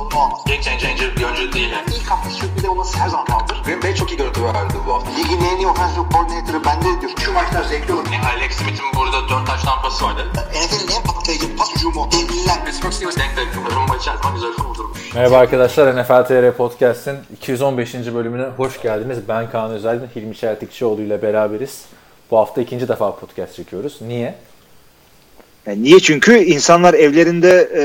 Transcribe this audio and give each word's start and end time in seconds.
sorunu 0.00 0.24
olmaz. 0.24 0.40
Game 0.46 0.62
changer 0.62 1.16
bir 1.16 1.24
oyuncu 1.24 1.52
değil. 1.52 1.70
Yani. 1.70 1.86
İlk 1.96 2.10
hafta 2.10 2.30
sürpriz 2.30 2.64
olması 2.64 2.98
her 2.98 3.08
zaman 3.08 3.26
kaldır. 3.26 3.62
Green 3.64 3.82
Bay 3.82 3.94
çok 3.94 4.10
iyi 4.12 4.16
görüntü 4.16 4.44
verdi 4.44 4.74
bu 4.86 4.94
hafta. 4.94 5.10
Ligin 5.10 5.44
en 5.44 5.56
iyi 5.56 5.66
offensive 5.66 6.04
coordinator'ı 6.12 6.64
bende 6.64 7.00
diyor. 7.00 7.12
Şu 7.24 7.32
maçlar 7.32 7.62
zevkli 7.62 7.92
olur. 7.92 8.04
Yani 8.12 8.26
Alex 8.26 8.52
Smith'in 8.52 8.86
burada 8.96 9.28
4 9.28 9.46
taş 9.46 9.62
tampası 9.62 10.04
vardı. 10.04 10.26
NFL'in 10.34 10.96
en 10.96 11.02
patlayıcı 11.02 11.56
pas 11.56 11.74
hücumu. 11.76 12.08
Devliler. 12.12 12.64
Pittsburgh 12.64 12.92
Steelers 12.92 13.16
denk 13.16 13.36
denk. 13.36 13.48
Rumba 13.76 13.96
içerisinde 13.96 14.32
güzel 14.34 14.52
kurdurmuş. 14.52 15.14
Merhaba 15.14 15.36
arkadaşlar, 15.36 16.02
NFL 16.02 16.24
TR 16.24 16.56
Podcast'in 16.56 17.18
215. 17.32 17.94
bölümüne 17.94 18.46
hoş 18.56 18.82
geldiniz. 18.82 19.18
Ben 19.28 19.50
Kaan 19.50 19.70
Özaydın, 19.70 20.08
Hilmi 20.16 20.36
Çeltikçioğlu 20.36 21.02
ile 21.02 21.22
beraberiz. 21.22 21.84
Bu 22.30 22.38
hafta 22.38 22.60
ikinci 22.60 22.88
defa 22.88 23.16
podcast 23.16 23.56
çekiyoruz. 23.56 23.98
Niye? 24.00 24.34
Yani 25.66 25.82
niye? 25.82 26.00
Çünkü 26.00 26.38
insanlar 26.38 26.94
evlerinde 26.94 27.70
e, 27.74 27.82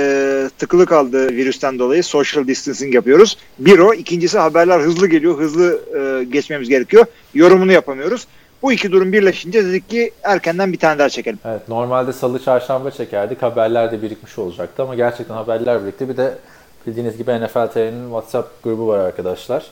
tıkılı 0.57 0.85
kaldı 0.85 1.27
virüsten 1.27 1.79
dolayı 1.79 2.03
social 2.03 2.47
distancing 2.47 2.95
yapıyoruz. 2.95 3.37
Bir 3.59 3.79
o. 3.79 3.93
ikincisi 3.93 4.37
haberler 4.37 4.79
hızlı 4.79 5.07
geliyor. 5.07 5.39
Hızlı 5.39 5.79
e, 5.97 6.23
geçmemiz 6.23 6.69
gerekiyor. 6.69 7.05
Yorumunu 7.33 7.71
yapamıyoruz. 7.71 8.27
Bu 8.61 8.71
iki 8.71 8.91
durum 8.91 9.13
birleşince 9.13 9.65
dedik 9.65 9.89
ki 9.89 10.11
erkenden 10.23 10.73
bir 10.73 10.77
tane 10.77 10.99
daha 10.99 11.09
çekelim. 11.09 11.39
Evet, 11.45 11.69
normalde 11.69 12.13
salı 12.13 12.43
çarşamba 12.43 12.91
çekerdik. 12.91 13.41
Haberler 13.41 13.91
de 13.91 14.01
birikmiş 14.01 14.39
olacaktı 14.39 14.83
ama 14.83 14.95
gerçekten 14.95 15.35
haberler 15.35 15.83
birikti. 15.83 16.09
Bir 16.09 16.17
de 16.17 16.33
bildiğiniz 16.87 17.17
gibi 17.17 17.31
NFL 17.31 17.67
TR'nin 17.67 18.05
WhatsApp 18.05 18.63
grubu 18.63 18.87
var 18.87 18.99
arkadaşlar. 18.99 19.65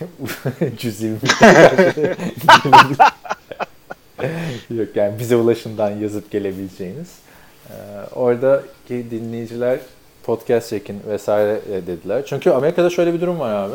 Cüzi 0.78 1.12
bir 1.22 1.30
Yok 4.70 4.96
yani 4.96 5.18
bize 5.18 5.36
ulaşımdan 5.36 5.90
yazıp 5.90 6.30
gelebileceğiniz. 6.30 7.18
Ee, 7.70 7.74
oradaki 8.14 9.10
dinleyiciler 9.10 9.78
podcast 10.22 10.70
çekin 10.70 11.02
vesaire 11.08 11.60
e, 11.72 11.86
dediler. 11.86 12.22
Çünkü 12.26 12.50
Amerika'da 12.50 12.90
şöyle 12.90 13.14
bir 13.14 13.20
durum 13.20 13.40
var 13.40 13.54
abi. 13.54 13.74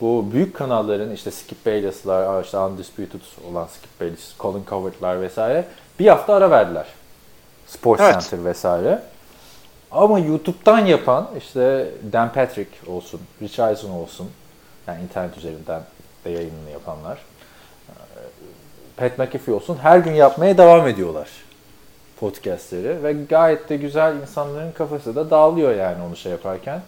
Bu 0.00 0.32
büyük 0.32 0.56
kanalların 0.56 1.10
işte 1.10 1.30
Skip 1.30 1.66
Bayless'lar, 1.66 2.44
işte 2.44 2.58
Undisputed 2.58 3.20
olan 3.50 3.66
Skip 3.66 4.00
Bayless, 4.00 4.38
Colin 4.38 4.64
Cowherd'lar 4.70 5.20
vesaire 5.20 5.64
bir 5.98 6.06
hafta 6.06 6.34
ara 6.34 6.50
verdiler. 6.50 6.86
Sports 7.66 8.02
Evet. 8.02 8.14
Center 8.14 8.44
vesaire. 8.44 9.02
Ama 9.90 10.18
YouTube'dan 10.18 10.86
yapan 10.86 11.30
işte 11.38 11.90
Dan 12.12 12.32
Patrick 12.32 12.70
olsun, 12.86 13.20
Rich 13.42 13.58
Eisen 13.58 13.90
olsun, 13.90 14.30
yani 14.86 15.02
internet 15.02 15.38
üzerinden 15.38 15.82
de 16.24 16.30
yayınını 16.30 16.70
yapanlar, 16.72 17.18
Pat 18.96 19.18
McAfee 19.18 19.54
olsun 19.54 19.76
her 19.82 19.98
gün 19.98 20.12
yapmaya 20.12 20.58
devam 20.58 20.88
ediyorlar 20.88 21.28
podcastleri 22.20 23.02
ve 23.02 23.12
gayet 23.12 23.68
de 23.68 23.76
güzel 23.76 24.16
insanların 24.16 24.72
kafası 24.72 25.16
da 25.16 25.30
dağılıyor 25.30 25.74
yani 25.74 26.02
onu 26.02 26.16
şey 26.16 26.32
yaparken. 26.32 26.82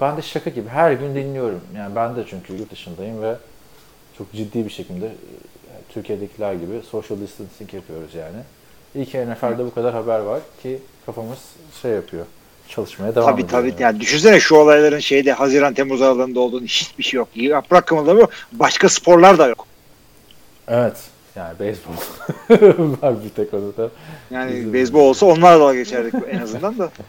Ben 0.00 0.16
de 0.16 0.22
şaka 0.22 0.50
gibi 0.50 0.68
her 0.68 0.92
gün 0.92 1.14
dinliyorum. 1.14 1.60
Yani 1.76 1.96
ben 1.96 2.16
de 2.16 2.24
çünkü 2.30 2.52
yurt 2.52 2.70
dışındayım 2.70 3.22
ve 3.22 3.34
çok 4.18 4.32
ciddi 4.32 4.64
bir 4.64 4.70
şekilde 4.70 5.06
e, 5.06 5.12
Türkiye'dekiler 5.88 6.52
gibi 6.52 6.80
social 6.90 7.20
distancing 7.20 7.74
yapıyoruz 7.74 8.14
yani. 8.14 8.36
İyi 8.94 9.06
ki 9.06 9.26
NFL'de 9.30 9.64
bu 9.64 9.74
kadar 9.74 9.94
haber 9.94 10.18
var 10.18 10.40
ki 10.62 10.78
kafamız 11.06 11.38
şey 11.82 11.90
yapıyor. 11.90 12.26
Çalışmaya 12.68 13.14
devam 13.14 13.30
Tabii 13.30 13.42
ediyor. 13.42 13.60
tabii. 13.60 13.68
yani. 13.68 13.82
Yani 13.82 14.00
düşünsene 14.00 14.40
şu 14.40 14.56
olayların 14.56 14.98
şeyde 14.98 15.32
Haziran 15.32 15.74
Temmuz 15.74 16.02
aralığında 16.02 16.40
olduğunu 16.40 16.64
hiçbir 16.64 17.04
şey 17.04 17.18
yok. 17.18 17.28
Yaprak 17.34 17.86
kımıldamıyor. 17.86 18.28
Başka 18.52 18.88
sporlar 18.88 19.38
da 19.38 19.46
yok. 19.46 19.66
Evet. 20.68 20.96
Yani 21.40 21.58
beyzbol 21.58 21.92
var 23.02 23.24
bir 23.24 23.28
tek 23.30 23.54
onu 23.54 23.76
da. 23.76 23.90
Yani 24.30 24.52
Üzüldüm. 24.52 24.72
beyzbol 24.72 25.00
olsa 25.00 25.26
onlarla 25.26 25.60
dalga 25.60 25.74
geçerdik 25.74 26.14
en 26.30 26.38
azından 26.40 26.78
da. 26.78 26.90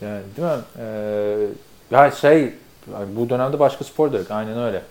Yani 0.00 0.22
değil 0.36 0.48
mi? 0.48 0.62
Ee, 0.78 1.46
ya 1.90 2.10
şey 2.10 2.54
bu 3.16 3.28
dönemde 3.30 3.58
başka 3.58 3.84
spor 3.84 4.12
da 4.12 4.18
yok. 4.18 4.30
Aynen 4.30 4.58
öyle. 4.58 4.82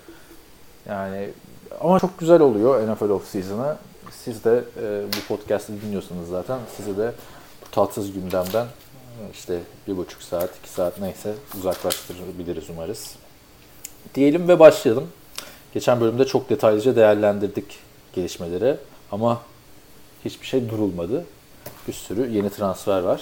Yani 0.90 1.30
ama 1.82 2.00
çok 2.00 2.20
güzel 2.20 2.42
oluyor 2.42 2.94
NFL 2.94 3.10
off 3.10 3.28
season'ı. 3.28 3.78
Siz 4.12 4.44
de 4.44 4.64
e, 4.84 5.02
bu 5.08 5.36
podcast'ı 5.36 5.82
dinliyorsunuz 5.82 6.30
zaten. 6.30 6.60
Sizi 6.78 6.98
de 6.98 7.12
bu 7.66 7.72
tatsız 7.72 8.14
gündemden 8.14 8.66
e, 8.66 9.22
işte 9.34 9.60
bir 9.88 9.98
buçuk 9.98 10.24
saat, 10.24 10.50
iki 10.58 10.70
saat 10.70 11.00
neyse 11.00 11.34
uzaklaştırabiliriz 11.58 12.70
umarız. 12.70 13.16
Diyelim 14.16 14.48
ve 14.48 14.60
başlayalım. 14.60 15.08
Geçen 15.74 16.02
bölümde 16.02 16.26
çok 16.26 16.50
detaylıca 16.50 16.96
değerlendirdik 16.96 17.80
gelişmeleri 18.14 18.78
ama 19.12 19.42
hiçbir 20.26 20.46
şey 20.46 20.70
durulmadı. 20.70 21.26
Bir 21.88 21.94
sürü 21.94 22.30
yeni 22.30 22.50
transfer 22.50 23.02
var. 23.02 23.22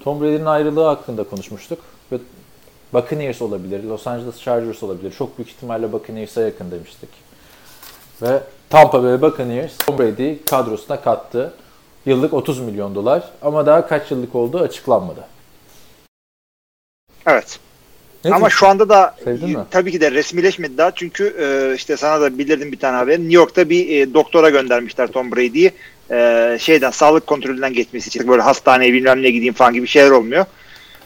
Tom 0.00 0.20
Brady'nin 0.20 0.44
ayrılığı 0.44 0.84
hakkında 0.84 1.24
konuşmuştuk. 1.24 1.78
Ve 2.12 2.18
Buccaneers 2.92 3.42
olabilir, 3.42 3.84
Los 3.84 4.06
Angeles 4.06 4.40
Chargers 4.40 4.82
olabilir. 4.82 5.12
Çok 5.18 5.38
büyük 5.38 5.50
ihtimalle 5.50 5.92
Buccaneers'a 5.92 6.40
yakın 6.40 6.70
demiştik. 6.70 7.08
Ve 8.22 8.42
Tampa 8.70 9.02
Bay 9.02 9.22
Buccaneers 9.22 9.76
Tom 9.76 9.98
Brady'yi 9.98 10.44
kadrosuna 10.44 11.00
kattı. 11.00 11.54
Yıllık 12.06 12.34
30 12.34 12.60
milyon 12.60 12.94
dolar 12.94 13.30
ama 13.42 13.66
daha 13.66 13.88
kaç 13.88 14.10
yıllık 14.10 14.34
olduğu 14.34 14.58
açıklanmadı. 14.58 15.24
Evet. 17.26 17.60
Ne 18.24 18.30
Ama 18.30 18.38
diyorsun? 18.38 18.58
şu 18.58 18.66
anda 18.66 18.88
da 18.88 19.14
Sevdin 19.24 19.50
mi? 19.50 19.64
tabii 19.70 19.92
ki 19.92 20.00
de 20.00 20.10
resmileşmedi 20.10 20.78
daha 20.78 20.90
çünkü 20.94 21.36
e, 21.40 21.74
işte 21.76 21.96
sana 21.96 22.20
da 22.20 22.38
bildirdim 22.38 22.72
bir 22.72 22.78
tane 22.78 22.96
haberi. 22.96 23.20
New 23.20 23.34
York'ta 23.34 23.70
bir 23.70 23.88
e, 24.00 24.14
doktora 24.14 24.50
göndermişler 24.50 25.06
Tom 25.06 25.32
Brady'yi. 25.32 25.72
E, 26.10 26.56
şeyden 26.60 26.90
sağlık 26.90 27.26
kontrolünden 27.26 27.72
geçmesi 27.72 28.08
için 28.08 28.28
böyle 28.28 28.42
hastaneye 28.42 28.92
bilmem 28.92 29.22
ne 29.22 29.30
gideyim 29.30 29.54
falan 29.54 29.74
gibi 29.74 29.86
şeyler 29.86 30.10
olmuyor. 30.10 30.44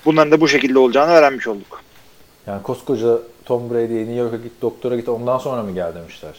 Bunların 0.04 0.30
da 0.32 0.40
bu 0.40 0.48
şekilde 0.48 0.78
olacağını 0.78 1.12
öğrenmiş 1.12 1.46
olduk. 1.46 1.80
Yani 2.46 2.62
koskoca 2.62 3.18
Tom 3.44 3.70
Brady'ye 3.70 4.00
New 4.00 4.14
York'a 4.14 4.36
git, 4.36 4.52
doktora 4.62 4.96
git 4.96 5.08
ondan 5.08 5.38
sonra 5.38 5.62
mı 5.62 5.72
gel 5.72 5.94
demişler. 5.94 6.32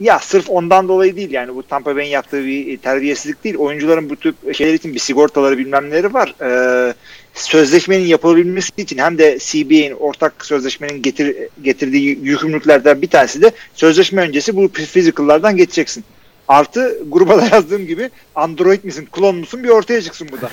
Ya 0.00 0.18
sırf 0.18 0.50
ondan 0.50 0.88
dolayı 0.88 1.16
değil 1.16 1.30
yani 1.30 1.54
bu 1.54 1.62
Tampa 1.62 1.96
Bay'in 1.96 2.10
yaptığı 2.10 2.44
bir 2.44 2.78
terbiyesizlik 2.78 3.44
değil. 3.44 3.56
Oyuncuların 3.56 4.10
bu 4.10 4.16
tip 4.16 4.54
şeyler 4.54 4.74
için 4.74 4.94
bir 4.94 4.98
sigortaları 4.98 5.58
bilmem 5.58 5.90
neleri 5.90 6.14
var. 6.14 6.34
Ee, 6.42 6.94
sözleşmenin 7.34 8.04
yapılabilmesi 8.06 8.70
için 8.76 8.98
hem 8.98 9.18
de 9.18 9.38
CBA'in 9.40 9.92
ortak 9.92 10.46
sözleşmenin 10.46 11.02
getir, 11.02 11.36
getirdiği 11.62 12.18
yükümlülüklerden 12.22 13.02
bir 13.02 13.10
tanesi 13.10 13.42
de 13.42 13.50
sözleşme 13.74 14.22
öncesi 14.22 14.56
bu 14.56 14.68
physical'lardan 14.68 15.56
geçeceksin. 15.56 16.04
Artı 16.48 16.98
gruba 17.08 17.38
da 17.38 17.46
yazdığım 17.56 17.86
gibi 17.86 18.10
Android 18.34 18.84
misin, 18.84 19.08
klon 19.12 19.36
musun 19.36 19.64
bir 19.64 19.68
ortaya 19.68 20.02
çıksın 20.02 20.28
bu 20.32 20.40
da. 20.40 20.50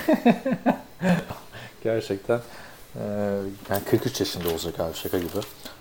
Gerçekten 1.83 2.39
e, 2.95 3.01
yani 3.69 3.81
43 3.89 4.19
yaşında 4.19 4.49
olacak 4.49 4.79
abi 4.79 4.97
şaka 4.97 5.17
gibi. 5.17 5.29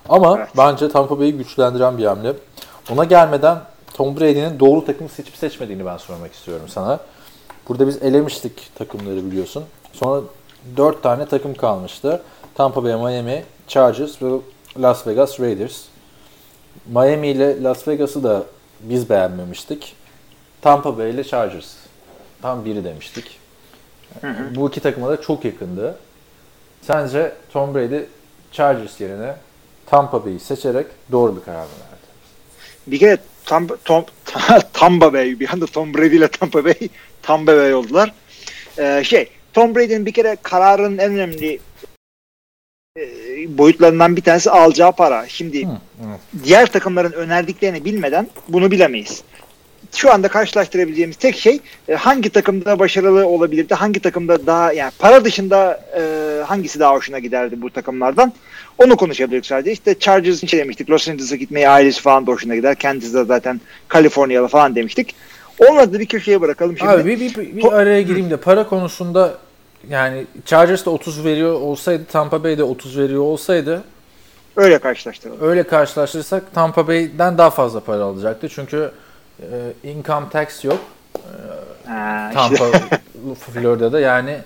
Ama 0.09 0.37
Evet. 0.39 0.49
bence 0.57 0.89
Tampa 0.89 1.19
Bay'i 1.19 1.33
güçlendiren 1.33 1.99
bir 1.99 2.05
hamle. 2.05 2.33
Ona 2.93 3.05
gelmeden 3.05 3.59
Tom 3.95 4.21
Brady'nin 4.21 4.61
doğru 4.61 4.85
takımı 4.85 5.09
seçip 5.09 5.37
seçmediğini 5.37 5.87
ben 5.87 5.97
sormak 5.97 6.33
istiyorum 6.33 6.67
sana. 6.69 7.01
Burada 7.69 7.87
biz 7.87 8.03
elemiştik 8.03 8.71
takımları 8.75 9.31
biliyorsun. 9.31 9.65
Sonra 9.93 10.23
4 10.77 11.03
tane 11.03 11.27
takım 11.27 11.55
kalmıştı. 11.55 12.23
Tampa 12.55 12.85
Bay, 12.85 12.97
Miami, 12.97 13.45
Chargers 13.69 14.23
ve 14.23 14.39
Las 14.79 15.07
Vegas 15.07 15.41
Raiders. 15.41 15.83
Miami 16.87 17.29
ile 17.29 17.63
Las 17.63 17.89
Vegas'ı 17.89 18.23
da 18.23 18.43
biz 18.81 19.11
beğenmemiştik. 19.11 19.97
Tampa 20.61 20.99
Bay 20.99 21.11
ile 21.11 21.25
Chargers. 21.25 21.75
Tam 22.43 22.65
biri 22.65 22.85
demiştik. 22.85 23.39
Bu 24.55 24.69
iki 24.69 24.81
takıma 24.81 25.09
da 25.09 25.21
çok 25.21 25.45
yakındı. 25.45 25.99
Sence 26.83 27.33
Tom 27.53 27.75
Brady 27.75 28.01
Chargers 28.53 29.01
yerine 29.01 29.35
Tampa 29.87 30.25
Bay'i 30.25 30.41
seçerek 30.41 30.87
doğru 31.13 31.37
bir 31.37 31.41
karar 31.41 31.63
mı 31.63 31.71
verdi? 31.81 31.88
Bir 32.91 32.99
kere 32.99 33.19
Tam, 33.45 33.67
Tom, 33.85 34.05
Tampa 34.73 35.13
Bay 35.13 35.41
bir 35.41 35.53
anda 35.53 35.67
Tom 35.67 35.95
Brady 35.95 36.17
ile 36.17 36.29
Tampa 36.29 36.65
Bay 36.65 36.75
Tampa 37.23 37.57
Bay 37.57 37.75
oldular. 37.75 38.13
Ee, 38.79 39.03
şey 39.05 39.29
Tom 39.53 39.75
Brady'nin 39.75 40.07
bir 40.07 40.13
kere 40.13 40.37
kararının 40.43 40.99
en 40.99 41.13
önemli 41.13 41.59
e, 42.99 43.03
boyutlarından 43.59 44.17
bir 44.17 44.23
tanesi 44.23 44.51
alacağı 44.51 44.93
para. 44.93 45.29
Şimdi 45.29 45.67
Hı, 45.67 45.71
diğer 46.45 46.73
takımların 46.73 47.13
önerdiklerini 47.13 47.85
bilmeden 47.85 48.29
bunu 48.49 48.71
bilemeyiz. 48.71 49.23
Şu 49.93 50.13
anda 50.13 50.29
karşılaştırabileceğimiz 50.29 51.17
tek 51.17 51.37
şey 51.37 51.61
e, 51.89 51.95
hangi 51.95 52.31
takımda 52.31 52.79
başarılı 52.79 53.27
olabilirdi, 53.27 53.75
hangi 53.75 54.01
takımda 54.01 54.47
daha 54.47 54.73
yani 54.73 54.93
para 54.99 55.25
dışında 55.25 55.81
e, 55.99 56.03
hangisi 56.43 56.81
daha 56.81 56.95
hoşuna 56.95 57.19
giderdi 57.19 57.63
bu 57.63 57.71
takımlardan. 57.71 58.33
Onu 58.79 58.97
konuşabiliriz 58.97 59.47
sadece. 59.47 59.73
İşte 59.73 59.99
Chargers 59.99 60.43
için 60.43 60.59
demiştik. 60.59 60.91
Los 60.91 61.09
Angeles'a 61.09 61.37
gitmeyi 61.37 61.69
ailesi 61.69 62.03
falan 62.03 62.27
da 62.27 62.33
hoşuna 62.33 62.57
gider. 62.57 62.75
Kendisi 62.75 63.15
de 63.15 63.25
zaten 63.25 63.61
Kaliforniyalı 63.89 64.49
falan 64.49 64.75
demiştik. 64.75 65.15
Onları 65.59 65.93
da 65.93 66.01
bir 66.01 66.07
köşeye 66.07 66.41
bırakalım 66.41 66.79
şimdi. 66.79 66.91
Abi 66.91 67.05
bir, 67.05 67.21
bir, 67.21 67.57
bir, 67.57 67.73
araya 67.73 68.03
gireyim 68.03 68.31
de 68.31 68.37
para 68.37 68.69
konusunda 68.69 69.35
yani 69.89 70.27
Chargers 70.45 70.87
da 70.87 70.91
30 70.91 71.25
veriyor 71.25 71.53
olsaydı 71.53 72.05
Tampa 72.13 72.45
Bay 72.45 72.59
de 72.59 72.63
30 72.63 72.99
veriyor 72.99 73.23
olsaydı 73.23 73.85
Öyle 74.57 74.79
karşılaştıralım. 74.79 75.49
öyle 75.49 75.63
karşılaştırırsak 75.63 76.55
Tampa 76.55 76.89
Bay'den 76.89 77.39
daha 77.39 77.51
fazla 77.51 77.81
para 77.81 78.03
alacaktı. 78.03 78.49
Çünkü 78.49 78.91
e, 79.43 79.89
income 79.91 80.29
tax 80.31 80.65
yok. 80.65 80.79
Ha, 81.87 82.31
işte. 82.31 82.57
Tampa, 82.57 82.79
Florida'da 83.53 84.01
yani 84.01 84.39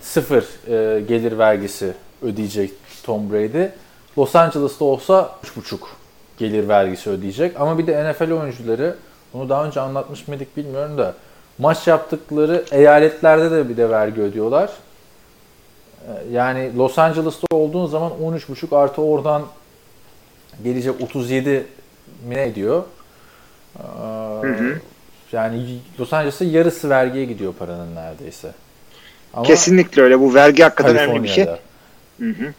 sıfır 0.00 0.44
e, 0.68 1.00
gelir 1.00 1.38
vergisi 1.38 1.92
ödeyecek 2.22 2.70
Tom 3.02 3.32
Brady. 3.32 3.66
Los 4.18 4.36
Angeles'ta 4.36 4.84
olsa 4.84 5.30
3,5 5.44 5.76
gelir 6.38 6.68
vergisi 6.68 7.10
ödeyecek. 7.10 7.60
Ama 7.60 7.78
bir 7.78 7.86
de 7.86 8.12
NFL 8.12 8.30
oyuncuları, 8.30 8.96
bunu 9.34 9.48
daha 9.48 9.64
önce 9.66 9.80
anlatmış 9.80 10.28
mıydık 10.28 10.56
bilmiyorum 10.56 10.98
da 10.98 11.14
maç 11.58 11.86
yaptıkları 11.86 12.64
eyaletlerde 12.70 13.50
de 13.50 13.68
bir 13.68 13.76
de 13.76 13.90
vergi 13.90 14.20
ödüyorlar. 14.20 14.70
E, 16.08 16.32
Yani 16.32 16.76
Los 16.78 16.98
Angeles'ta 16.98 17.46
olduğun 17.56 17.86
zaman 17.86 18.12
13,5 18.22 18.76
artı 18.76 19.02
oradan 19.02 19.42
gelecek 20.64 21.00
37 21.00 21.66
mi 22.28 22.34
ne 22.34 22.42
ediyor? 22.42 22.82
Ee, 23.78 23.82
Yani 25.32 25.78
Los 26.00 26.12
Angeles'ta 26.12 26.44
yarısı 26.44 26.90
vergiye 26.90 27.24
gidiyor 27.24 27.54
paranın 27.58 27.94
neredeyse. 27.96 28.50
Ama 29.34 29.44
Kesinlikle 29.46 30.02
öyle. 30.02 30.20
Bu 30.20 30.34
vergi 30.34 30.62
hakikaten 30.62 30.96
önemli 30.96 31.22
bir 31.22 31.28
şey. 31.28 31.44
Hı 31.44 31.50
hı. 32.18 32.52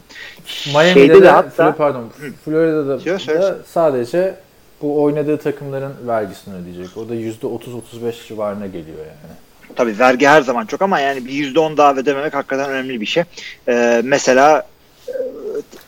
Miami'de 0.73 0.93
Şeyde 0.93 1.13
de, 1.13 1.21
de 1.21 1.29
hatta- 1.29 1.75
pardon, 1.75 2.09
Florida'da 2.45 2.99
söyle, 2.99 3.15
da 3.15 3.19
söyle. 3.19 3.53
sadece 3.67 4.35
bu 4.81 5.03
oynadığı 5.03 5.37
takımların 5.37 5.93
vergisini 6.07 6.55
ödeyecek. 6.55 6.97
O 6.97 7.09
da 7.09 7.15
%30-35 7.15 8.27
civarına 8.27 8.65
geliyor 8.67 8.97
yani. 8.99 9.33
Tabii 9.75 9.99
vergi 9.99 10.27
her 10.27 10.41
zaman 10.41 10.65
çok 10.65 10.81
ama 10.81 10.99
yani 10.99 11.25
bir 11.25 11.31
%10 11.55 11.77
daha 11.77 11.93
ödememek 11.95 12.33
hakikaten 12.33 12.69
önemli 12.69 13.01
bir 13.01 13.05
şey. 13.05 13.23
Ee, 13.67 14.01
mesela 14.05 14.67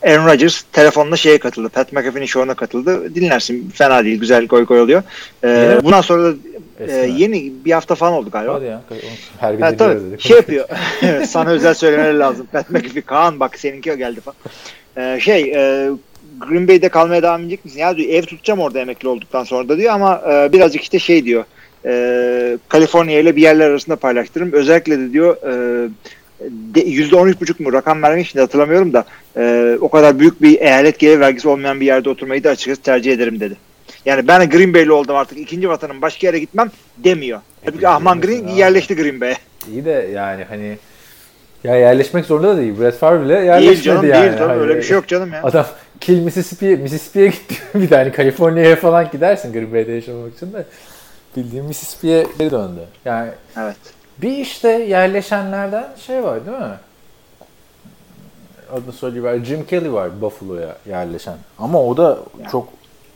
Aaron 0.04 0.26
Rodgers 0.28 0.62
telefonla 0.74 1.18
şeye 1.18 1.38
katıldı. 1.38 1.70
Pat 1.70 1.94
McAfee'nin 1.94 2.26
show'una 2.26 2.54
katıldı. 2.54 3.16
Dinlersin. 3.16 3.70
Fena 3.70 4.04
değil. 4.06 4.20
Güzel 4.20 4.46
goy 4.46 4.66
goy 4.66 4.82
oluyor. 4.82 5.04
Ee, 5.44 5.80
bundan 5.84 6.02
sonra 6.02 6.24
da 6.24 6.36
e, 6.88 6.96
yeni 7.18 7.54
bir 7.66 7.72
hafta 7.72 7.96
falan 7.96 8.14
oldu 8.14 8.30
galiba. 8.32 8.54
Hadi 8.54 8.66
ya. 8.66 8.82
Her 9.40 9.54
gün 9.54 9.62
Ha, 9.62 9.78
tabii 9.78 10.00
dedik. 10.00 10.22
şey 10.22 10.38
yapıyor. 10.38 10.68
Sana 11.28 11.50
özel 11.50 11.74
söylemeleri 11.74 12.20
lazım. 12.20 12.48
Pat 12.52 12.70
McAfee, 12.70 13.02
Kaan 13.02 13.40
bak 13.40 13.60
seninki 13.60 13.98
geldi 13.98 14.20
falan. 14.22 14.36
Ee, 14.98 15.20
şey 15.20 15.42
e, 15.42 15.90
Green 16.40 16.68
Bay'de 16.68 16.90
kalmaya 16.90 17.24
devam 17.24 17.42
edecek 17.42 17.66
misin? 17.66 17.80
Ya 17.80 17.98
diyor 17.98 18.10
ev 18.10 18.22
tutacağım 18.22 18.60
orada 18.60 18.80
emekli 18.80 19.08
olduktan 19.08 19.44
sonra 19.44 19.70
da 19.70 19.78
diyor 19.78 19.94
ama 19.94 20.22
e, 20.32 20.54
birazcık 20.54 20.82
işte 20.82 21.00
şey 21.00 21.26
diyor. 21.26 21.44
E, 21.86 22.58
Kaliforniya 22.70 23.20
ile 23.20 23.36
bir 23.36 23.42
yerler 23.42 23.70
arasında 23.70 23.96
paylaştırırım. 23.96 24.52
Özellikle 24.54 25.00
de 25.00 25.14
diyor 25.14 25.38
e, 25.38 25.90
de- 26.52 26.86
%13,5 26.86 27.64
mu 27.64 27.74
rakam 27.74 28.04
vermek 28.04 28.28
için 28.28 28.40
hatırlamıyorum 28.40 28.94
da 28.94 29.06
e, 29.38 29.78
o 29.82 29.90
kadar 29.90 30.20
büyük 30.20 30.42
bir 30.42 30.60
eyalet 30.62 31.00
gelir 31.00 31.20
vergisi 31.20 31.48
olmayan 31.48 31.80
bir 31.80 31.86
yerde 31.86 32.10
oturmayı 32.10 32.44
da 32.44 32.50
açıkçası 32.50 32.82
tercih 32.82 33.14
ederim 33.14 33.40
dedi. 33.40 33.56
Yani 34.06 34.28
ben 34.28 34.50
Green 34.50 34.74
Bay'li 34.74 34.92
oldum 34.92 35.16
artık 35.16 35.38
ikinci 35.38 35.70
vatanım 35.70 36.02
başka 36.02 36.28
yere 36.28 36.40
gitmem 36.40 36.72
demiyor. 36.98 37.40
Halbuki 37.66 37.88
Ahman 37.88 38.22
Green 38.22 38.44
Abi. 38.44 38.52
yerleşti 38.60 38.96
Green 38.96 39.22
Bay'e. 39.22 39.38
İyi 39.72 39.86
de 39.86 40.10
yani 40.14 40.44
hani 40.44 40.78
ya 41.64 41.76
yerleşmek 41.76 42.26
zorunda 42.26 42.48
da 42.48 42.58
değil. 42.62 42.80
Brett 42.80 42.96
Favre 42.98 43.22
bile 43.26 43.34
Değil 43.36 43.46
yerleşmedi 43.46 43.82
canım 43.84 44.06
yani. 44.10 44.22
değil 44.24 44.38
canım 44.38 44.50
Hani 44.50 44.62
öyle 44.62 44.76
bir 44.78 44.82
şey 44.82 44.96
yok 44.96 45.08
canım 45.08 45.34
ya. 45.34 45.44
Adam 45.44 45.66
Kill 46.00 46.20
Mississippi'ye 46.20 46.76
Mississippi'ye 46.76 47.28
gitti. 47.28 47.56
bir 47.76 47.90
tane 47.90 48.12
Kaliforniya'ya 48.12 48.76
falan 48.76 49.12
gidersin 49.12 49.54
Green 49.54 49.74
Bay'de 49.74 49.92
yaşamak 49.92 50.36
için 50.36 50.54
de. 50.54 50.66
Bildiğin 51.38 51.66
Mississippi'ye 51.66 52.28
geri 52.40 52.52
döndü. 52.52 52.80
Yani 53.06 53.30
Evet. 53.60 53.76
Bir 54.22 54.38
işte 54.38 54.70
yerleşenlerden 54.70 55.88
şey 56.06 56.24
var 56.24 56.46
değil 56.46 56.58
mi? 56.58 56.78
Adını 58.74 58.94
söyleyeyim. 58.94 59.46
Jim 59.46 59.66
Kelly 59.66 59.94
var 59.94 60.22
Buffalo'ya 60.22 60.78
yerleşen. 60.90 61.38
Ama 61.60 61.84
o 61.84 61.98
da 61.98 62.18
çok 62.52 62.68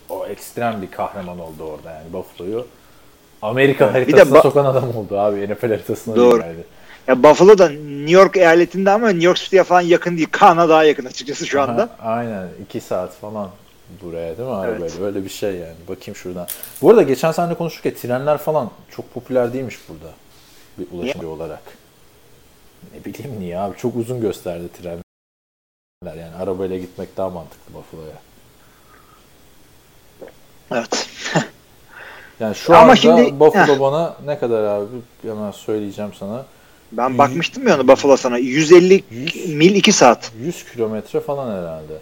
o 0.10 0.26
ekstrem 0.26 0.82
bir 0.82 0.92
kahraman 0.92 1.40
oldu 1.40 1.64
orada 1.64 1.92
yani 1.92 2.14
Buffalo'yu. 2.14 2.68
Amerika 3.42 3.86
Evet, 3.86 3.96
haritasına 3.96 4.38
ba- 4.38 4.42
sokan 4.42 4.66
adam 4.66 4.96
oldu 4.98 5.20
abi. 5.20 5.48
NFL 5.54 5.68
haritasına 5.70 6.16
Doğru. 6.16 6.42
yani. 6.42 6.56
Ya 7.08 7.24
Buffalo 7.24 7.58
da 7.58 7.70
New 7.70 8.12
York 8.12 8.38
eyaletinde 8.38 8.92
ama 8.92 9.08
New 9.10 9.26
York 9.26 9.38
City'ye 9.38 9.64
falan 9.64 9.82
yakın 9.82 10.18
değil. 10.18 10.28
Kaan'a 10.32 10.70
daha 10.70 10.84
yakın 10.84 11.06
açıkçası 11.06 11.46
şu 11.46 11.62
anda. 11.62 11.82
Aha, 12.02 12.10
aynen. 12.12 12.48
2 12.66 12.82
saat 12.82 13.14
falan 13.14 13.50
buraya 14.02 14.38
değil 14.38 14.50
mi 14.50 14.56
abi? 14.56 14.68
Evet. 14.70 14.82
Böyle, 14.82 15.02
böyle 15.02 15.24
bir 15.26 15.30
şey 15.30 15.52
yani. 15.56 15.74
Bakayım 15.88 16.16
şuradan. 16.16 16.48
Bu 16.82 16.90
arada 16.90 17.02
geçen 17.02 17.32
sene 17.32 17.54
konuşurken 17.54 17.94
trenler 17.94 18.38
falan 18.38 18.70
çok 18.96 19.14
popüler 19.14 19.54
değilmiş 19.54 19.80
burada. 19.90 20.14
Bir 20.80 20.88
ulaşımcı 20.98 21.30
olarak. 21.30 21.62
Ne 22.94 23.06
bileyim 23.06 23.40
niye 23.40 23.60
abi. 23.60 23.78
Çok 23.78 23.96
uzun 23.96 24.22
gösterdi 24.22 24.70
trenler. 24.82 25.02
Yani 26.06 26.36
arabayla 26.36 26.78
gitmek 26.78 27.18
daha 27.18 27.30
mantıklı 27.30 27.74
Buffalo'ya. 27.74 28.16
Evet. 30.72 31.10
Yani 32.40 32.56
şu 32.56 32.74
Ama 32.74 32.82
anda 32.84 32.96
şimdi- 32.96 33.40
Buffalo 33.40 33.76
Heh. 33.76 33.80
bana 33.80 34.16
ne 34.26 34.40
kadar 34.40 34.64
abi 34.64 34.88
hemen 35.22 35.52
söyleyeceğim 35.52 36.12
sana. 36.20 36.46
Ben 36.92 37.18
bakmıştım 37.18 37.68
ya 37.68 37.76
ona 37.76 37.88
Buffalo 37.88 38.18
sana. 38.18 38.38
150 38.38 39.04
Yüz- 39.12 39.50
mil 39.56 39.76
2 39.76 39.92
saat. 39.92 40.32
100 40.42 40.66
kilometre 40.72 41.20
falan 41.20 41.58
herhalde. 41.62 41.94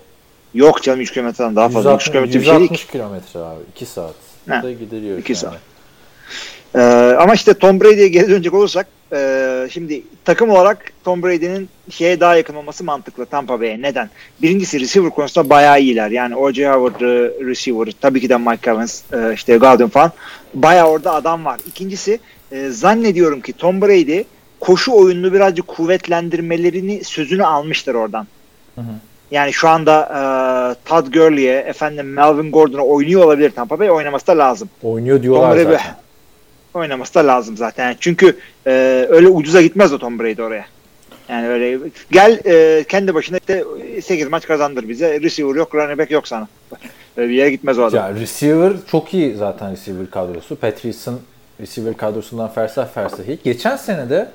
Yok 0.54 0.84
canım 0.84 1.00
100 1.00 1.12
kilometreden 1.12 1.56
daha 1.56 1.70
fazla. 1.70 1.94
100 1.94 2.04
kilometre 2.04 2.40
bir 2.40 2.46
şey 2.46 2.52
değil. 2.54 2.62
160 2.62 2.88
kilometre 2.88 3.40
abi. 3.40 3.60
2 3.76 3.86
saat. 3.86 4.16
Ne? 4.48 4.64
Da 4.64 4.72
gidiliyor. 4.72 5.18
İki 5.18 5.32
yani. 5.32 5.40
saat. 5.40 5.58
Ee, 6.78 6.82
ama 7.20 7.34
işte 7.34 7.54
Tom 7.54 7.82
Brady'ye 7.82 8.08
geri 8.08 8.30
dönecek 8.30 8.54
olursak 8.54 8.88
e, 9.14 9.68
şimdi 9.72 10.02
takım 10.26 10.50
olarak 10.50 10.78
Tom 11.04 11.24
Brady'nin 11.24 11.70
şeye 11.90 12.20
daha 12.20 12.36
yakın 12.36 12.56
olması 12.56 12.84
mantıklı 12.84 13.26
Tampa 13.26 13.60
Bay'e. 13.60 13.82
Neden? 13.82 14.10
Birincisi 14.42 14.80
receiver 14.80 15.10
konusunda 15.10 15.50
bayağı 15.50 15.82
iyiler. 15.82 16.12
Yani 16.12 16.36
O.J. 16.36 16.70
Howard 16.70 17.02
e, 17.02 17.06
receiver, 17.46 17.94
tabii 18.02 18.22
ki 18.22 18.30
de 18.30 18.38
Mike 18.38 18.72
Evans, 18.72 19.02
e, 19.14 19.34
işte 19.34 19.58
Godwin 19.58 19.88
falan. 19.88 20.12
Bayağı 20.54 20.88
orada 20.88 21.14
adam 21.14 21.46
var. 21.46 21.60
İkincisi 21.68 22.20
e, 22.52 22.70
zannediyorum 22.70 23.42
ki 23.42 23.54
Tom 23.54 23.82
Brady 23.82 24.24
koşu 24.60 24.92
oyununu 24.92 25.34
birazcık 25.34 25.68
kuvvetlendirmelerini 25.68 27.04
sözünü 27.04 27.46
almıştır 27.46 27.96
oradan. 27.96 28.28
Hı 28.76 28.82
hı. 28.82 28.86
Yani 29.32 29.54
şu 29.54 29.70
anda 29.70 30.02
e, 30.02 30.20
Todd 30.90 31.14
Gurley'e, 31.14 31.58
efendim 31.58 32.14
Melvin 32.14 32.52
Gordon'a 32.52 32.82
oynuyor 32.82 33.24
olabilir 33.24 33.52
Tampa 33.52 33.80
Bay. 33.80 33.92
Oynaması 33.92 34.28
da 34.28 34.38
lazım 34.38 34.70
Oynuyor 34.84 35.24
diyorlar 35.24 35.50
Tom 35.50 35.60
Brady- 35.60 35.64
zaten. 35.64 36.07
Oynaması 36.78 37.14
da 37.14 37.28
lazım 37.28 37.58
zaten. 37.58 37.86
Yani 37.86 37.98
çünkü 38.00 38.38
e, 38.68 39.06
öyle 39.10 39.28
ucuza 39.28 39.62
gitmez 39.62 39.94
o 39.94 39.98
Tom 39.98 40.20
Brady 40.20 40.42
oraya. 40.42 40.66
Yani 41.30 41.48
öyle 41.48 41.80
gel 42.12 42.40
e, 42.46 42.84
kendi 42.84 43.16
başına 43.16 43.38
işte 43.38 43.64
8 44.02 44.28
maç 44.28 44.48
kazandır 44.48 44.90
bize. 44.90 45.22
Receiver 45.22 45.56
yok, 45.56 45.76
running 45.76 46.00
back 46.00 46.12
yok 46.12 46.28
sana. 46.28 46.48
Öyle 47.18 47.30
bir 47.30 47.36
yere 47.36 47.52
gitmez 47.52 47.80
o 47.80 47.84
adam. 47.84 48.00
Ya 48.00 48.22
receiver 48.22 48.74
çok 48.92 49.14
iyi 49.14 49.36
zaten 49.36 49.72
receiver 49.72 50.12
kadrosu. 50.12 50.56
Patrice'in 50.56 51.18
receiver 51.62 51.98
kadrosundan 51.98 52.50
fersah 52.50 52.88
fersah 52.94 53.26
iyi. 53.26 53.40
Geçen 53.44 53.76
sene 53.76 54.10
de 54.10 54.30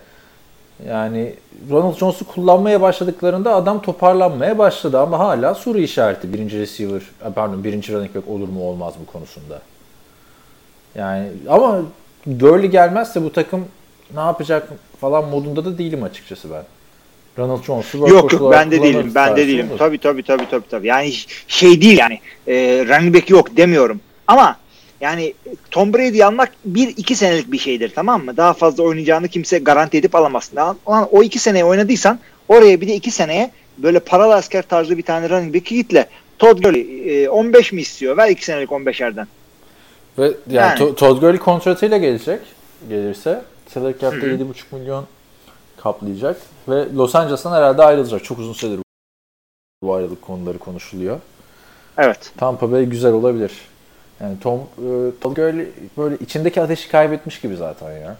yani 0.88 1.34
Ronald 1.70 1.96
Jones'u 1.96 2.26
kullanmaya 2.26 2.80
başladıklarında 2.80 3.54
adam 3.54 3.82
toparlanmaya 3.82 4.58
başladı 4.58 5.00
ama 5.00 5.18
hala 5.18 5.54
soru 5.54 5.78
işareti 5.78 6.32
birinci 6.32 6.58
receiver, 6.58 7.02
pardon 7.34 7.64
birinci 7.64 7.92
running 7.92 8.14
back 8.14 8.28
olur 8.28 8.48
mu 8.48 8.68
olmaz 8.68 8.96
mı 8.96 9.06
konusunda. 9.06 9.60
Yani 10.94 11.28
ama 11.48 11.82
Gurley 12.26 12.70
gelmezse 12.70 13.22
bu 13.22 13.32
takım 13.32 13.66
ne 14.14 14.20
yapacak 14.20 14.68
falan 15.00 15.24
modunda 15.28 15.64
da 15.64 15.78
değilim 15.78 16.02
açıkçası 16.02 16.50
ben. 16.50 16.64
Ronald 17.38 17.64
Jones'u 17.64 17.98
Yok 17.98 18.32
yok 18.32 18.52
ben 18.52 18.70
de 18.70 18.82
değilim. 18.82 19.12
Ben 19.14 19.36
de 19.36 19.46
değilim. 19.46 19.70
olur. 19.70 19.78
Tabii 19.78 19.98
tabii 19.98 20.22
tabii 20.22 20.48
tabii 20.50 20.68
tabii. 20.70 20.86
Yani 20.86 21.12
şey 21.48 21.80
değil 21.80 21.98
yani. 21.98 22.20
E, 22.48 22.54
running 22.88 23.16
back 23.16 23.30
yok 23.30 23.56
demiyorum. 23.56 24.00
Ama 24.26 24.56
yani 25.00 25.34
Tom 25.70 25.94
Brady 25.94 26.24
almak 26.24 26.52
bir 26.64 26.88
iki 26.88 27.14
senelik 27.14 27.52
bir 27.52 27.58
şeydir 27.58 27.92
tamam 27.94 28.24
mı? 28.24 28.36
Daha 28.36 28.52
fazla 28.52 28.82
oynayacağını 28.82 29.28
kimse 29.28 29.58
garanti 29.58 29.98
edip 29.98 30.14
alamazsın. 30.14 30.56
Ama 30.56 31.06
o 31.06 31.22
iki 31.22 31.38
seneye 31.38 31.64
oynadıysan 31.64 32.18
oraya 32.48 32.80
bir 32.80 32.88
de 32.88 32.94
iki 32.94 33.10
seneye 33.10 33.50
böyle 33.78 33.98
paralı 33.98 34.34
asker 34.34 34.62
tarzı 34.62 34.98
bir 34.98 35.02
tane 35.02 35.28
running 35.28 35.54
back'i 35.54 35.74
gitle. 35.74 36.08
Todd 36.38 36.62
Gurley 36.62 37.24
e, 37.24 37.28
15 37.28 37.72
mi 37.72 37.80
istiyor? 37.80 38.16
Ver 38.16 38.28
iki 38.28 38.44
senelik 38.44 38.70
15'erden. 38.70 39.26
Ve 40.18 40.24
yani, 40.24 40.36
Yani. 40.50 40.78
To- 40.78 40.94
Todd 40.94 41.20
Gurley 41.20 41.38
kontratıyla 41.38 41.96
gelecek. 41.96 42.40
Gelirse 42.88 43.42
salary 43.68 43.92
cap'te 43.98 44.26
Hı 44.26 44.30
hı. 44.30 44.36
7,5 44.36 44.44
milyon 44.72 45.06
kaplayacak 45.76 46.36
ve 46.68 46.86
Los 46.96 47.14
Angeles'tan 47.14 47.52
herhalde 47.52 47.82
ayrılacak. 47.84 48.24
Çok 48.24 48.38
uzun 48.38 48.52
süredir 48.52 48.80
bu 49.82 49.94
ayrılık 49.94 50.22
konuları 50.22 50.58
konuşuluyor. 50.58 51.20
Evet. 51.98 52.32
Tampa 52.36 52.72
Bay 52.72 52.84
güzel 52.84 53.12
olabilir. 53.12 53.52
Yani 54.20 54.40
Tom 54.40 54.58
e, 54.58 55.10
Todd 55.20 55.36
Gurley 55.36 55.68
böyle 55.98 56.16
içindeki 56.20 56.60
ateşi 56.62 56.88
kaybetmiş 56.88 57.40
gibi 57.40 57.56
zaten 57.56 57.92
ya. 57.92 58.16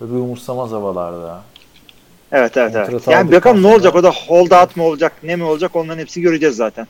Böyle 0.00 0.12
bir 0.12 0.18
umursamaz 0.18 0.70
havalarda. 0.70 1.42
Evet 2.32 2.56
evet 2.56 2.76
evet. 2.76 2.90
Kontrat 2.90 3.06
Yani 3.06 3.20
aldıktan 3.20 3.36
bakalım 3.36 3.62
ne 3.62 3.74
olacak 3.74 3.94
o 3.94 4.02
da 4.02 4.10
hold 4.10 4.50
out 4.50 4.76
mu 4.76 4.84
olacak 4.84 5.12
ne 5.22 5.36
mi 5.36 5.44
olacak 5.44 5.76
onların 5.76 5.98
hepsini 5.98 6.22
göreceğiz 6.22 6.56
zaten. 6.56 6.86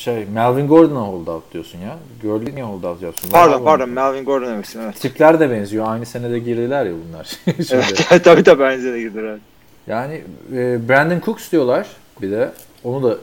Şey 0.00 0.24
Melvin 0.24 0.68
Gordon'a 0.68 1.00
hold 1.00 1.26
out 1.26 1.52
diyorsun 1.52 1.78
ya. 1.78 1.98
Gurley 2.22 2.54
niye 2.54 2.64
hold 2.64 2.82
out 2.82 3.02
yapsın? 3.02 3.30
Pardon 3.30 3.64
pardon. 3.64 3.88
Melvin 3.88 4.24
Gordon 4.24 4.48
demiştim 4.48 4.80
evet. 4.80 5.00
Tipler 5.00 5.40
de 5.40 5.50
benziyor. 5.50 5.88
Aynı 5.88 6.06
senede 6.06 6.38
girdiler 6.38 6.86
ya 6.86 6.92
bunlar. 7.08 7.30
Evet 8.10 8.24
tabii 8.24 8.42
tabii 8.42 8.62
bence 8.62 8.92
de 8.92 9.00
gider. 9.00 9.22
evet. 9.22 9.40
Yani 9.86 10.22
e, 10.52 10.88
Brandon 10.88 11.20
Cooks 11.24 11.52
diyorlar 11.52 11.86
bir 12.22 12.30
de. 12.30 12.52
Onu 12.84 13.10
da 13.10 13.16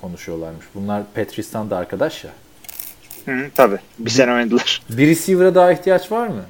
konuşuyorlarmış. 0.00 0.66
Bunlar 0.74 1.02
Patrice'tan 1.14 1.70
da 1.70 1.76
arkadaş 1.76 2.24
ya. 2.24 2.30
Hı, 3.24 3.50
tabii. 3.54 3.78
Bir 3.98 4.10
sene 4.10 4.32
oynadılar. 4.32 4.82
Bir 4.90 5.06
receiver'a 5.06 5.54
daha 5.54 5.72
ihtiyaç 5.72 6.12
var 6.12 6.26
mı? 6.26 6.44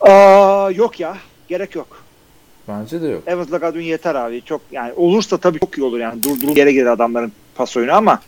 Aa, 0.00 0.70
yok 0.74 1.00
ya. 1.00 1.16
Gerek 1.48 1.74
yok. 1.74 2.02
Bence 2.68 3.02
de 3.02 3.06
yok. 3.06 3.22
Evans'la 3.26 3.58
Godwin 3.58 3.82
yeter 3.82 4.14
abi. 4.14 4.42
Çok 4.44 4.60
yani 4.72 4.92
olursa 4.92 5.36
tabii 5.36 5.60
çok 5.60 5.78
iyi 5.78 5.82
olur 5.82 5.98
yani. 5.98 6.22
Durdurup 6.22 6.56
yere 6.56 6.72
gelir 6.72 6.86
adamların 6.86 7.32
pas 7.54 7.76
oyunu 7.76 7.92
ama 7.92 8.20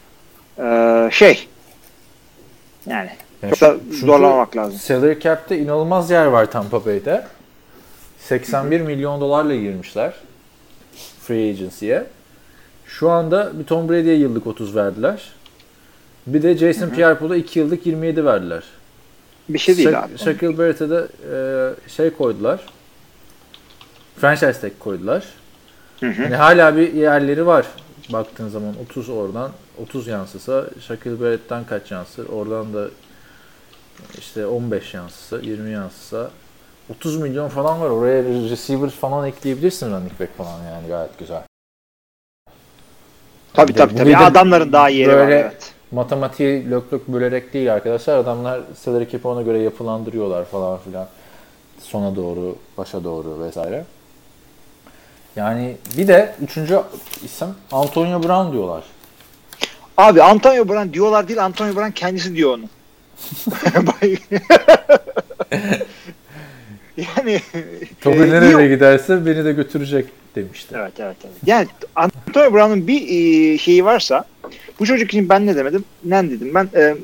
ee, 0.59 1.09
şey 1.13 1.49
yani 2.87 3.11
Yani 3.43 3.55
çok 3.55 3.61
da 3.61 3.77
zorlamamak 3.91 4.57
lazım. 4.57 4.79
Salary 4.79 5.21
cap'te 5.21 5.59
inanılmaz 5.59 6.11
yer 6.11 6.27
var 6.27 6.51
Tampa 6.51 6.87
Bay'de. 6.87 7.27
81 8.19 8.81
milyon 8.81 9.21
dolarla 9.21 9.55
girmişler 9.55 10.13
free 11.27 11.51
agency'ye. 11.51 12.05
Şu 12.87 13.11
anda 13.11 13.59
bir 13.59 13.65
Tom 13.65 13.89
Brady'ye 13.89 14.17
yıllık 14.17 14.47
30 14.47 14.77
verdiler. 14.77 15.33
Bir 16.27 16.43
de 16.43 16.57
Jason 16.57 16.91
Pierre-Paul'a 16.91 17.37
2 17.37 17.59
yıllık 17.59 17.87
27 17.87 18.25
verdiler. 18.25 18.63
Bir 19.49 19.59
şey 19.59 19.77
değil 19.77 19.89
Sha- 19.89 20.05
abi. 20.05 20.19
Shaquille 20.19 20.59
Barrett'e 20.59 20.91
de 20.91 21.07
e, 21.33 21.91
şey 21.91 22.11
koydular. 22.11 22.61
Franchise 24.21 24.61
tag 24.61 24.73
koydular. 24.79 25.25
Hı 26.01 26.07
hı. 26.07 26.23
Yani 26.23 26.37
hala 26.37 26.77
bir 26.77 26.93
yerleri 26.93 27.47
var. 27.47 27.67
Baktığın 28.13 28.49
zaman 28.49 28.75
30 28.91 29.09
oradan 29.09 29.51
30 29.83 30.07
yansısa 30.07 30.65
Shaquille 30.81 31.21
Barrett'ten 31.21 31.65
kaç 31.65 31.91
yansır? 31.91 32.29
Oradan 32.29 32.75
da 32.75 32.89
işte 34.19 34.47
15 34.47 34.95
yansısa 34.95 35.39
20 35.39 35.71
yansısa 35.71 36.31
30 36.91 37.17
milyon 37.17 37.49
falan 37.49 37.81
var. 37.81 37.91
Oraya 37.91 38.23
receiver 38.23 38.91
falan 38.91 39.27
ekleyebilirsin 39.27 39.91
running 39.91 40.21
back 40.21 40.37
falan 40.37 40.63
yani 40.65 40.89
gayet 40.89 41.19
güzel. 41.19 41.43
Tabii 43.55 43.69
Bir 43.69 43.75
de- 43.75 43.79
tabii 43.97 44.11
bir 44.11 44.27
Adamların 44.27 44.73
daha 44.73 44.91
iyi 44.91 44.99
yeri 44.99 45.11
var 45.11 45.17
böyle 45.19 45.35
evet. 45.35 45.73
Matematiği 45.91 46.71
lök 46.71 46.93
lök 46.93 47.09
bölerek 47.09 47.53
değil 47.53 47.75
arkadaşlar. 47.75 48.19
Adamlar 48.19 48.61
salary 48.77 49.09
cap'i 49.11 49.29
ona 49.29 49.43
göre 49.43 49.59
yapılandırıyorlar 49.59 50.45
falan 50.45 50.79
filan. 50.79 51.09
Sona 51.81 52.17
doğru, 52.17 52.57
başa 52.79 53.05
doğru 53.05 53.41
vesaire. 53.41 53.85
Yani 55.37 55.77
bir 55.99 56.09
de 56.09 56.35
üçüncü 56.43 56.81
isim 57.25 57.49
Antonio 57.73 58.23
Brown 58.23 58.53
diyorlar. 58.53 58.85
Abi 59.97 60.23
Antonio 60.23 60.69
Brown 60.69 60.93
diyorlar 60.93 61.29
değil 61.29 61.45
Antonio 61.45 61.77
Brown 61.77 61.91
kendisi 61.91 62.37
diyor 62.37 62.59
onu. 62.59 62.65
yani 66.97 67.41
Tobi 68.01 68.17
e, 68.17 68.31
nereye 68.31 68.69
giderse 68.75 69.27
beni 69.27 69.45
de 69.45 69.53
götürecek 69.53 70.07
demişti. 70.37 70.75
Evet 70.79 70.93
evet 70.99 71.17
evet. 71.25 71.35
Yani 71.47 71.67
Antonio 71.97 72.53
Brown'un 72.53 72.87
bir 72.87 73.03
e, 73.03 73.59
şeyi 73.59 73.85
varsa 73.85 74.25
bu 74.81 74.87
çocuk 74.87 75.09
için 75.13 75.29
ben 75.29 75.47
ne 75.47 75.57
demedim? 75.57 75.85
Ne 76.05 76.31
dedim 76.31 76.55
ben? 76.55 76.69
E, 76.77 76.95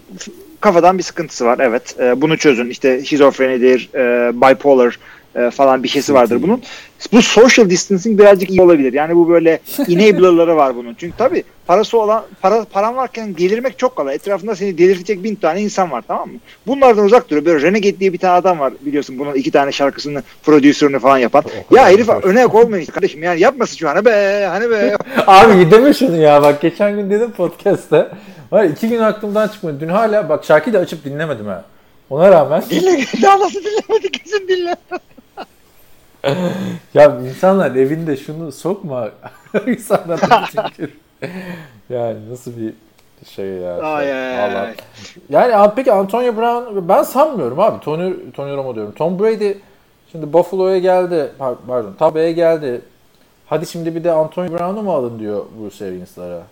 kafadan 0.60 0.98
bir 0.98 1.02
sıkıntısı 1.02 1.44
var 1.44 1.58
evet. 1.58 2.00
E, 2.00 2.20
bunu 2.20 2.38
çözün. 2.38 2.70
İşte 2.70 3.04
şizofrenidir, 3.04 3.90
e, 3.94 4.32
bipolar 4.34 4.98
e, 5.36 5.50
falan 5.50 5.82
bir 5.82 5.88
şeysi 5.88 6.14
vardır 6.14 6.42
bunun. 6.42 6.62
Bu 7.12 7.22
social 7.22 7.70
distancing 7.70 8.20
birazcık 8.20 8.50
iyi 8.50 8.62
olabilir. 8.62 8.92
Yani 8.92 9.16
bu 9.16 9.28
böyle 9.28 9.50
enabler'ları 9.88 10.56
var 10.56 10.76
bunun. 10.76 10.94
Çünkü 10.94 11.16
tabii 11.16 11.44
parası 11.66 11.98
olan 11.98 12.24
para 12.40 12.64
paran 12.72 12.96
varken 12.96 13.36
delirmek 13.36 13.78
çok 13.78 13.96
kolay. 13.96 14.14
Etrafında 14.14 14.56
seni 14.56 14.78
delirtecek 14.78 15.24
bin 15.24 15.34
tane 15.34 15.62
insan 15.62 15.90
var 15.90 16.04
tamam 16.08 16.28
mı? 16.28 16.38
Bunlardan 16.66 17.04
uzak 17.04 17.30
duruyor. 17.30 17.44
Böyle 17.44 17.66
Renegade 17.66 18.00
diye 18.00 18.12
bir 18.12 18.18
tane 18.18 18.32
adam 18.32 18.58
var 18.58 18.72
biliyorsun. 18.80 19.18
Bunun 19.18 19.34
iki 19.34 19.50
tane 19.50 19.72
şarkısını, 19.72 20.22
prodüsörünü 20.42 20.98
falan 20.98 21.18
yapan. 21.18 21.44
Ya 21.70 21.88
herif 21.88 22.08
öne 22.08 22.46
koymayın 22.46 22.86
kardeşim. 22.86 23.22
Yani 23.22 23.40
yapmasın 23.40 23.76
şu 23.76 23.88
hani 23.88 24.04
be 24.04 24.46
hani 24.50 24.70
be. 24.70 24.96
Abi 25.26 25.70
deme 25.70 25.94
şunu 25.94 26.16
ya 26.16 26.42
bak 26.42 26.60
geçen 26.60 26.96
gün 26.96 27.10
dedim 27.10 27.30
podcast'te. 27.30 28.08
Var 28.52 28.64
iki 28.64 28.88
gün 28.88 28.98
aklımdan 28.98 29.48
çıkmadı. 29.48 29.80
Dün 29.80 29.88
hala 29.88 30.28
bak 30.28 30.44
şarkıyı 30.44 30.74
da 30.74 30.78
açıp 30.78 31.04
dinlemedim 31.04 31.46
ha. 31.46 31.64
Ona 32.10 32.30
rağmen 32.30 32.62
Dinle. 32.70 33.04
Daha 33.22 33.38
nasıl 33.38 33.60
dinlemedi 33.60 34.10
kesin 34.10 34.48
dinle. 34.48 34.76
ya 36.94 37.20
insanlar 37.20 37.70
evinde 37.76 38.16
şunu 38.16 38.52
sokma. 38.52 39.08
insanlar 39.66 40.20
çünkü. 40.50 40.90
yani 41.90 42.30
nasıl 42.30 42.52
bir 42.56 42.74
şey 43.28 43.46
ya. 43.46 43.80
Ay, 43.82 44.04
şey. 44.04 44.12
ay, 44.14 44.40
Allah. 44.44 44.60
ay. 44.60 44.74
Yani 45.30 45.70
peki 45.76 45.92
Antonio 45.92 46.36
Brown 46.36 46.88
ben 46.88 47.02
sanmıyorum 47.02 47.60
abi. 47.60 47.80
Tony, 47.80 48.14
Tony 48.34 48.56
Romo 48.56 48.74
diyorum. 48.74 48.92
Tom 48.92 49.18
Brady 49.18 49.52
şimdi 50.12 50.32
Buffalo'ya 50.32 50.78
geldi. 50.78 51.32
par- 51.38 51.56
Pardon. 51.66 51.94
Tampa 51.98 52.14
Bay'e 52.14 52.32
geldi. 52.32 52.80
Hadi 53.46 53.66
şimdi 53.66 53.94
bir 53.94 54.04
de 54.04 54.12
Antonio 54.12 54.52
Brown'u 54.52 54.82
mu 54.82 54.92
alın 54.92 55.18
diyor 55.18 55.44
Bruce 55.60 55.84
Arians'lara. 55.86 56.42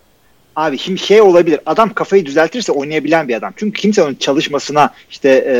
Abi 0.55 0.77
şimdi 0.77 0.99
şey 0.99 1.21
olabilir. 1.21 1.59
Adam 1.65 1.93
kafayı 1.93 2.25
düzeltirse 2.25 2.71
oynayabilen 2.71 3.27
bir 3.27 3.35
adam. 3.35 3.53
Çünkü 3.55 3.81
kimse 3.81 4.03
onun 4.03 4.15
çalışmasına 4.15 4.93
işte 5.09 5.29
e, 5.47 5.55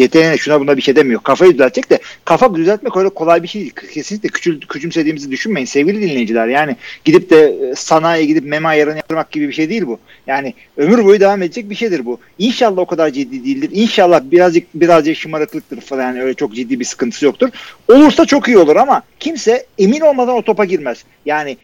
yeteneğine 0.00 0.38
şuna 0.38 0.60
buna 0.60 0.76
bir 0.76 0.82
şey 0.82 0.96
demiyor. 0.96 1.20
Kafayı 1.22 1.52
düzeltecek 1.52 1.90
de 1.90 1.98
kafa 2.24 2.54
düzeltmek 2.54 2.96
öyle 2.96 3.08
kolay 3.08 3.42
bir 3.42 3.48
şey 3.48 3.60
değil. 3.60 3.72
Kesinlikle 3.94 4.28
küçül, 4.28 4.60
küçümsediğimizi 4.60 5.30
düşünmeyin 5.30 5.66
sevgili 5.66 6.02
dinleyiciler. 6.02 6.48
Yani 6.48 6.76
gidip 7.04 7.30
de 7.30 7.56
e, 7.70 7.74
sanayiye 7.74 8.26
gidip 8.26 8.44
meme 8.44 8.68
ayarını 8.68 8.96
yaptırmak 8.96 9.30
gibi 9.30 9.48
bir 9.48 9.52
şey 9.52 9.68
değil 9.68 9.86
bu. 9.86 9.98
Yani 10.26 10.54
ömür 10.76 11.04
boyu 11.04 11.20
devam 11.20 11.42
edecek 11.42 11.70
bir 11.70 11.74
şeydir 11.74 12.06
bu. 12.06 12.20
İnşallah 12.38 12.78
o 12.78 12.86
kadar 12.86 13.10
ciddi 13.10 13.44
değildir. 13.44 13.70
İnşallah 13.72 14.20
birazcık 14.24 14.74
birazcık 14.74 15.16
şımarıklıktır 15.16 15.80
falan 15.80 16.02
yani 16.02 16.22
öyle 16.22 16.34
çok 16.34 16.54
ciddi 16.54 16.80
bir 16.80 16.84
sıkıntısı 16.84 17.24
yoktur. 17.24 17.48
Olursa 17.88 18.24
çok 18.24 18.48
iyi 18.48 18.58
olur 18.58 18.76
ama 18.76 19.02
kimse 19.20 19.66
emin 19.78 20.00
olmadan 20.00 20.36
o 20.36 20.42
topa 20.42 20.64
girmez. 20.64 21.04
Yani 21.26 21.56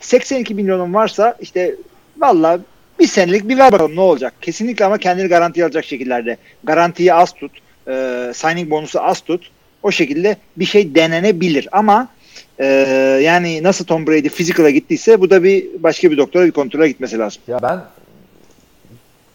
82 0.00 0.54
milyonun 0.54 0.94
varsa 0.94 1.36
işte 1.40 1.74
valla 2.18 2.60
bir 2.98 3.06
senelik 3.06 3.48
bir 3.48 3.58
ver 3.58 3.72
bakalım 3.72 3.96
ne 3.96 4.00
olacak. 4.00 4.34
Kesinlikle 4.40 4.84
ama 4.84 4.98
kendini 4.98 5.28
garantiye 5.28 5.66
alacak 5.66 5.84
şekillerde. 5.84 6.36
Garantiyi 6.64 7.14
az 7.14 7.32
tut. 7.32 7.52
E, 7.88 8.32
signing 8.34 8.70
bonusu 8.70 9.02
az 9.02 9.20
tut. 9.20 9.50
O 9.82 9.90
şekilde 9.90 10.36
bir 10.56 10.64
şey 10.64 10.94
denenebilir 10.94 11.68
ama 11.72 12.08
e, 12.58 12.66
yani 13.22 13.62
nasıl 13.62 13.84
Tom 13.84 14.06
Brady 14.06 14.28
physical'a 14.28 14.70
gittiyse 14.70 15.20
bu 15.20 15.30
da 15.30 15.42
bir 15.42 15.66
başka 15.78 16.10
bir 16.10 16.18
doktora 16.18 16.46
bir 16.46 16.52
kontrole 16.52 16.88
gitmesi 16.88 17.18
lazım. 17.18 17.42
Ya 17.48 17.62
ben 17.62 17.80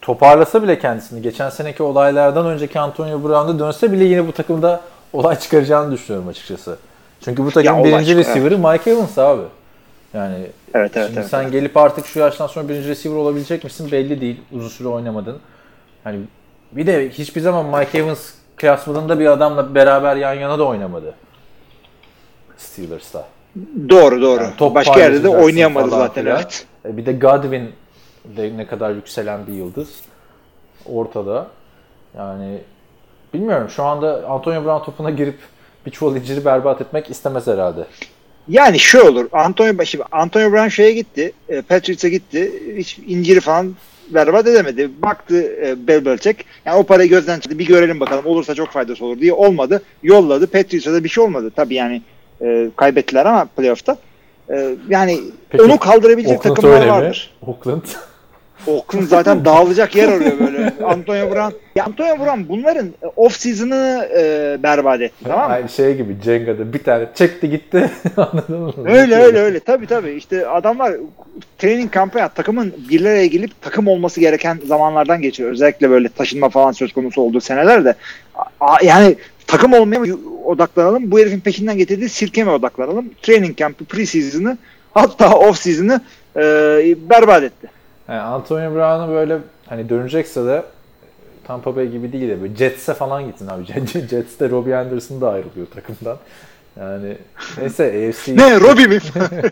toparlasa 0.01 0.63
bile 0.63 0.79
kendisini 0.79 1.21
geçen 1.21 1.49
seneki 1.49 1.83
olaylardan 1.83 2.45
önceki 2.45 2.79
Antonio 2.79 3.23
Brown'da 3.23 3.59
dönse 3.59 3.91
bile 3.91 4.03
yine 4.03 4.27
bu 4.27 4.31
takımda 4.31 4.81
olay 5.13 5.39
çıkaracağını 5.39 5.91
düşünüyorum 5.91 6.27
açıkçası. 6.27 6.77
Çünkü 7.25 7.45
bu 7.45 7.51
takımın 7.51 7.83
birinci 7.83 8.15
receiver'ı 8.15 8.57
Mike 8.57 8.91
Evans 8.91 9.17
abi. 9.17 9.41
Yani 10.13 10.35
Evet 10.73 10.97
evet 10.97 11.07
şimdi 11.07 11.19
evet. 11.19 11.29
sen 11.29 11.41
evet. 11.41 11.51
gelip 11.51 11.77
artık 11.77 12.05
şu 12.05 12.19
yaştan 12.19 12.47
sonra 12.47 12.69
birinci 12.69 12.89
receiver 12.89 13.15
olabilecek 13.15 13.63
misin 13.63 13.91
belli 13.91 14.21
değil. 14.21 14.41
Uzun 14.51 14.67
süre 14.69 14.87
oynamadın. 14.87 15.37
Hani 16.03 16.19
bir 16.71 16.87
de 16.87 17.09
hiçbir 17.09 17.41
zaman 17.41 17.79
Mike 17.79 17.97
Evans 17.97 18.31
klasmanında 18.57 19.19
bir 19.19 19.25
adamla 19.25 19.75
beraber 19.75 20.15
yan 20.15 20.33
yana 20.33 20.59
da 20.59 20.63
oynamadı. 20.63 21.13
Steelers'ta. 22.57 23.25
Doğru 23.89 24.21
doğru. 24.21 24.43
Yani 24.43 24.55
top 24.57 24.75
Başka 24.75 24.99
yerde 24.99 25.23
de 25.23 25.29
oynayamadı 25.29 25.89
zaten 25.89 26.23
filan. 26.23 26.37
evet. 26.37 26.65
E, 26.85 26.97
Bir 26.97 27.05
de 27.05 27.13
Godwin 27.13 27.71
de 28.25 28.57
ne 28.57 28.67
kadar 28.67 28.91
yükselen 28.91 29.47
bir 29.47 29.53
yıldız 29.53 30.01
ortada. 30.85 31.47
Yani 32.17 32.57
bilmiyorum 33.33 33.69
şu 33.69 33.83
anda 33.83 34.27
Antonio 34.27 34.65
Brown 34.65 34.85
topuna 34.85 35.09
girip 35.09 35.37
bir 35.85 35.91
çuval 35.91 36.15
inciri 36.15 36.45
berbat 36.45 36.81
etmek 36.81 37.09
istemez 37.09 37.47
herhalde. 37.47 37.85
Yani 38.47 38.79
şu 38.79 39.07
olur. 39.07 39.29
Antonio 39.31 39.85
şimdi 39.85 40.03
Antonio 40.11 40.51
Brown 40.51 40.67
şeye 40.67 40.93
gitti. 40.93 41.31
E, 41.49 41.61
Patriots'a 41.61 42.07
gitti. 42.07 42.51
Hiç 42.77 42.99
inciri 43.07 43.39
falan 43.39 43.75
berbat 44.09 44.47
edemedi. 44.47 44.89
Baktı 45.01 45.55
e, 45.65 45.87
Bill 45.87 46.05
Belichick. 46.05 46.45
Yani 46.65 46.77
o 46.77 46.83
parayı 46.83 47.09
gözden 47.09 47.39
çıktı. 47.39 47.59
Bir 47.59 47.65
görelim 47.65 47.99
bakalım. 47.99 48.25
Olursa 48.25 48.55
çok 48.55 48.69
faydası 48.69 49.05
olur 49.05 49.19
diye 49.19 49.33
olmadı. 49.33 49.81
Yolladı. 50.03 50.47
Patriots'a 50.47 50.93
da 50.93 51.03
bir 51.03 51.09
şey 51.09 51.23
olmadı. 51.23 51.51
Tabii 51.55 51.75
yani 51.75 52.01
e, 52.41 52.69
kaybettiler 52.75 53.25
ama 53.25 53.45
playoff'ta. 53.45 53.97
E, 54.49 54.75
yani 54.89 55.19
Peki, 55.49 55.63
onu 55.63 55.79
kaldırabilecek 55.79 56.37
Oakland 56.37 56.55
takımlar 56.55 56.75
öyle 56.75 56.85
mi? 56.85 56.91
vardır. 56.91 57.31
Oakland. 57.47 57.83
Oakland 58.67 59.07
zaten 59.07 59.45
dağılacak 59.45 59.95
yer 59.95 60.07
arıyor 60.09 60.39
böyle. 60.39 60.73
Antonio 60.85 61.31
Brown. 61.31 61.55
Ya 61.75 61.85
Antonio 61.85 62.19
Brown 62.19 62.39
bunların 62.49 62.87
off 63.15 63.39
season'ını 63.39 64.09
e, 64.17 64.57
berbat 64.63 65.01
etti. 65.01 65.23
Tamam 65.23 65.47
mı? 65.49 65.53
Aynı 65.55 65.69
şey 65.69 65.95
gibi 65.97 66.15
Cenga'da 66.23 66.73
bir 66.73 66.83
tane 66.83 67.07
çekti 67.15 67.49
gitti. 67.49 67.91
Anladın 68.17 68.59
mı? 68.61 68.73
Öyle 68.85 69.15
öyle 69.15 69.39
öyle. 69.41 69.59
Tabii 69.59 69.87
tabii. 69.87 70.11
İşte 70.11 70.47
adamlar 70.47 70.93
training 71.57 71.91
kampı 71.91 72.19
ya 72.19 72.29
takımın 72.29 72.73
bir 72.89 73.01
araya 73.05 73.25
gelip 73.27 73.61
takım 73.61 73.87
olması 73.87 74.19
gereken 74.19 74.59
zamanlardan 74.67 75.21
geçiyor. 75.21 75.51
Özellikle 75.51 75.89
böyle 75.89 76.09
taşınma 76.09 76.49
falan 76.49 76.71
söz 76.71 76.93
konusu 76.93 77.21
olduğu 77.21 77.41
senelerde. 77.41 77.93
A- 78.59 78.85
yani 78.85 79.15
takım 79.47 79.73
olmaya 79.73 80.01
odaklanalım? 80.45 81.11
Bu 81.11 81.19
herifin 81.19 81.39
peşinden 81.39 81.77
getirdiği 81.77 82.09
sirke 82.09 82.43
mi 82.43 82.49
odaklanalım? 82.49 83.05
Training 83.21 83.57
kampı, 83.59 83.83
pre-season'ı 83.85 84.57
hatta 84.93 85.29
off-season'ı 85.29 86.01
e, 86.35 86.41
berbat 87.09 87.43
etti. 87.43 87.67
Yani 88.07 88.19
Antonio 88.19 88.75
Brown'u 88.75 89.13
böyle 89.13 89.37
hani 89.69 89.89
dönecekse 89.89 90.45
de 90.45 90.63
Tampa 91.43 91.75
Bay 91.75 91.89
gibi 91.89 92.13
değil 92.13 92.29
de 92.29 92.41
böyle 92.41 92.55
Jets'e 92.55 92.93
falan 92.93 93.25
gitsin 93.25 93.47
abi. 93.47 93.65
Jets'te 94.09 94.49
Robbie 94.49 94.75
Anderson 94.75 95.21
da 95.21 95.29
ayrılıyor 95.29 95.67
takımdan. 95.67 96.17
Yani 96.79 97.17
neyse 97.57 98.09
AFC 98.09 98.35
Ne 98.37 98.59
Robbie 98.59 98.87
mi? 98.87 98.99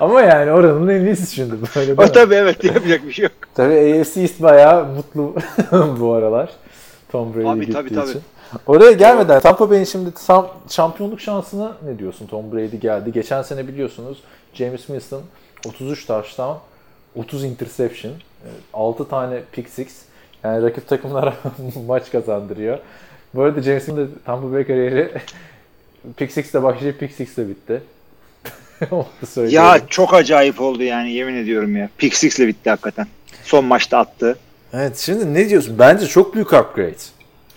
Ama 0.00 0.20
yani 0.20 0.52
oranın 0.52 0.88
en 0.88 1.04
iyisi 1.04 1.34
şimdi. 1.34 1.54
Böyle 1.76 1.92
O 1.92 2.12
tabii 2.12 2.34
evet 2.34 2.64
yapacak 2.64 3.06
bir 3.06 3.12
şey 3.12 3.22
yok. 3.22 3.32
Tabii 3.54 4.00
AFC 4.00 4.20
East 4.20 4.42
bayağı 4.42 4.86
mutlu 4.86 5.34
bu 6.00 6.12
aralar. 6.12 6.50
Tom 7.12 7.34
Brady 7.34 7.48
Abi, 7.48 7.60
gittiği 7.60 7.72
tabii, 7.72 7.94
tabii. 7.94 8.10
için. 8.10 8.22
Oraya 8.66 8.92
gelmeden 8.92 9.40
Tampa 9.40 9.70
Bay'in 9.70 9.84
şimdi 9.84 10.10
tam 10.26 10.48
şampiyonluk 10.68 11.20
şansına 11.20 11.72
ne 11.84 11.98
diyorsun? 11.98 12.26
Tom 12.26 12.52
Brady 12.52 12.76
geldi. 12.76 13.12
Geçen 13.12 13.42
sene 13.42 13.68
biliyorsunuz 13.68 14.18
James 14.54 14.80
Winston 14.80 15.22
33 15.66 16.06
touchdown, 16.06 16.56
30 17.16 17.44
interception, 17.44 18.12
6 18.72 19.08
tane 19.08 19.40
pick 19.52 19.68
six. 19.68 19.88
Yani 20.44 20.62
rakip 20.62 20.88
takımlara 20.88 21.34
maç 21.86 22.10
kazandırıyor. 22.10 22.78
Bu 23.34 23.42
arada 23.42 23.62
James 23.62 23.84
Winston'ın 23.84 24.06
da 24.06 24.10
Tampa 24.26 24.52
Bay 24.52 24.66
kariyeri 24.66 25.10
pick 26.16 26.32
six'le 26.32 26.54
başlayıp 26.54 27.00
pick 27.00 27.14
six'le 27.14 27.38
bitti. 27.38 27.82
Onu 28.90 29.06
da 29.22 29.26
söyleyeyim. 29.26 29.62
Ya 29.62 29.80
çok 29.88 30.14
acayip 30.14 30.60
oldu 30.60 30.82
yani 30.82 31.12
yemin 31.12 31.34
ediyorum 31.34 31.76
ya. 31.76 31.88
Pick 31.98 32.16
Six'le 32.16 32.38
bitti 32.40 32.70
hakikaten. 32.70 33.06
Son 33.44 33.64
maçta 33.64 33.98
attı. 33.98 34.38
Evet 34.72 34.98
şimdi 34.98 35.34
ne 35.34 35.48
diyorsun? 35.48 35.78
Bence 35.78 36.06
çok 36.06 36.34
büyük 36.34 36.52
upgrade. 36.52 36.94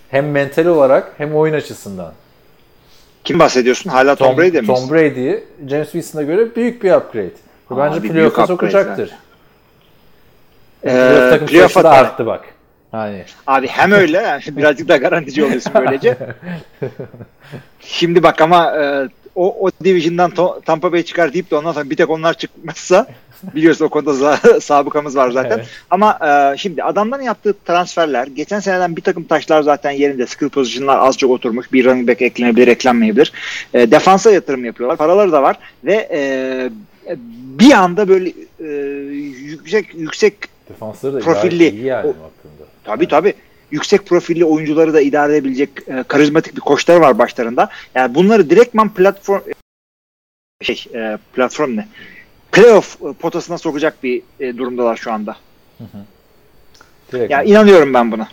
Hem 0.10 0.32
mental 0.32 0.66
olarak 0.66 1.14
hem 1.18 1.36
oyun 1.36 1.54
açısından. 1.54 2.14
Kim 3.24 3.40
bahsediyorsun? 3.40 3.90
Hala 3.90 4.16
Tom, 4.16 4.38
Brady 4.38 4.60
mi? 4.62 4.68
Tom 4.68 4.90
Brady'yi 4.90 5.44
James 5.70 5.92
Winston'a 5.92 6.24
göre 6.24 6.56
büyük 6.56 6.84
bir 6.84 6.92
upgrade. 6.92 7.32
Abi, 7.72 7.80
bence 7.80 8.08
playoff'a 8.08 8.48
sokacaktır. 8.48 9.12
Ee, 10.86 11.40
playoff'a 11.48 11.84
da 11.84 11.90
arttı 11.90 12.26
bak. 12.26 12.46
Hani 12.92 13.24
Abi 13.48 13.68
hem 13.68 13.92
öyle 13.92 14.40
birazcık 14.48 14.88
daha 14.88 14.98
garantici 14.98 15.46
oluyorsun 15.46 15.74
böylece. 15.76 16.18
Şimdi 17.80 18.24
bak 18.24 18.42
ama 18.42 18.76
e, 18.78 19.10
o, 19.36 19.66
o 19.66 19.72
division'dan 19.84 20.32
Tampa 20.66 20.92
Bay 20.92 21.04
çıkar 21.04 21.34
deyip 21.34 21.52
de 21.52 21.56
ondan 21.56 21.72
sonra 21.72 21.90
bir 21.90 21.96
tek 21.96 22.10
onlar 22.10 22.34
çıkmazsa 22.34 23.08
biliyorsun 23.56 23.86
o 23.86 23.90
konuda 23.90 24.38
sabıkamız 24.62 25.16
var 25.16 25.30
zaten. 25.32 25.58
Evet. 25.58 25.68
Ama 25.90 26.20
e, 26.54 26.58
şimdi 26.58 26.84
adamların 26.84 27.24
yaptığı 27.24 27.54
transferler 27.66 28.28
geçen 28.28 28.60
seneden 28.60 28.96
bir 28.96 29.02
takım 29.02 29.24
taşlar 29.24 29.62
zaten 29.62 29.92
yerinde. 29.92 30.28
Skill 30.28 30.50
pozisyonlar 30.50 30.98
az 31.00 31.18
çok 31.18 31.32
oturmuş. 31.32 31.74
Bir 31.74 31.86
running 31.86 32.10
back 32.10 32.22
eklenebilir, 32.22 32.68
eklenmeyebilir. 32.68 33.32
E, 33.74 33.92
defansa 33.92 34.32
yatırım 34.32 34.66
yapıyorlar. 34.66 34.98
Paraları 34.98 35.32
da 35.32 35.44
var 35.44 35.58
ve 35.84 36.10
e, 36.12 36.22
bir 37.60 37.72
anda 37.72 38.08
böyle 38.08 38.34
e, 38.60 38.66
yüksek 39.44 39.96
yüksek 39.96 40.34
defansları 40.70 41.14
da 41.14 41.20
Profilli. 41.20 41.70
iyi 41.70 41.84
yani 41.86 42.08
O- 42.08 42.08
baktığında. 42.08 42.68
Tabii 42.84 43.08
tabii. 43.08 43.34
Yüksek 43.72 44.06
profilli 44.06 44.46
oyuncuları 44.46 44.94
da 44.94 45.02
idare 45.02 45.34
edebilecek 45.34 45.70
e, 45.88 46.04
karizmatik 46.08 46.56
bir 46.56 46.62
koçlar 46.62 46.98
var 46.98 47.20
başlarında. 47.20 47.70
Yani 47.96 48.16
bunları 48.16 48.50
direktman 48.50 48.94
platform 48.94 49.42
şey 50.62 50.86
e, 50.94 51.18
platform 51.34 51.78
ne? 51.78 51.88
Playoff 52.52 53.02
e, 53.02 53.14
potasına 53.14 53.58
sokacak 53.58 54.04
bir 54.04 54.22
e, 54.40 54.58
durumdalar 54.58 54.96
şu 54.96 55.12
anda. 55.14 55.36
Direkt. 57.12 57.32
Yani 57.32 57.50
inanıyorum 57.50 57.94
ben 57.94 58.12
buna. 58.12 58.28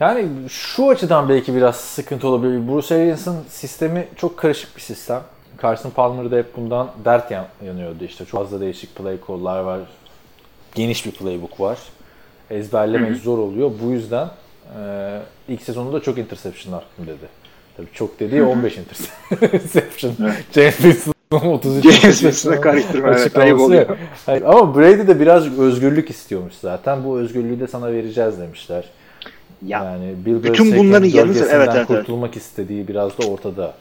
Yani 0.00 0.28
şu 0.48 0.88
açıdan 0.88 1.28
belki 1.28 1.54
biraz 1.54 1.76
sıkıntı 1.76 2.28
olabilir. 2.28 2.68
Bruce 2.68 2.94
Arians'ın 2.94 3.36
sistemi 3.48 4.08
çok 4.16 4.36
karışık 4.38 4.76
bir 4.76 4.82
sistem. 4.82 5.22
Carson 5.62 5.90
Palmer'da 5.90 6.36
hep 6.36 6.56
bundan 6.56 6.90
dert 7.04 7.30
yan- 7.30 7.46
yanıyordu 7.66 8.04
işte. 8.04 8.24
Çok 8.24 8.40
fazla 8.40 8.60
değişik 8.60 8.94
play 8.94 9.16
call'lar 9.28 9.60
var. 9.60 9.80
Geniş 10.74 11.06
bir 11.06 11.10
playbook 11.10 11.60
var. 11.60 11.78
Ezberlemek 12.50 13.16
zor 13.16 13.38
oluyor. 13.38 13.70
Bu 13.82 13.90
yüzden 13.90 14.28
e, 14.80 15.20
ilk 15.48 15.62
sezonunda 15.62 16.00
çok 16.00 16.18
interception 16.18 16.72
attım 16.74 17.06
dedi. 17.06 17.26
Tabii 17.76 17.86
çok 17.92 18.20
dediği 18.20 18.42
15 18.42 18.76
interception. 18.78 20.12
James 20.54 20.76
Winston'ın 20.76 21.52
33 21.52 21.84
James 22.00 22.18
Winston'a 22.18 22.60
karıştırma, 22.60 23.08
evet, 23.08 23.38
ayıp 23.38 23.60
oluyor. 23.60 23.86
Hayır, 24.26 24.42
ama 24.42 24.76
Brady 24.76 25.06
de 25.08 25.20
biraz 25.20 25.58
özgürlük 25.58 26.10
istiyormuş 26.10 26.54
zaten. 26.60 27.04
Bu 27.04 27.18
özgürlüğü 27.18 27.60
de 27.60 27.66
sana 27.66 27.92
vereceğiz 27.92 28.38
demişler. 28.38 28.84
Ya, 29.66 29.84
Yani 29.84 30.14
Bill 30.26 30.42
bütün 30.42 30.76
bunların 30.78 31.06
yanı 31.08 31.34
sıra- 31.34 31.48
evet, 31.48 31.68
evet, 31.68 31.76
evet. 31.76 31.86
kurtulmak 31.86 32.36
istediği 32.36 32.88
biraz 32.88 33.18
da 33.18 33.26
ortada 33.26 33.74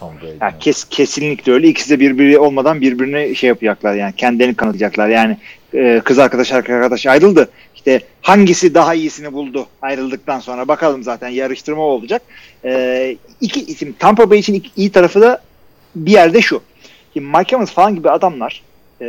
Tom 0.00 0.14
Brady'nin. 0.22 0.40
ya 0.40 0.58
kes, 0.60 0.84
kesinlikle 0.84 1.52
öyle. 1.52 1.68
İkisi 1.68 1.90
de 1.90 2.00
birbiri 2.00 2.38
olmadan 2.38 2.80
birbirine 2.80 3.34
şey 3.34 3.48
yapacaklar 3.48 3.94
yani 3.94 4.12
kendilerini 4.16 4.54
kanıtlayacaklar. 4.56 5.08
Yani 5.08 5.36
e, 5.74 6.00
kız 6.04 6.18
arkadaş 6.18 6.52
arkadaş 6.52 7.06
ayrıldı. 7.06 7.48
İşte 7.74 8.00
hangisi 8.22 8.74
daha 8.74 8.94
iyisini 8.94 9.32
buldu 9.32 9.66
ayrıldıktan 9.82 10.40
sonra 10.40 10.68
bakalım 10.68 11.02
zaten 11.02 11.28
yarıştırma 11.28 11.82
olacak. 11.82 12.22
E, 12.64 13.16
iki 13.40 13.64
isim 13.64 13.94
Tampa 13.98 14.30
Bay 14.30 14.38
için 14.38 14.54
iki- 14.54 14.70
iyi 14.76 14.92
tarafı 14.92 15.20
da 15.20 15.42
bir 15.96 16.10
yerde 16.12 16.40
şu. 16.40 16.62
Şimdi 17.12 17.26
Mike 17.36 17.56
Evans 17.56 17.70
falan 17.70 17.94
gibi 17.94 18.10
adamlar 18.10 18.62
e, 19.00 19.06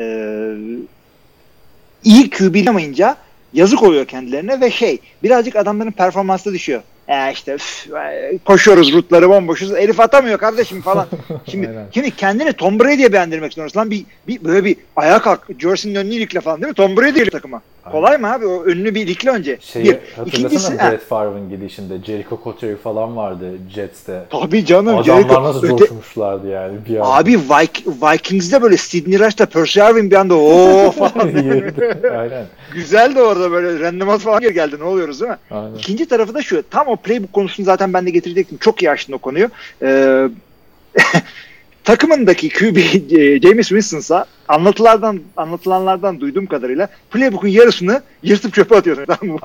iyi 2.04 2.30
QB 2.30 2.56
yamayınca 2.56 3.18
yazık 3.54 3.84
oluyor 3.84 4.06
kendilerine 4.06 4.62
ve 4.62 4.72
şey 4.72 4.98
birazcık 5.24 5.56
adamların 5.56 5.92
performansı 5.92 6.54
düşüyor. 6.54 6.82
E 7.08 7.32
işte 7.34 7.54
üf, 7.54 7.88
e, 7.96 8.38
koşuyoruz 8.46 8.94
rutları 8.94 9.30
bomboşuz. 9.30 9.72
Elif 9.74 10.00
atamıyor 10.00 10.38
kardeşim 10.38 10.82
falan. 10.82 11.08
Şimdi 11.52 11.68
Aynen. 11.68 11.86
şimdi 11.94 12.12
kendini 12.12 12.54
Tom 12.54 12.80
Brady'ye 12.80 13.14
beğendirmek 13.14 13.52
istiyorsun. 13.52 13.80
Lan 13.80 13.92
bir, 13.92 14.06
bir 14.28 14.44
böyle 14.44 14.66
bir 14.66 14.76
ayağa 14.96 15.22
kalk. 15.22 15.40
Jersey'nin 15.60 15.96
önünü 15.96 16.14
ilikle 16.14 16.42
falan 16.42 16.62
değil 16.62 16.70
mi? 16.70 16.74
Tom 16.76 16.98
Brady 16.98 17.24
takıma. 17.30 17.62
Kolay 17.92 18.18
mı 18.18 18.34
abi? 18.34 18.46
O 18.46 18.64
önünü 18.64 18.96
bir 18.96 19.02
ilikle 19.02 19.30
önce. 19.30 19.58
Şeyi 19.62 19.86
bir. 19.86 19.92
hatırlasana 19.94 20.26
İkincisi 20.28 20.78
Brett 20.78 21.02
Favre'ın 21.10 21.50
gidişinde 21.50 21.98
Jericho 22.06 22.40
Cottery 22.44 22.76
falan 22.76 23.18
vardı 23.18 23.52
Jets'te. 23.76 24.22
tabii 24.30 24.66
canım. 24.66 24.98
Adamlar 24.98 25.22
Jericho- 25.24 25.44
nasıl 25.44 25.64
öte- 25.64 25.78
coşmuşlardı 25.78 26.48
yani 26.48 26.74
bir 26.90 26.96
anda. 26.96 27.14
Abi 27.14 27.32
Vik- 27.34 28.14
Vikings'de 28.14 28.62
böyle 28.62 28.78
Sidney 28.78 29.20
Rush'ta 29.20 29.46
Percy 29.46 29.80
Harvin 29.80 30.12
bir 30.12 30.16
anda 30.16 30.36
ooo 30.36 30.92
falan. 30.98 31.28
Aynen. 32.20 32.46
Güzel 32.74 33.16
de 33.16 33.22
orada 33.22 33.52
böyle 33.52 33.80
randomat 33.80 34.20
falan 34.22 34.42
geldi. 34.42 34.76
Ne 34.80 34.84
oluyoruz 34.84 35.22
değil 35.22 35.32
mi? 35.32 35.38
Aynen. 35.52 35.76
İkinci 35.76 36.06
tarafı 36.08 36.34
da 36.34 36.42
şu. 36.42 36.64
Tam 36.70 36.88
o 36.88 36.96
playbook 36.98 37.34
konusunu 37.34 37.66
zaten 37.66 37.94
ben 37.94 38.06
de 38.06 38.10
getirecektim. 38.10 38.58
Çok 38.58 38.82
iyi 38.82 38.92
açtın 38.92 39.14
o 39.14 39.18
konuyu. 39.18 39.50
Ee, 39.82 40.28
takımındaki 41.84 42.50
QB 42.50 42.78
e, 42.78 43.42
James 43.42 43.68
Winston'sa 43.68 44.26
anlatılardan 44.48 45.20
anlatılanlardan 45.38 46.20
duyduğum 46.20 46.46
kadarıyla 46.46 46.88
playbook'un 47.12 47.48
yarısını 47.48 48.02
yırtıp 48.24 48.54
çöpe 48.54 48.76
atıyorsun. 48.76 49.06
Tamam 49.20 49.36
mı? 49.36 49.40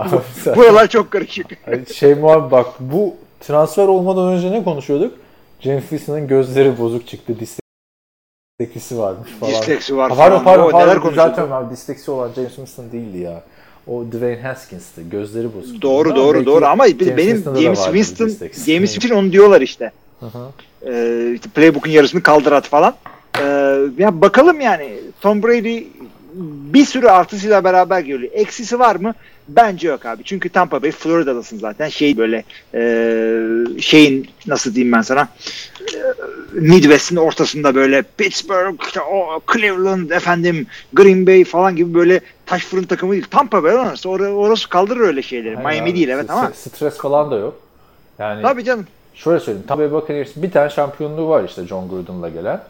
Buralar 0.56 0.88
çok 0.88 1.10
karışık. 1.10 1.46
Şey 1.94 2.14
muhabbet 2.14 2.52
bak 2.52 2.66
bu 2.80 3.14
transfer 3.40 3.86
olmadan 3.86 4.28
önce 4.28 4.50
ne 4.50 4.64
konuşuyorduk? 4.64 5.14
James 5.60 5.82
Winston'ın 5.82 6.28
gözleri 6.28 6.78
bozuk 6.78 7.08
çıktı. 7.08 7.34
Disleksisi 8.60 8.98
varmış 8.98 9.30
falan. 9.40 9.52
Disleksi 9.52 9.96
var 9.96 10.10
Ha. 10.10 10.16
Pardon 10.16 10.44
pardon 10.44 10.70
pardon 10.70 10.86
konuşuyordu? 10.86 11.10
düzeltiyorum 11.10 11.52
abi. 11.52 11.74
Disleksi 11.74 12.10
olan 12.10 12.32
James 12.32 12.54
Winston 12.54 12.92
değildi 12.92 13.18
ya. 13.18 13.42
O 13.86 14.04
Dwayne 14.12 14.42
Haskins'ti. 14.42 15.10
Gözleri 15.10 15.54
bozuk. 15.54 15.82
Doğru 15.82 16.08
Ama 16.08 16.16
doğru 16.16 16.46
doğru 16.46 16.66
ama 16.66 16.84
benim 16.84 17.16
Winston'da 17.16 17.58
da 17.58 17.62
James 17.62 17.84
Winston. 17.84 18.28
James 18.66 18.92
Winston 18.92 19.16
onu 19.16 19.32
diyorlar 19.32 19.60
işte. 19.60 19.92
Hı 20.20 20.26
hı. 20.26 20.48
Ee, 20.86 21.32
işte 21.34 21.48
playbook'un 21.48 21.90
yarısını 21.90 22.22
kaldır 22.22 22.52
at 22.52 22.64
falan. 22.68 22.94
Ee, 23.40 23.42
ya 23.98 24.20
bakalım 24.20 24.60
yani 24.60 24.94
Tom 25.20 25.42
Brady 25.42 25.84
bir 26.74 26.84
sürü 26.84 27.06
artısıyla 27.06 27.64
beraber 27.64 28.00
geliyor. 28.00 28.32
Eksisi 28.32 28.78
var 28.78 28.96
mı? 28.96 29.14
Bence 29.48 29.88
yok 29.88 30.06
abi. 30.06 30.24
Çünkü 30.24 30.48
Tampa 30.48 30.82
Bay 30.82 30.90
Florida'dasın 30.90 31.58
zaten. 31.58 31.88
Şey 31.88 32.16
böyle 32.16 32.44
e, 32.74 33.80
şeyin 33.80 34.28
nasıl 34.46 34.74
diyeyim 34.74 34.92
ben 34.92 35.02
sana 35.02 35.28
e, 35.80 35.98
Midwest'in 36.52 37.16
ortasında 37.16 37.74
böyle 37.74 38.02
Pittsburgh, 38.02 38.82
Cleveland, 39.52 40.10
efendim 40.10 40.66
Green 40.92 41.26
Bay 41.26 41.44
falan 41.44 41.76
gibi 41.76 41.94
böyle 41.94 42.20
taş 42.46 42.64
fırın 42.64 42.82
takımı 42.82 43.12
değil. 43.12 43.26
Tampa 43.30 43.62
Bay 43.62 43.74
orası, 43.74 44.08
orası, 44.08 44.68
kaldırır 44.68 45.00
öyle 45.00 45.22
şeyleri. 45.22 45.56
Aynen 45.56 45.70
Miami 45.72 45.90
abi. 45.90 45.96
değil 45.96 46.08
evet 46.08 46.30
ama. 46.30 46.50
Stres 46.54 46.96
falan 46.98 47.30
da 47.30 47.36
yok. 47.36 47.60
Yani 48.18 48.42
Tabii 48.42 48.64
canım. 48.64 48.86
şöyle 49.14 49.40
söyleyeyim. 49.40 49.66
Tampa 49.68 49.82
Bay 49.82 49.92
Buccaneers'in 49.92 50.42
bir 50.42 50.50
tane 50.50 50.70
şampiyonluğu 50.70 51.28
var 51.28 51.44
işte 51.44 51.66
John 51.66 51.88
Gruden'la 51.88 52.28
gelen. 52.28 52.60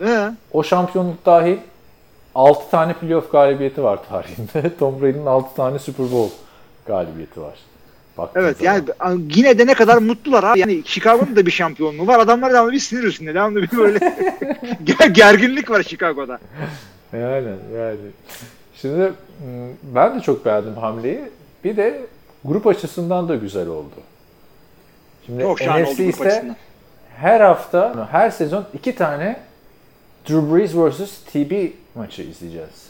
He. 0.00 0.30
O 0.52 0.62
şampiyonluk 0.62 1.26
dahil 1.26 1.56
6 2.36 2.70
tane 2.70 2.92
playoff 2.92 3.32
galibiyeti 3.32 3.82
var 3.82 3.98
tarihinde. 4.08 4.76
Tom 4.78 5.02
Brady'nin 5.02 5.26
6 5.26 5.54
tane 5.56 5.78
Super 5.78 6.12
Bowl 6.12 6.34
galibiyeti 6.86 7.40
var. 7.40 7.54
Baktığın 8.18 8.40
Evet 8.40 8.56
zaman. 8.58 8.74
yani 8.74 9.22
yine 9.34 9.58
de 9.58 9.66
ne 9.66 9.74
kadar 9.74 9.96
mutlular 9.98 10.44
abi. 10.44 10.58
Yani 10.60 10.82
Chicago'nun 10.84 11.36
da 11.36 11.46
bir 11.46 11.50
şampiyonluğu 11.50 12.06
var. 12.06 12.18
Adamlar 12.18 12.52
devamlı 12.52 12.72
bir 12.72 12.78
sinir 12.78 13.02
üstünde. 13.02 13.34
Devamlı 13.34 13.62
bir 13.62 13.76
böyle 13.76 13.98
ger- 14.84 15.12
gerginlik 15.12 15.70
var 15.70 15.82
Chicago'da. 15.82 16.38
Yani 17.12 17.48
yani. 17.76 17.96
Şimdi 18.76 19.12
ben 19.82 20.16
de 20.18 20.20
çok 20.22 20.44
beğendim 20.44 20.74
hamleyi. 20.74 21.20
Bir 21.64 21.76
de 21.76 22.00
grup 22.44 22.66
açısından 22.66 23.28
da 23.28 23.36
güzel 23.36 23.68
oldu. 23.68 23.94
Şimdi 25.26 25.42
Çok 25.42 25.60
NFC 25.60 25.68
açısından. 26.08 26.56
her 27.16 27.40
hafta, 27.40 28.08
her 28.10 28.30
sezon 28.30 28.64
iki 28.74 28.94
tane 28.94 29.36
Drew 30.28 30.54
Brees 30.56 30.74
vs. 30.74 31.10
TB 31.32 31.52
maçı 31.96 32.22
izleyeceğiz. 32.22 32.86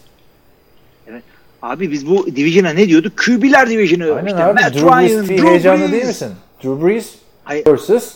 Abi 1.62 1.90
biz 1.92 2.07
bu 2.07 2.27
division'a 2.37 2.71
ne 2.71 2.88
diyorduk? 2.88 3.19
QB'ler 3.19 3.71
division'ı. 3.71 4.14
Aynen 4.14 4.27
işte 4.27 4.45
abi. 4.45 4.61
Matt 4.61 4.75
Drew 4.75 4.87
Brees 4.87 5.11
Ryan, 5.12 5.29
Drew 5.29 5.49
heyecanlı 5.49 5.81
Brees. 5.83 5.92
değil 5.92 6.07
misin? 6.07 6.31
Drew 6.64 6.87
Brees 6.87 7.14
Hayır. 7.45 7.66
vs. 7.66 8.14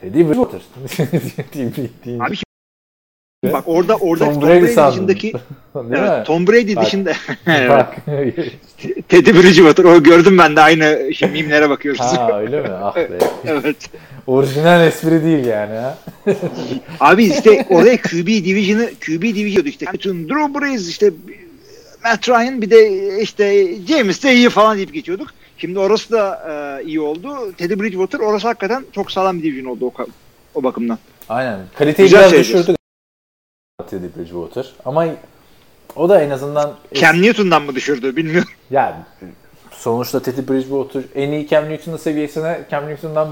Teddy 0.00 0.18
Bridgewater. 0.18 0.60
Abi 2.26 2.36
Bak 3.52 3.64
orada 3.66 3.96
orada 3.96 4.24
Tom 4.24 4.34
Tom, 4.34 4.42
Brady 4.42 4.62
Brady, 4.62 4.90
dışındaki 4.90 5.32
evet, 5.90 6.26
Tom 6.26 6.46
Brady 6.46 6.76
Bak. 6.76 6.84
dışında 6.86 7.12
Evet, 7.46 7.70
Bak. 7.70 7.96
Teddy 9.08 9.30
Bridgewater 9.30 9.84
o 9.84 10.02
gördüm 10.02 10.38
ben 10.38 10.56
de 10.56 10.60
aynı 10.60 11.14
şey, 11.14 11.30
mimlere 11.30 11.70
bakıyoruz. 11.70 12.00
ha 12.00 12.40
öyle 12.40 12.60
mi? 12.62 12.68
Ah 12.68 12.96
be. 12.96 13.18
evet. 13.44 13.90
Orijinal 14.26 14.86
espri 14.86 15.24
değil 15.24 15.44
yani 15.44 15.74
ha. 15.74 15.98
Abi 17.00 17.24
işte 17.24 17.66
oraya 17.70 17.96
QB 18.02 18.26
Division'ı 18.26 18.90
QB 19.06 19.22
Division'ı 19.22 19.68
işte 19.68 19.86
bütün 19.92 20.28
Drew 20.28 20.60
Brees 20.60 20.88
işte 20.88 21.10
Matt 22.04 22.28
Ryan 22.28 22.62
bir 22.62 22.70
de 22.70 23.20
işte 23.20 23.74
James 23.88 24.22
de 24.22 24.34
iyi 24.34 24.50
falan 24.50 24.76
deyip 24.76 24.94
geçiyorduk. 24.94 25.28
Şimdi 25.58 25.78
orası 25.78 26.12
da 26.12 26.42
e, 26.80 26.84
iyi 26.84 27.00
oldu. 27.00 27.52
Teddy 27.52 27.74
Bridgewater 27.82 28.18
orası 28.18 28.48
hakikaten 28.48 28.84
çok 28.92 29.10
sağlam 29.12 29.38
bir 29.38 29.42
division 29.42 29.64
oldu 29.72 29.86
o, 29.86 29.92
o 30.54 30.62
bakımdan. 30.62 30.98
Aynen. 31.28 31.58
Kaliteyi 31.78 32.06
Güzel 32.08 32.18
biraz 32.20 32.30
söylüyorsun. 32.30 32.58
düşürdü 32.60 32.76
Teddy 33.90 34.06
Bridgewater. 34.20 34.72
Ama 34.84 35.06
o 35.96 36.08
da 36.08 36.22
en 36.22 36.30
azından 36.30 36.74
Cam 36.94 37.22
Newton'dan 37.22 37.62
mı 37.62 37.74
düşürdü 37.74 38.16
bilmiyorum. 38.16 38.50
yani 38.70 38.96
sonuçta 39.70 40.22
Teddy 40.22 40.52
Bridgewater 40.52 41.02
en 41.14 41.30
iyi 41.32 41.48
Cam 41.48 41.68
Newton'un 41.68 41.96
seviyesine 41.96 42.60
Cam 42.70 42.86
Newton'dan 42.88 43.28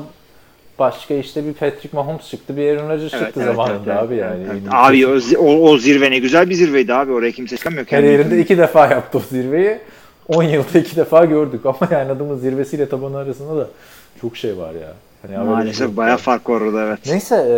başka 0.78 1.14
işte 1.14 1.46
bir 1.46 1.52
Patrick 1.52 1.96
Mahomes 1.96 2.28
çıktı, 2.30 2.56
bir 2.56 2.70
Aaron 2.70 2.90
Rodgers 2.90 3.10
çıktı 3.10 3.44
zamanında 3.44 4.00
abi 4.00 4.16
yani. 4.16 4.42
evet. 4.50 4.62
Abi 4.70 5.06
o, 5.38 5.44
o, 5.44 5.78
zirve 5.78 6.10
ne 6.10 6.18
güzel 6.18 6.50
bir 6.50 6.54
zirveydi 6.54 6.94
abi. 6.94 7.12
Oraya 7.12 7.32
kimse 7.32 7.56
çıkamıyor. 7.56 7.86
Kariyerinde 7.86 8.40
iki 8.40 8.58
defa 8.58 8.86
yaptı 8.86 9.18
o 9.18 9.20
zirveyi. 9.20 9.78
10 10.28 10.42
yılda 10.42 10.78
iki 10.78 10.96
defa 10.96 11.24
gördük 11.24 11.60
ama 11.66 11.88
yani 11.90 12.12
adamın 12.12 12.38
zirvesiyle 12.38 12.88
tabanı 12.88 13.16
arasında 13.16 13.56
da 13.56 13.68
çok 14.20 14.36
şey 14.36 14.58
var 14.58 14.72
ya. 14.74 14.92
Hani 15.22 15.48
Maalesef 15.48 15.88
yok. 15.88 15.96
bayağı 15.96 16.16
fark 16.16 16.50
var 16.50 16.60
orada 16.60 16.84
evet. 16.84 16.98
Neyse 17.06 17.46
e, 17.50 17.56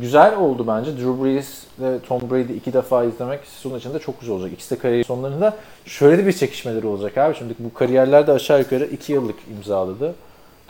güzel 0.00 0.36
oldu 0.36 0.66
bence. 0.66 0.96
Drew 0.96 1.24
Brees 1.24 1.62
ve 1.80 1.98
Tom 2.08 2.20
Brady 2.30 2.56
iki 2.56 2.72
defa 2.72 3.04
izlemek 3.04 3.40
sezon 3.44 3.78
içinde 3.78 3.98
çok 3.98 4.20
güzel 4.20 4.36
olacak. 4.36 4.52
İkisi 4.52 4.76
de 4.76 4.78
kariyer 4.78 5.04
sonlarında 5.04 5.56
şöyle 5.84 6.18
de 6.18 6.26
bir 6.26 6.32
çekişmeleri 6.32 6.86
olacak 6.86 7.18
abi. 7.18 7.34
Şimdi 7.34 7.54
bu 7.58 7.74
kariyerlerde 7.74 8.32
aşağı 8.32 8.58
yukarı 8.58 8.84
2 8.84 9.12
yıllık 9.12 9.36
imzaladı. 9.56 10.14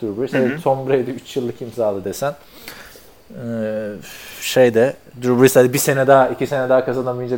Drew 0.01 0.21
Brees. 0.21 0.33
Evet, 0.33 0.63
Tom 0.63 0.87
Brady 0.87 1.11
3 1.11 1.35
yıllık 1.37 1.61
imzaladı 1.61 2.05
desen. 2.05 2.35
E, 3.31 3.45
şeyde 4.41 4.93
Drew 5.23 5.41
Brees 5.41 5.55
hadi 5.55 5.73
bir 5.73 5.77
sene 5.77 6.07
daha, 6.07 6.27
iki 6.27 6.47
sene 6.47 6.69
daha 6.69 6.85
kazanamayınca 6.85 7.37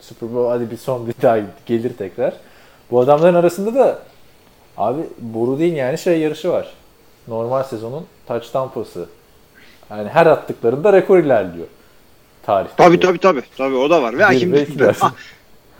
Super 0.00 0.34
Bowl 0.34 0.50
hadi 0.50 0.70
bir 0.70 0.76
son 0.76 1.06
bir 1.06 1.14
daha 1.22 1.38
gelir 1.66 1.92
tekrar. 1.98 2.34
Bu 2.90 3.00
adamların 3.00 3.34
arasında 3.34 3.74
da 3.74 3.98
abi 4.76 5.00
boru 5.18 5.58
değil 5.58 5.74
yani 5.74 5.98
şey 5.98 6.18
yarışı 6.20 6.50
var. 6.50 6.72
Normal 7.28 7.62
sezonun 7.62 8.06
touchdown 8.26 8.74
pası. 8.74 9.06
Yani 9.90 10.08
her 10.08 10.26
attıklarında 10.26 10.92
rekor 10.92 11.18
ilerliyor. 11.18 11.66
Tarihte. 12.42 12.74
Tabii 12.76 13.00
tabii 13.00 13.18
tabii. 13.18 13.42
Tabii 13.56 13.76
o 13.76 13.90
da 13.90 14.02
var. 14.02 14.14
Ve 14.14 14.18
Bir 14.18 14.22
hakim 14.22 14.54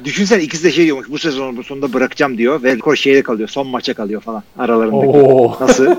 düşünsene 0.04 0.42
ikisi 0.42 0.64
de 0.64 0.70
şey 0.72 0.84
diyormuş 0.84 1.10
bu 1.10 1.18
sezonun 1.18 1.56
bu 1.56 1.62
sonunda 1.62 1.92
bırakacağım 1.92 2.38
diyor 2.38 2.62
ve 2.62 2.76
rekor 2.76 2.96
şeyde 2.96 3.22
kalıyor. 3.22 3.48
Son 3.48 3.66
maça 3.66 3.94
kalıyor 3.94 4.20
falan 4.20 4.42
aralarındaki. 4.58 5.06
Oo, 5.18 5.56
Nasıl? 5.60 5.86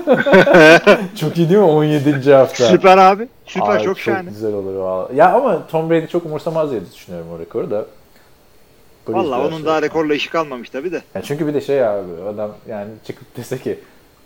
çok 1.20 1.38
iyi 1.38 1.48
değil 1.48 1.58
mi 1.60 1.64
17. 1.66 2.32
hafta? 2.32 2.64
Süper 2.64 2.98
abi. 2.98 3.28
Süper 3.46 3.76
Abi 3.76 3.82
çok 3.84 3.98
şahane. 4.00 4.30
güzel 4.30 4.52
olur 4.54 4.74
valla. 4.74 5.08
Ya 5.14 5.32
ama 5.32 5.66
Tom 5.66 5.90
Brady 5.90 6.06
çok 6.06 6.26
umursamaz 6.26 6.70
diye 6.70 6.80
düşünüyorum 6.94 7.28
o 7.36 7.38
rekoru 7.38 7.70
da. 7.70 7.86
Valla 9.08 9.46
onun 9.46 9.56
şey- 9.56 9.66
daha 9.66 9.82
rekorla 9.82 10.14
işi 10.14 10.30
kalmamış 10.30 10.70
tabii 10.70 10.92
de. 10.92 11.02
Ya 11.14 11.22
çünkü 11.22 11.46
bir 11.46 11.54
de 11.54 11.60
şey 11.60 11.86
abi 11.86 12.02
adam 12.34 12.50
yani 12.68 12.90
çıkıp 13.06 13.36
dese 13.36 13.58
ki 13.58 13.78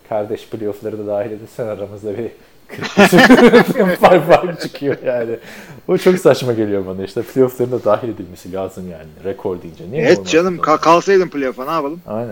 kardeş 0.09 0.47
playoff'ları 0.49 0.99
da 0.99 1.07
dahil 1.07 1.31
edilsen 1.31 1.67
aramızda 1.67 2.11
bir 2.11 2.17
40 2.17 2.31
fark 4.01 4.27
fark 4.27 4.61
çıkıyor 4.61 4.97
yani. 5.07 5.37
O 5.89 5.99
çok 5.99 6.19
saçma 6.19 6.53
geliyor 6.53 6.87
bana 6.87 7.05
işte 7.05 7.23
playoff'ların 7.23 7.73
da 7.73 7.85
dahil 7.85 8.09
edilmesi 8.09 8.53
lazım 8.53 8.91
yani 8.91 9.09
rekor 9.25 9.63
deyince. 9.63 9.85
Niye 9.91 10.03
Evet 10.03 10.27
canım 10.27 10.57
ka- 10.57 10.81
kalsaydın 10.81 11.29
playoff'a 11.29 11.65
ne 11.65 11.71
yapalım? 11.71 12.01
Aynen. 12.07 12.29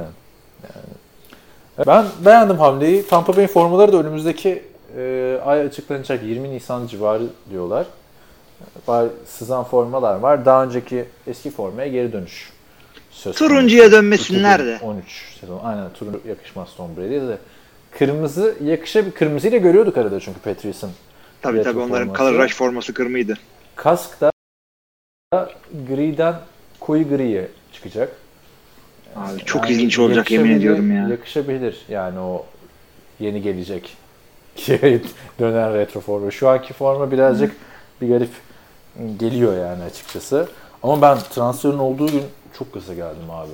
Yani. 0.62 1.86
Ben 1.86 2.06
beğendim 2.24 2.56
hamleyi. 2.56 3.06
Tampa 3.06 3.36
Bay 3.36 3.46
formaları 3.46 3.92
da 3.92 3.96
önümüzdeki 3.96 4.62
e, 4.96 5.38
ay 5.44 5.60
açıklanacak 5.60 6.24
20 6.24 6.50
Nisan 6.50 6.86
civarı 6.86 7.22
diyorlar. 7.50 7.86
Var, 8.86 9.06
sızan 9.26 9.64
formalar 9.64 10.18
var. 10.18 10.44
Daha 10.44 10.64
önceki 10.64 11.04
eski 11.26 11.50
formaya 11.50 11.88
geri 11.88 12.12
dönüş. 12.12 12.52
Söz. 13.10 13.36
Turuncuya 13.36 13.92
dönmesinler 13.92 14.66
de. 14.66 14.78
13 14.82 15.04
sezon. 15.40 15.60
Aynen 15.64 15.86
turuncu 15.94 16.20
yakışmaz 16.28 16.68
Tom 16.76 16.96
Brady'ye 16.96 17.20
de. 17.20 17.38
Kırmızı 17.98 18.54
yakışa 18.64 19.06
bir 19.06 19.10
kırmızıyla 19.10 19.58
görüyorduk 19.58 19.96
arada 19.96 20.20
çünkü 20.20 20.40
Patrice'in. 20.40 20.92
Tabii 21.42 21.62
tabii 21.62 21.78
onların 21.78 22.06
forması. 22.08 22.32
Color 22.32 22.44
Rush 22.44 22.54
forması 22.54 22.94
kırmıydı. 22.94 23.38
Kask 23.76 24.20
da 24.20 24.30
griden 25.88 26.34
koyu 26.80 27.08
griye 27.08 27.48
çıkacak. 27.72 28.16
Abi 29.16 29.38
çok 29.44 29.62
Yani 29.62 29.72
ilginç 29.72 29.98
olacak 29.98 30.30
yemin 30.30 30.50
ediyorum 30.50 30.96
ya. 30.96 31.08
Yakışabilir 31.08 31.84
yani 31.88 32.18
o 32.18 32.46
yeni 33.20 33.42
gelecek 33.42 33.96
dönen 35.38 35.74
retro 35.74 36.00
forma. 36.00 36.30
Şu 36.30 36.48
anki 36.48 36.72
forma 36.72 37.10
birazcık 37.10 37.56
bir 38.00 38.08
garip 38.08 38.30
geliyor 39.18 39.58
yani 39.58 39.82
açıkçası. 39.84 40.48
Ama 40.82 41.02
ben 41.02 41.18
transferin 41.18 41.78
olduğu 41.78 42.06
gün 42.06 42.22
çok 42.58 42.74
gaza 42.74 42.94
geldim 42.94 43.30
abi. 43.30 43.50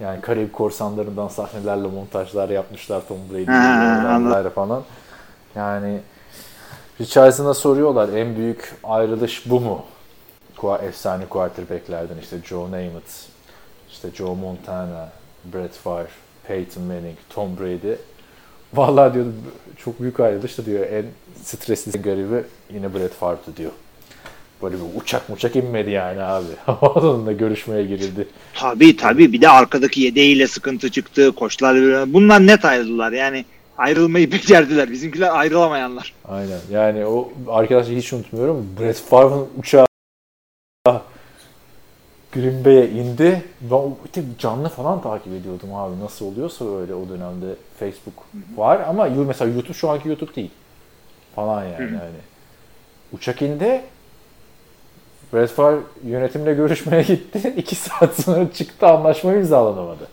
Yani 0.00 0.20
Karayip 0.20 0.52
korsanlarından 0.52 1.28
sahnelerle 1.28 1.88
montajlar 1.88 2.48
yapmışlar 2.48 3.02
Tom 3.08 3.18
beraber 3.48 4.50
falan. 4.50 4.82
Yani 5.54 6.00
Richardson'a 7.00 7.54
soruyorlar 7.54 8.08
en 8.08 8.36
büyük 8.36 8.74
ayrılış 8.84 9.50
bu 9.50 9.60
mu? 9.60 9.84
Efsane 10.82 11.26
quarterbacklerden 11.26 12.18
işte 12.22 12.36
Joe 12.44 12.66
Namath, 12.66 13.12
işte 13.90 14.10
Joe 14.10 14.34
Montana, 14.34 15.08
Brett 15.44 15.72
Favre, 15.72 16.08
Peyton 16.46 16.82
Manning, 16.82 17.18
Tom 17.30 17.58
Brady. 17.58 17.94
Vallahi 18.74 19.14
diyor 19.14 19.26
çok 19.78 20.00
büyük 20.00 20.20
ayrılış 20.20 20.58
da 20.58 20.66
diyor 20.66 20.86
en 20.86 21.04
stresli 21.42 22.02
garibi 22.02 22.44
yine 22.70 22.94
Brett 22.94 23.12
Favre'dı 23.12 23.56
diyor. 23.56 23.72
Böyle 24.64 24.76
bir 24.76 25.00
uçak 25.00 25.22
uçak 25.30 25.56
inmedi 25.56 25.90
yani 25.90 26.22
abi. 26.22 26.46
Havaalanında 26.66 27.32
görüşmeye 27.32 27.84
girildi. 27.84 28.28
Tabii 28.54 28.96
tabii 28.96 29.32
bir 29.32 29.40
de 29.40 29.48
arkadaki 29.48 30.00
yedeğiyle 30.00 30.46
sıkıntı 30.46 30.90
çıktı. 30.90 31.32
Koçlar 31.32 31.76
bunlar 32.12 32.46
net 32.46 32.64
ayrıldılar. 32.64 33.12
Yani 33.12 33.44
ayrılmayı 33.78 34.32
becerdiler. 34.32 34.90
Bizimkiler 34.90 35.38
ayrılamayanlar. 35.38 36.12
Aynen. 36.28 36.60
Yani 36.70 37.06
o 37.06 37.32
arkadaşı 37.48 37.92
hiç 37.92 38.12
unutmuyorum. 38.12 38.66
Brett 38.80 38.96
Favre'ın 38.96 39.48
uçağı 39.58 39.86
Green 42.32 42.64
Bay'e 42.64 42.90
indi. 42.90 43.42
Ben 43.60 43.94
canlı 44.38 44.68
falan 44.68 45.02
takip 45.02 45.32
ediyordum 45.32 45.74
abi. 45.74 46.00
Nasıl 46.00 46.26
oluyorsa 46.26 46.76
öyle 46.78 46.94
o 46.94 47.08
dönemde 47.08 47.46
Facebook 47.80 48.14
var 48.56 48.80
ama 48.88 49.06
mesela 49.06 49.50
YouTube 49.50 49.74
şu 49.74 49.90
anki 49.90 50.08
YouTube 50.08 50.34
değil. 50.34 50.50
Falan 51.34 51.64
yani. 51.64 51.80
yani. 51.80 52.20
Uçak 53.12 53.42
indi. 53.42 53.80
Favre 55.30 55.80
yönetimle 56.06 56.54
görüşmeye 56.54 57.02
gitti. 57.02 57.54
İki 57.56 57.74
saat 57.76 58.14
sonra 58.22 58.52
çıktı 58.54 58.86
anlaşma 58.86 59.34
imzalanamadı. 59.34 60.08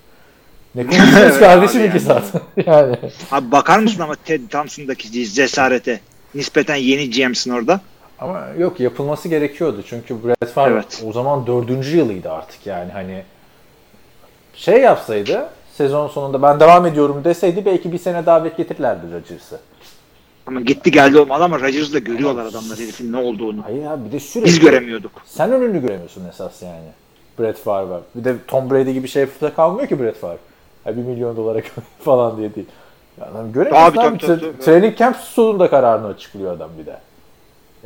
Ne 0.76 0.84
konuşuyoruz 0.84 1.15
Evet 1.15 1.39
kardeşim 1.39 1.80
iki 1.86 1.89
yani. 1.89 2.00
saat? 2.00 2.24
yani. 2.65 2.95
Abi 3.32 3.52
bakar 3.52 3.80
mısın 3.80 4.02
ama 4.02 4.15
Ted 4.15 4.50
Thompson'daki 4.50 5.12
cesarete? 5.34 6.00
Nispeten 6.36 6.76
yeni 6.76 7.10
GM'sin 7.10 7.52
orada. 7.52 7.82
Ama 8.19 8.47
yok 8.58 8.80
yapılması 8.80 9.28
gerekiyordu 9.30 9.84
çünkü 9.89 10.24
Brett 10.24 10.50
Favre 10.54 10.74
Evet. 10.74 11.04
o 11.08 11.12
zaman 11.13 11.47
dördüncü 11.47 11.97
yılıydı 11.97 12.32
artık 12.32 12.65
yani 12.67 12.91
hani 12.91 13.24
şey 14.56 14.82
yapsaydı 14.82 15.50
sezon 15.78 16.08
sonunda 16.08 16.41
ben 16.41 16.60
devam 16.60 16.86
ediyorum 16.86 17.24
deseydi 17.24 17.65
belki 17.65 17.91
bir 17.91 17.97
sene 17.97 18.26
daha 18.26 18.43
bekletirlerdi 18.45 19.06
Rodgers'ı. 19.13 19.60
Ama 20.52 20.62
gitti 20.62 20.92
geldi 20.92 21.20
olmadı 21.20 21.44
ama 21.44 21.60
Rodgers'ı 21.60 21.94
da 21.94 22.00
görüyorlar 22.00 22.46
adamlar 22.46 22.78
herifin 22.80 23.12
ne 23.12 23.18
olduğunu. 23.18 23.64
Hayır 23.64 23.84
ya 23.84 24.00
bir 24.06 24.12
de 24.12 24.20
sürekli 24.20 24.48
Biz 24.48 24.60
göremiyorduk. 24.60 25.12
sen 25.26 25.52
önünü 25.52 25.82
göremiyorsun 25.82 26.26
esas 26.30 26.62
yani. 26.62 26.88
Brett 27.40 27.58
Favre. 27.58 28.00
Bir 28.16 28.24
de 28.24 28.36
Tom 28.48 28.70
Brady 28.72 28.92
gibi 28.92 29.08
şey 29.08 29.26
kalmıyor 29.56 29.88
ki 29.88 30.00
Brett 30.00 30.18
Favre. 30.22 30.38
Ya 30.86 30.98
bir 30.98 31.02
milyon 31.02 31.38
dolara 31.38 31.60
falan 32.04 32.38
diye 32.38 32.56
değil. 32.56 32.68
Adam 33.22 33.52
göremiyorsun 33.52 33.96
Tabii, 33.96 34.08
abi. 34.08 34.18
tabii, 34.18 34.28
tabii, 34.28 34.46
Tra- 34.46 34.52
tabii. 34.54 34.66
Training 34.66 34.98
camp 34.98 35.16
sonunda 35.16 35.70
kararını 35.70 36.08
açıklıyor 36.08 36.54
adam 36.56 36.70
bir 36.80 36.86
de. 36.86 36.98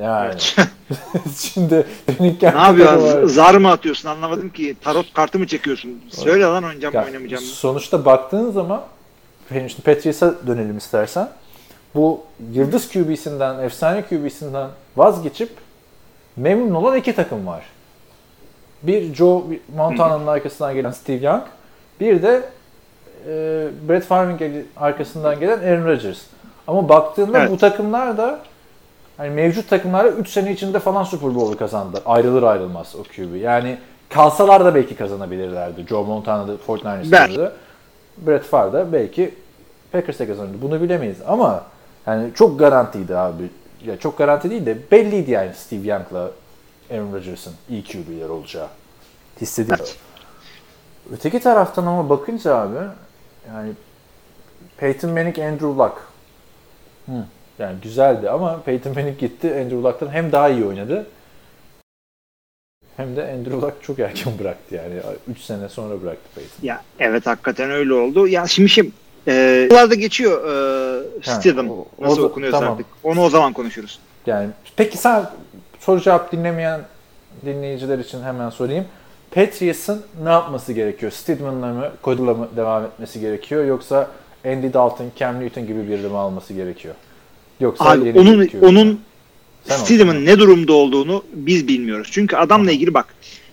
Yani. 0.02 0.34
Şimdi 1.38 1.86
training 2.08 2.44
ne 2.44 2.52
de 2.52 2.56
var. 2.56 2.68
yapıyorsun? 2.68 3.28
Zar 3.28 3.56
mı 3.56 3.72
atıyorsun 3.72 4.10
anlamadım 4.10 4.50
ki. 4.50 4.76
Tarot 4.82 5.14
kartı 5.14 5.40
mı 5.40 5.48
çekiyorsun? 5.48 6.02
Söyle 6.10 6.44
lan 6.44 6.64
oynayacağım 6.64 6.94
mı 6.96 7.00
Ya, 7.02 7.06
oynamayacağım 7.06 7.44
mı? 7.44 7.50
sonuçta 7.50 8.06
baktığın 8.06 8.52
zaman 8.52 8.82
Patriots'a 9.86 10.48
dönelim 10.48 10.78
istersen. 10.78 11.30
Bu 11.96 12.22
yıldız 12.52 12.92
QB'sinden, 12.92 13.60
efsane 13.60 14.02
QB'sinden 14.02 14.68
vazgeçip 14.98 15.50
memnun 16.36 16.76
olan 16.76 16.96
iki 16.98 17.16
takım 17.16 17.48
var. 17.48 17.64
Bir 18.84 19.14
Joe 19.16 19.44
Montana'nın 19.76 20.28
arkasından 20.28 20.74
gelen 20.74 20.92
Steve 20.92 21.26
Young, 21.26 21.44
bir 22.00 22.22
de 22.22 22.42
e, 23.28 23.32
Brett 23.90 24.04
Favre'in 24.06 24.38
gel- 24.38 24.64
arkasından 24.78 25.40
gelen 25.40 25.58
Aaron 25.60 25.86
Rodgers. 25.86 26.20
Ama 26.68 26.90
baktığında 26.90 27.40
Evet. 27.40 27.52
bu 27.52 27.58
takımlar 27.58 28.18
da 28.18 28.40
hani 29.18 29.30
mevcut 29.30 29.70
takımlara 29.70 30.08
3 30.10 30.30
sene 30.30 30.52
içinde 30.52 30.80
falan 30.80 31.04
Super 31.04 31.36
Bowl'u 31.36 31.58
kazandılar. 31.58 32.04
Ayrılır 32.06 32.44
ayrılmaz 32.44 32.96
o 32.96 33.04
QB. 33.04 33.36
Yani 33.42 33.78
kalsalar 34.10 34.66
da 34.66 34.76
belki 34.76 34.96
kazanabilirlerdi. 34.96 35.86
Joe 35.88 36.04
Montana'da 36.04 36.52
49ers'da. 36.68 37.12
Belki. 37.12 37.40
Brett 38.18 38.44
Favre 38.44 38.74
da 38.74 38.94
belki 38.94 39.34
Packers'e 39.92 40.28
kazanırdı. 40.28 40.62
Bunu 40.62 40.82
bilemeyiz 40.82 41.18
ama 41.28 41.64
yani 42.08 42.34
çok 42.34 42.60
garantiydi 42.60 43.18
abi. 43.18 43.50
Ya 43.86 44.00
çok 44.00 44.18
garanti 44.18 44.50
değil 44.50 44.66
de 44.66 44.78
belliydi 44.92 45.32
yani 45.32 45.54
Steve 45.54 45.88
Young'la 45.88 46.32
Aaron 46.92 47.14
Rodgers'ın 47.14 47.54
iyi 47.70 47.84
QB'ler 47.84 48.30
olacağı. 48.30 48.68
Hissediliyor. 49.42 49.80
Evet. 49.80 49.98
Öteki 51.14 51.40
taraftan 51.40 51.86
ama 51.86 52.10
bakınca 52.10 52.56
abi 52.56 52.76
yani 53.48 53.72
Peyton 54.78 55.12
Manning, 55.12 55.40
Andrew 55.40 55.68
Luck. 55.68 55.94
Hı. 57.06 57.26
Yani 57.60 57.76
güzeldi 57.84 58.30
ama 58.30 58.62
Peyton 58.62 58.94
Manning 58.94 59.20
gitti. 59.20 59.48
Andrew 59.48 59.84
Luck'tan 59.84 60.10
hem 60.10 60.32
daha 60.32 60.50
iyi 60.50 60.66
oynadı 60.66 61.06
hem 62.98 63.16
de 63.16 63.24
Andrew 63.34 63.62
Luck 63.62 63.84
çok 63.84 64.00
erken 64.00 64.40
bıraktı 64.40 64.76
yani. 64.76 64.94
3 65.28 65.40
sene 65.42 65.70
sonra 65.70 66.02
bıraktı 66.02 66.30
Peyton. 66.36 66.68
Ya 66.68 66.82
evet 67.00 67.26
hakikaten 67.26 67.72
öyle 67.72 67.94
oldu. 67.94 68.28
Ya 68.28 68.48
şimdi 68.48 68.70
şey 68.70 68.92
e, 69.28 69.34
yıllarda 69.72 69.96
geçiyor 69.96 70.48
e, 70.48 71.04
Ha, 71.26 71.32
Stidham. 71.32 71.70
o- 71.70 71.86
o 71.98 72.04
Nasıl 72.04 72.22
da- 72.22 72.26
okunuyorsa 72.26 72.60
tamam. 72.60 72.74
artık. 72.74 72.86
Onu 73.04 73.22
o 73.22 73.30
zaman 73.30 73.54
konuşuruz. 73.54 74.00
Yani 74.28 74.50
peki 74.76 74.98
sen 74.98 75.26
soru 75.80 76.02
cevap 76.02 76.32
dinlemeyen 76.32 76.82
dinleyiciler 77.46 78.00
için 78.00 78.24
hemen 78.24 78.50
sorayım. 78.50 78.86
Patriots'ın 79.32 80.02
ne 80.24 80.30
yapması 80.30 80.74
gerekiyor? 80.74 81.12
Stidman'la 81.12 81.68
mı, 81.74 81.92
Cody'la 82.04 82.34
mı 82.34 82.48
devam 82.56 82.86
etmesi 82.86 83.20
gerekiyor 83.20 83.66
yoksa 83.66 84.08
Andy 84.46 84.74
Dalton, 84.74 85.06
Cam 85.20 85.40
Newton 85.40 85.68
gibi 85.68 85.88
birini 85.90 86.08
mi 86.08 86.18
alması 86.18 86.54
gerekiyor? 86.54 86.96
Yoksa 87.60 87.86
Abi 87.90 88.08
yeni 88.08 88.20
onun 88.20 88.50
onun. 88.62 89.00
Stidham'ın 89.70 90.26
ne 90.26 90.40
durumda 90.40 90.74
olduğunu 90.74 91.24
biz 91.34 91.68
bilmiyoruz. 91.68 92.10
Çünkü 92.12 92.36
adamla 92.36 92.72
ilgili 92.72 92.94
bak 92.94 93.06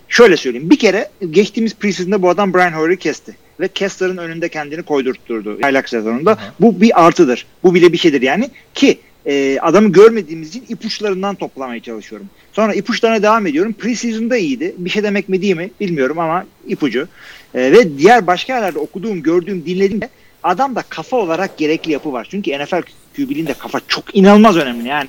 şöyle 0.08 0.36
söyleyeyim. 0.36 0.70
Bir 0.70 0.78
kere 0.78 1.08
geçtiğimiz 1.30 1.74
preseason'da 1.74 2.22
bu 2.22 2.28
adam 2.28 2.54
Brian 2.54 2.72
Hoyer'ı 2.72 2.96
kesti. 2.96 3.36
Ve 3.62 3.68
Kessler'ın 3.68 4.16
önünde 4.16 4.48
kendini 4.48 4.82
koydurtturdu 4.82 5.58
aylak 5.62 5.88
sezonunda. 5.88 6.38
Bu 6.60 6.80
bir 6.80 7.06
artıdır. 7.06 7.46
Bu 7.62 7.74
bile 7.74 7.92
bir 7.92 7.98
şeydir 7.98 8.22
yani. 8.22 8.50
Ki 8.74 8.98
e, 9.26 9.58
adamı 9.60 9.92
görmediğimiz 9.92 10.48
için 10.48 10.64
ipuçlarından 10.68 11.34
toplamaya 11.34 11.82
çalışıyorum. 11.82 12.28
Sonra 12.52 12.74
ipuçlarına 12.74 13.22
devam 13.22 13.46
ediyorum. 13.46 13.72
Preseason'da 13.72 14.36
iyiydi. 14.36 14.74
Bir 14.78 14.90
şey 14.90 15.02
demek 15.02 15.28
mi 15.28 15.42
değil 15.42 15.56
mi 15.56 15.70
bilmiyorum 15.80 16.18
ama 16.18 16.46
ipucu. 16.66 17.08
E, 17.54 17.72
ve 17.72 17.98
diğer 17.98 18.26
başka 18.26 18.54
yerlerde 18.54 18.78
okuduğum, 18.78 19.22
gördüğüm, 19.22 19.66
dinlediğim 19.66 20.00
de 20.00 20.08
adamda 20.42 20.82
kafa 20.88 21.16
olarak 21.16 21.58
gerekli 21.58 21.92
yapı 21.92 22.12
var. 22.12 22.26
Çünkü 22.30 22.58
NFL 22.58 22.82
QB'liğinde 23.16 23.54
kafa 23.54 23.80
çok 23.88 24.16
inanılmaz 24.16 24.56
önemli 24.56 24.88
yani. 24.88 25.08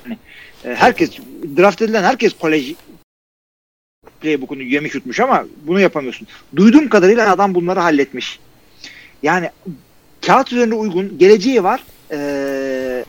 E, 0.64 0.74
herkes 0.74 1.10
draft 1.56 1.82
edilen 1.82 2.02
herkes 2.02 2.32
kolej 2.32 2.74
playbook'unu 4.20 4.62
yemiş 4.62 4.94
yutmuş 4.94 5.20
ama 5.20 5.44
bunu 5.66 5.80
yapamıyorsun. 5.80 6.26
Duyduğum 6.56 6.88
kadarıyla 6.88 7.32
adam 7.32 7.54
bunları 7.54 7.80
halletmiş. 7.80 8.38
Yani 9.24 9.50
kağıt 10.26 10.52
üzerinde 10.52 10.74
uygun, 10.74 11.18
geleceği 11.18 11.64
var. 11.64 11.82
Ee, 12.12 13.04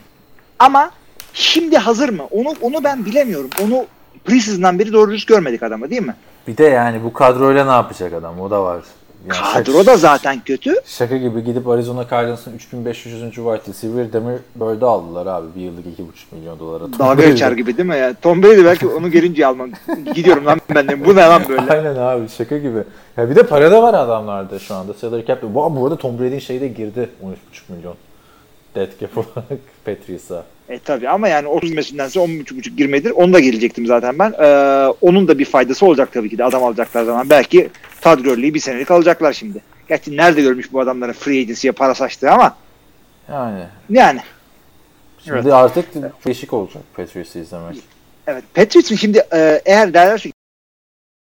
ama 0.58 0.90
şimdi 1.32 1.78
hazır 1.78 2.08
mı? 2.08 2.24
Onu 2.30 2.54
onu 2.60 2.84
ben 2.84 3.04
bilemiyorum. 3.04 3.50
Onu 3.64 3.86
preseason'dan 4.24 4.78
beri 4.78 4.92
doğru 4.92 5.12
düz 5.12 5.26
görmedik 5.26 5.62
adamı 5.62 5.90
değil 5.90 6.02
mi? 6.02 6.14
Bir 6.48 6.56
de 6.56 6.64
yani 6.64 7.04
bu 7.04 7.12
kadroyla 7.12 7.64
ne 7.64 7.70
yapacak 7.70 8.12
adam? 8.12 8.40
O 8.40 8.50
da 8.50 8.62
var. 8.62 8.82
Yani 9.28 9.52
Kadro 9.52 9.86
da 9.86 9.96
zaten 9.96 10.40
kötü. 10.44 10.74
Şaka 10.86 11.16
gibi 11.16 11.44
gidip 11.44 11.68
Arizona 11.68 12.06
Cardinals'ın 12.10 12.54
3500. 12.54 13.20
wide 13.34 13.60
receiver 13.68 14.12
Demir 14.12 14.38
Bird'ü 14.56 14.84
aldılar 14.84 15.26
abi. 15.26 15.46
Bir 15.56 15.60
yıllık 15.60 15.86
2,5 15.86 15.94
milyon 16.32 16.58
dolara. 16.58 16.78
Tom 16.84 16.98
Dalga 16.98 17.18
Brady. 17.22 17.30
geçer 17.30 17.52
gibi 17.52 17.76
değil 17.76 17.88
mi 17.88 17.96
ya? 17.96 18.14
Tom 18.14 18.42
Brady 18.42 18.64
belki 18.64 18.86
onu 18.86 19.10
gelince 19.10 19.46
almam. 19.46 19.70
Gidiyorum 20.14 20.46
lan 20.46 20.60
ben 20.74 20.88
de. 20.88 21.04
Bu 21.04 21.16
ne 21.16 21.20
lan 21.20 21.42
böyle? 21.48 21.72
Aynen 21.72 21.96
abi 21.96 22.28
şaka 22.28 22.58
gibi. 22.58 22.78
Ya 23.16 23.30
bir 23.30 23.36
de 23.36 23.42
para 23.42 23.70
da 23.70 23.82
var 23.82 23.94
adamlarda 23.94 24.58
şu 24.58 24.74
anda. 24.74 24.94
Salary 24.94 25.26
cap. 25.26 25.42
Bu, 25.42 25.54
bu 25.76 25.84
arada 25.84 25.96
Tom 25.96 26.18
Brady'nin 26.18 26.38
şeyi 26.38 26.60
de 26.60 26.68
girdi 26.68 27.08
13,5 27.24 27.36
milyon. 27.76 27.94
Dead 28.74 28.88
cap 29.00 29.18
olarak 29.18 29.60
Patriots'a. 29.84 30.44
E 30.68 30.78
tabi 30.78 31.08
ama 31.08 31.28
yani 31.28 31.48
30 31.48 31.72
mesindense 31.72 32.20
10.5 32.20 32.76
girmedir. 32.76 33.10
Onu 33.10 33.32
da 33.32 33.40
gelecektim 33.40 33.86
zaten 33.86 34.18
ben. 34.18 34.32
Ee, 34.42 34.46
onun 35.00 35.28
da 35.28 35.38
bir 35.38 35.44
faydası 35.44 35.86
olacak 35.86 36.08
tabii 36.12 36.30
ki 36.30 36.38
de 36.38 36.44
adam 36.44 36.64
alacaklar 36.64 37.04
zaman. 37.04 37.30
Belki 37.30 37.70
Todd 38.06 38.24
bir 38.54 38.60
senelik 38.60 38.90
alacaklar 38.90 39.32
şimdi. 39.32 39.62
Gerçi 39.88 40.16
nerede 40.16 40.42
görmüş 40.42 40.72
bu 40.72 40.80
adamların 40.80 41.12
free 41.12 41.40
agency'ye 41.40 41.72
para 41.72 41.94
saçtığı 41.94 42.30
ama 42.30 42.56
Yani 43.28 43.64
yani. 43.90 44.20
şimdi 45.24 45.38
Evet. 45.38 45.52
artık 45.52 45.86
değişik 46.26 46.52
olacak 46.52 46.82
Patriots'ı 46.96 47.38
izlemek. 47.38 47.76
Evet. 48.26 48.44
Patriots'ın 48.54 48.96
şimdi 48.96 49.24
e, 49.34 49.62
eğer 49.64 49.94
derlerse 49.94 50.30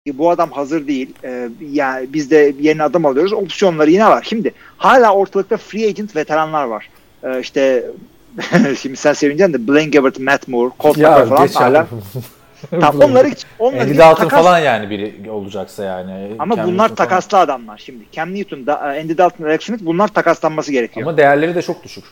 ki 0.06 0.18
bu 0.18 0.30
adam 0.30 0.50
hazır 0.50 0.86
değil. 0.86 1.14
E, 1.24 1.48
yani 1.72 2.12
biz 2.12 2.30
de 2.30 2.54
yeni 2.60 2.82
adam 2.82 3.06
alıyoruz. 3.06 3.32
Opsiyonları 3.32 3.90
yine 3.90 4.06
var. 4.06 4.26
Şimdi 4.28 4.54
hala 4.76 5.14
ortalıkta 5.14 5.56
free 5.56 5.86
agent 5.86 6.16
veteranlar 6.16 6.64
var. 6.64 6.90
E, 7.22 7.40
işte 7.40 7.84
şimdi 8.80 8.96
sen 8.96 9.12
sevineceksin 9.12 9.52
de 9.52 9.68
Blaine 9.68 9.90
Gabbert, 9.90 10.18
Matt 10.18 10.48
Moore, 10.48 10.70
Colt 10.80 10.94
Tucker 10.94 11.28
falan 11.28 11.48
hala. 11.48 11.86
Tamam, 12.80 13.10
onları 13.10 13.30
onları 13.58 13.98
Dalton 13.98 14.24
takas- 14.24 14.42
falan 14.42 14.58
yani 14.58 14.90
biri 14.90 15.30
olacaksa 15.30 15.84
yani. 15.84 16.32
Ama 16.38 16.56
Cam 16.56 16.66
bunlar 16.66 16.84
Newton 16.84 16.94
falan. 16.94 17.08
takaslı 17.08 17.38
adamlar 17.38 17.78
şimdi. 17.78 18.04
Cam 18.12 18.34
Newton, 18.34 18.66
da, 18.66 18.80
Andy 18.80 19.18
Dalton, 19.18 19.44
Alex 19.44 19.60
Smith 19.62 19.82
bunlar 19.84 20.08
takaslanması 20.08 20.72
gerekiyor. 20.72 21.06
Ama 21.06 21.16
değerleri 21.16 21.54
de 21.54 21.62
çok 21.62 21.84
düşük. 21.84 22.04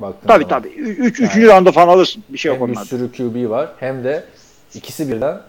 Baktığın 0.00 0.28
tabii 0.28 0.44
zaman. 0.44 0.62
tabii. 0.62 0.72
Üç, 0.74 1.20
üçüncü 1.20 1.46
rounda 1.48 1.72
falan 1.72 1.88
alırsın. 1.88 2.24
Bir 2.28 2.38
şey 2.38 2.48
yok 2.52 2.60
Hem 2.60 2.66
bir 2.68 2.72
onlarda. 2.72 2.88
sürü 2.88 3.12
QB 3.12 3.50
var 3.50 3.68
hem 3.80 4.04
de 4.04 4.24
ikisi 4.74 5.08
birden 5.08 5.40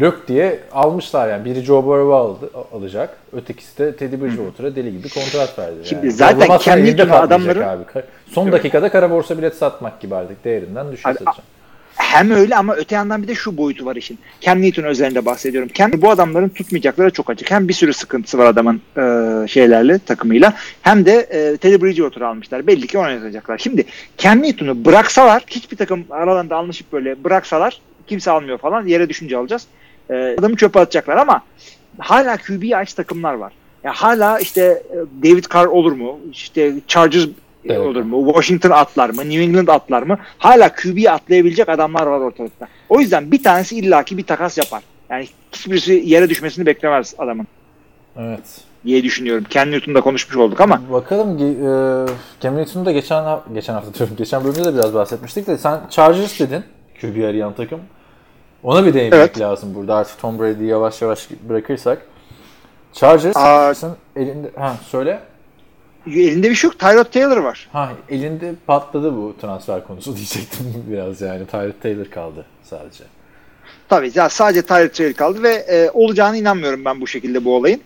lök 0.00 0.28
diye 0.28 0.60
almışlar 0.72 1.28
yani. 1.28 1.44
Biri 1.44 1.60
Joe 1.60 1.84
Burrow'u 1.86 2.14
aldı, 2.14 2.50
alacak. 2.72 3.16
Ötekisi 3.32 3.78
de 3.78 3.96
Teddy 3.96 4.20
Bridgewater'a 4.22 4.76
deli 4.76 4.92
gibi 4.92 5.08
kontrat 5.08 5.58
verdi. 5.58 5.74
Şimdi 5.84 6.06
yani. 6.06 6.12
zaten 6.12 6.40
elinde 6.76 6.90
Newton'u 6.90 7.08
kalmayacak 7.10 7.56
adamların- 7.56 7.68
Abi. 7.68 8.04
Son 8.30 8.52
dakikada 8.52 8.88
kara 8.88 9.10
borsa 9.10 9.38
bilet 9.38 9.54
satmak 9.56 10.00
gibi 10.00 10.14
artık 10.14 10.44
değerinden 10.44 10.92
düşüyor 10.92 11.14
satacağım. 11.14 11.36
Hem 12.10 12.30
öyle 12.30 12.56
ama 12.56 12.74
öte 12.74 12.94
yandan 12.94 13.22
bir 13.22 13.28
de 13.28 13.34
şu 13.34 13.56
boyutu 13.56 13.84
var 13.84 13.96
işin. 13.96 14.18
Cam 14.40 14.62
Newton 14.62 14.82
özelinde 14.82 15.26
bahsediyorum. 15.26 15.70
Cam 15.74 15.92
bu 15.96 16.10
adamların 16.10 16.48
tutmayacakları 16.48 17.10
çok 17.10 17.30
açık. 17.30 17.50
Hem 17.50 17.68
bir 17.68 17.72
sürü 17.72 17.92
sıkıntısı 17.92 18.38
var 18.38 18.46
adamın 18.46 18.80
e, 18.96 19.48
şeylerle 19.48 19.98
takımıyla 19.98 20.54
hem 20.82 21.06
de 21.06 21.12
e, 21.12 21.56
Teddy 21.56 21.84
Bridgewater 21.84 22.20
almışlar. 22.20 22.66
Belli 22.66 22.86
ki 22.86 22.98
oynatacaklar. 22.98 23.58
Şimdi 23.58 23.84
Cam 24.18 24.42
Newton'u 24.42 24.84
bıraksalar 24.84 25.42
hiçbir 25.46 25.76
takım 25.76 26.04
aralarında 26.10 26.56
anlaşıp 26.56 26.92
böyle 26.92 27.24
bıraksalar 27.24 27.80
kimse 28.06 28.30
almıyor 28.30 28.58
falan 28.58 28.86
yere 28.86 29.08
düşünce 29.08 29.36
alacağız. 29.36 29.66
E, 30.10 30.14
adamı 30.14 30.56
çöpe 30.56 30.80
atacaklar 30.80 31.16
ama 31.16 31.42
hala 31.98 32.36
QB'yi 32.36 32.76
aç 32.76 32.94
takımlar 32.94 33.34
var. 33.34 33.52
Ya 33.84 33.92
hala 33.92 34.38
işte 34.38 34.82
e, 34.90 34.96
David 35.22 35.44
Carr 35.54 35.66
olur 35.66 35.92
mu? 35.92 36.20
İşte 36.32 36.72
Chargers 36.86 37.26
Evet. 37.64 37.78
olur 37.78 38.02
mu? 38.02 38.24
Washington 38.26 38.70
atlar 38.70 39.10
mı? 39.10 39.20
New 39.22 39.42
England 39.42 39.68
atlar 39.68 40.02
mı? 40.02 40.18
Hala 40.38 40.74
QB'yi 40.74 41.10
atlayabilecek 41.10 41.68
adamlar 41.68 42.06
var 42.06 42.20
ortalıkta. 42.20 42.68
O 42.88 43.00
yüzden 43.00 43.32
bir 43.32 43.42
tanesi 43.42 43.76
illaki 43.78 44.18
bir 44.18 44.22
takas 44.26 44.58
yapar. 44.58 44.82
Yani 45.10 45.26
hiçbirisi 45.52 46.02
yere 46.06 46.28
düşmesini 46.28 46.66
beklemez 46.66 47.14
adamın 47.18 47.46
Evet. 48.18 48.60
diye 48.84 49.02
düşünüyorum. 49.02 49.44
Ken 49.50 49.70
Newton'da 49.72 50.00
konuşmuş 50.00 50.36
olduk 50.36 50.60
ama 50.60 50.80
Bakalım 50.92 51.28
e, 51.38 52.40
Cam 52.40 52.56
Newton'u 52.56 52.86
da 52.86 52.92
geçen 52.92 53.22
ha- 53.22 53.44
geçen 53.54 53.74
hafta 53.74 53.94
diyorum. 53.94 54.16
Geçen 54.16 54.44
bölümde 54.44 54.64
de 54.64 54.74
biraz 54.74 54.94
bahsetmiştik 54.94 55.46
de 55.46 55.58
sen 55.58 55.80
Chargers 55.90 56.40
dedin. 56.40 56.64
QB 57.00 57.24
arayan 57.24 57.54
takım. 57.54 57.80
Ona 58.62 58.86
bir 58.86 58.94
değinmek 58.94 59.18
Evet. 59.20 59.40
lazım 59.40 59.74
burada. 59.74 59.94
Artık 59.96 60.20
Tom 60.20 60.38
Brady'yi 60.38 60.68
yavaş 60.70 61.02
yavaş 61.02 61.28
bırakırsak. 61.48 62.02
Chargers 62.92 63.36
Aa. 63.36 63.74
elinde 64.16 64.50
ha 64.58 64.74
söyle. 64.88 65.20
Elinde 66.06 66.50
bir 66.50 66.54
şey 66.54 66.68
yok. 66.70 66.78
Tyrod 66.78 67.04
Taylor 67.04 67.36
var. 67.36 67.68
Ha 67.72 67.92
elinde 68.08 68.54
patladı 68.66 69.16
bu 69.16 69.34
transfer 69.40 69.86
konusu 69.86 70.16
diyecektim 70.16 70.84
biraz 70.90 71.20
yani. 71.20 71.46
Tyrod 71.46 71.82
Taylor 71.82 72.04
kaldı 72.06 72.44
sadece. 72.62 73.04
Tabii 73.88 74.10
ya 74.14 74.28
sadece 74.28 74.62
Tyrod 74.62 74.88
Taylor 74.90 75.12
kaldı 75.12 75.42
ve 75.42 75.52
e, 75.54 75.90
olacağına 75.90 76.36
inanmıyorum 76.36 76.84
ben 76.84 77.00
bu 77.00 77.06
şekilde 77.06 77.44
bu 77.44 77.56
olayın. 77.56 77.80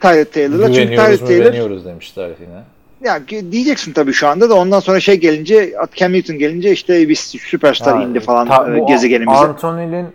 Tyrod 0.00 0.24
Taylor'la 0.32 0.72
çünkü 0.72 0.88
Tyrod 0.96 1.18
Taylor 1.18 1.44
güveniyoruz 1.44 1.84
demişler 1.84 2.30
yine. 2.40 2.62
yani 3.04 3.52
diyeceksin 3.52 3.92
tabii 3.92 4.12
şu 4.12 4.28
anda 4.28 4.50
da 4.50 4.54
ondan 4.54 4.80
sonra 4.80 5.00
şey 5.00 5.14
gelince 5.16 5.74
Cam 5.94 6.12
Newton 6.12 6.38
gelince 6.38 6.72
işte 6.72 7.08
bir 7.08 7.14
süperstar 7.14 7.96
Ha, 7.96 8.02
indi 8.02 8.20
falan 8.20 8.48
ta- 8.48 8.76
e, 8.76 8.80
gezegenimize. 8.80 9.38
Anthony'nin 9.38 10.06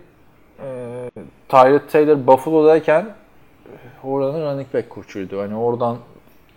e, 0.58 0.66
Tyrod 1.48 1.80
Taylor 1.92 2.26
Buffalo'dayken 2.26 3.00
e, 3.02 4.06
oranın 4.06 4.44
running 4.44 4.74
back 4.74 4.90
koçuydu. 4.90 5.40
Hani 5.40 5.56
oradan 5.56 5.96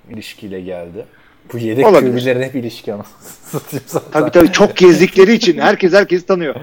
ilişkiyle 0.10 0.62
geldi. 0.62 1.06
Bu 1.54 1.58
yedek. 1.58 1.86
QB'lerin 1.86 2.42
hep 2.42 2.56
ilişki 2.56 2.94
ama. 2.94 3.06
Tabii 4.12 4.32
tabii 4.32 4.52
çok 4.52 4.76
gezdikleri 4.76 5.34
için 5.34 5.60
herkes 5.60 5.94
herkesi 5.94 6.26
tanıyor. 6.26 6.56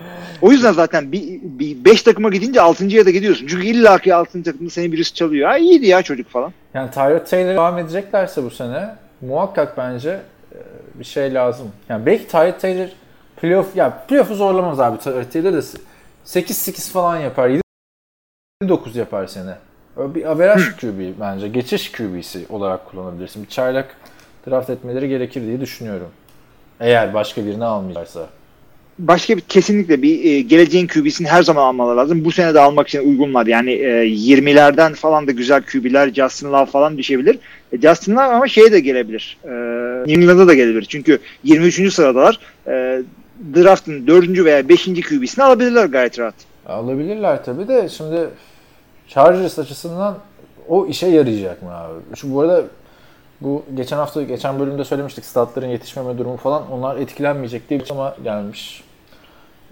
O 0.43 0.53
yüzden 0.53 0.73
zaten 0.73 1.13
bir, 1.13 1.41
bir 1.43 1.85
beş 1.85 2.03
takıma 2.03 2.29
gidince 2.29 2.61
altıncıya 2.61 3.07
da 3.07 3.11
gidiyorsun. 3.11 3.47
Çünkü 3.47 3.67
illaki 3.67 4.15
altıncı 4.15 4.53
takımda 4.53 4.71
seni 4.71 4.93
birisi 4.93 5.15
çalıyor. 5.15 5.49
Ha 5.49 5.59
iyiydi 5.59 5.87
ya 5.87 6.03
çocuk 6.03 6.29
falan. 6.29 6.53
Yani 6.75 6.91
Tyrod 6.91 7.27
Taylor 7.27 7.53
devam 7.55 7.79
edeceklerse 7.79 8.45
bu 8.45 8.51
sene 8.51 8.95
muhakkak 9.21 9.79
bence 9.79 10.21
e, 10.53 10.59
bir 10.95 11.05
şey 11.05 11.35
lazım. 11.35 11.73
Yani 11.89 12.07
belki 12.07 12.29
Tyrod 12.29 12.61
Taylor 12.61 12.89
playoff 13.41 13.77
ya 13.77 14.07
playoff'u 14.09 14.35
zorlamaz 14.35 14.81
abi 14.81 14.99
tarihte 14.99 15.45
de 15.45 15.61
8-8 16.27 16.93
falan 16.93 17.17
yapar. 17.17 17.61
7-9 18.65 18.99
yapar 18.99 19.27
seni. 19.27 19.51
Bir 19.97 20.31
average 20.31 20.63
QB 20.81 21.21
bence. 21.21 21.49
Geçiş 21.49 21.93
QB'si 21.93 22.47
olarak 22.49 22.87
kullanabilirsin. 22.91 23.43
Bir 23.43 23.49
çaylak 23.49 23.97
draft 24.49 24.71
etmeleri 24.71 25.09
gerekir 25.09 25.43
diye 25.43 25.61
düşünüyorum. 25.61 26.09
Eğer 26.81 27.15
başka 27.15 27.47
birini 27.47 27.65
almayacaksa. 27.65 28.29
Başka 28.99 29.37
bir 29.37 29.41
kesinlikle 29.41 30.03
bir 30.03 30.25
e, 30.25 30.41
geleceğin 30.41 30.87
QB'sini 30.87 31.29
her 31.29 31.43
zaman 31.43 31.63
almaları 31.63 31.97
lazım. 31.97 32.25
Bu 32.25 32.33
sene 32.33 32.55
de 32.55 32.61
almak 32.61 32.89
için 32.89 33.09
uygunlar. 33.09 33.47
Yani 33.47 33.73
e, 33.73 34.07
20'lerden 34.07 34.95
falan 34.95 35.27
da 35.27 35.31
güzel 35.33 35.63
QB'ler 35.63 36.15
Justin 36.15 36.53
Love 36.53 36.67
falan 36.67 36.99
düşebilir. 36.99 37.39
E, 37.73 37.81
Justin 37.81 38.13
Love 38.13 38.23
ama 38.23 38.49
şeye 38.49 38.73
de 38.73 38.81
gelebilir. 38.81 39.39
E, 39.45 39.51
New 40.07 40.23
England'a 40.23 40.49
da 40.49 40.55
gelebilir. 40.55 40.87
Çünkü 40.89 41.19
23. 41.45 41.95
sıradalar. 41.95 42.39
E, 42.67 43.03
draft'ın 43.55 44.07
4. 44.07 44.45
veya 44.45 44.69
5. 44.69 44.85
QB'sini 44.85 45.45
alabilirler 45.45 45.87
gayet 45.87 46.19
rahat. 46.19 46.35
Alabilirler 46.67 47.45
tabii 47.45 47.69
de 47.69 47.89
şimdi 47.89 48.29
Chargers 49.09 49.59
açısından 49.59 50.19
o 50.69 50.87
işe 50.87 51.07
yarayacak 51.07 51.63
mı 51.63 51.75
abi? 51.75 52.17
Şu 52.17 52.35
bu 52.35 52.41
arada 52.41 52.65
bu 53.41 53.63
geçen 53.75 53.97
hafta 53.97 54.23
geçen 54.23 54.61
bölümde 54.61 54.85
söylemiştik 54.85 55.25
statların 55.25 55.69
yetişmeme 55.69 56.19
durumu 56.19 56.37
falan 56.37 56.73
onlar 56.73 56.97
etkilenmeyecek 56.97 57.71
diye 57.71 57.81
bir 57.81 57.91
ama 57.91 58.17
gelmiş. 58.25 58.85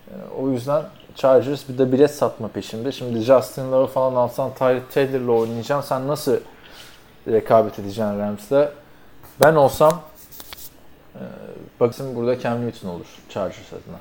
Ee, 0.09 0.13
o 0.41 0.51
yüzden 0.51 0.83
Chargers 1.17 1.69
bir 1.69 1.79
de 1.79 1.93
bilet 1.93 2.11
satma 2.11 2.49
peşinde. 2.49 2.93
Şimdi 2.93 3.19
Justin 3.19 3.73
Love 3.73 3.87
falan 3.87 4.15
alsan 4.15 4.55
Tyler 4.55 4.81
Taylor'la 4.95 5.33
oynayacaksın. 5.33 5.89
Sen 5.89 6.09
nasıl 6.09 6.37
rekabet 7.29 7.79
edeceksin 7.79 8.19
Rams'le? 8.19 8.69
Ben 9.41 9.55
olsam 9.55 10.03
e, 11.15 11.23
bakın 11.81 12.17
burada 12.17 12.41
Cam 12.41 12.67
Newton 12.67 12.89
olur 12.89 13.07
Chargers 13.29 13.73
adına. 13.73 13.99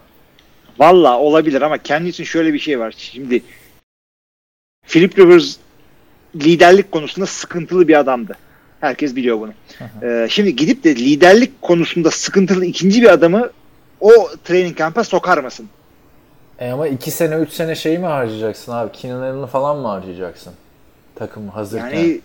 Valla 0.80 1.20
olabilir 1.20 1.62
ama 1.62 1.78
kendi 1.78 2.10
için 2.10 2.24
şöyle 2.24 2.54
bir 2.54 2.60
şey 2.60 2.80
var. 2.80 2.94
Şimdi 2.98 3.44
Philip 4.88 5.20
Rivers 5.20 5.56
liderlik 6.36 6.92
konusunda 6.92 7.26
sıkıntılı 7.26 7.88
bir 7.88 8.00
adamdı. 8.00 8.38
Herkes 8.80 9.16
biliyor 9.16 9.40
bunu. 9.40 9.52
Ee, 10.04 10.28
şimdi 10.30 10.56
gidip 10.56 10.84
de 10.84 10.96
liderlik 10.96 11.62
konusunda 11.62 12.12
sıkıntılı 12.12 12.66
ikinci 12.66 13.02
bir 13.02 13.14
adamı 13.14 13.50
o 14.00 14.12
training 14.44 14.78
kamp'a 14.78 15.04
sokar 15.04 15.38
mısın? 15.38 15.70
E 16.60 16.70
ama 16.70 16.88
2 16.88 17.12
sene 17.12 17.36
3 17.36 17.50
sene 17.52 17.76
şey 17.76 17.98
mi 17.98 18.06
harcayacaksın 18.06 18.72
abi? 18.72 18.92
Keenan 18.92 19.46
falan 19.46 19.78
mı 19.78 19.88
harcayacaksın? 19.88 20.54
Takım 21.16 21.50
hazırken. 21.50 21.90
Yani 21.90 22.22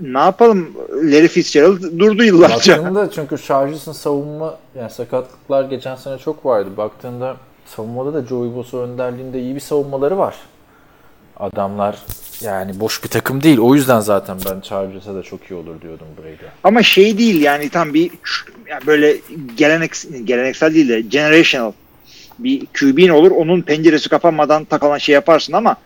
ne 0.00 0.18
yapalım? 0.18 0.74
Larry 0.90 1.28
Fitzgerald 1.28 1.82
durdu 1.98 2.24
yıllarca. 2.24 2.78
Baktığında 2.78 3.10
çünkü 3.14 3.38
Chargers'ın 3.38 3.92
savunma 3.92 4.58
yani 4.78 4.90
sakatlıklar 4.90 5.64
geçen 5.64 5.96
sene 5.96 6.18
çok 6.18 6.46
vardı. 6.46 6.68
Baktığında 6.76 7.36
savunmada 7.66 8.14
da 8.14 8.26
Joey 8.26 8.54
Bosa 8.54 8.78
önderliğinde 8.78 9.40
iyi 9.40 9.54
bir 9.54 9.60
savunmaları 9.60 10.18
var. 10.18 10.34
Adamlar 11.36 11.98
yani 12.40 12.80
boş 12.80 13.04
bir 13.04 13.08
takım 13.08 13.42
değil. 13.42 13.58
O 13.58 13.74
yüzden 13.74 14.00
zaten 14.00 14.36
ben 14.50 14.60
Chargers'a 14.60 15.14
da 15.14 15.22
çok 15.22 15.50
iyi 15.50 15.54
olur 15.54 15.80
diyordum 15.80 16.06
Brady. 16.18 16.50
Ama 16.64 16.82
şey 16.82 17.18
değil 17.18 17.42
yani 17.42 17.68
tam 17.68 17.94
bir 17.94 18.10
yani 18.68 18.86
böyle 18.86 19.16
gelenek, 19.56 19.92
geleneksel 20.24 20.74
değil 20.74 20.88
de 20.88 21.00
generational 21.00 21.72
bir 22.38 22.66
QB'in 22.80 23.08
olur. 23.08 23.30
Onun 23.30 23.62
penceresi 23.62 24.08
kapanmadan 24.08 24.64
takılan 24.64 24.98
şey 24.98 25.12
yaparsın 25.12 25.52
ama 25.52 25.76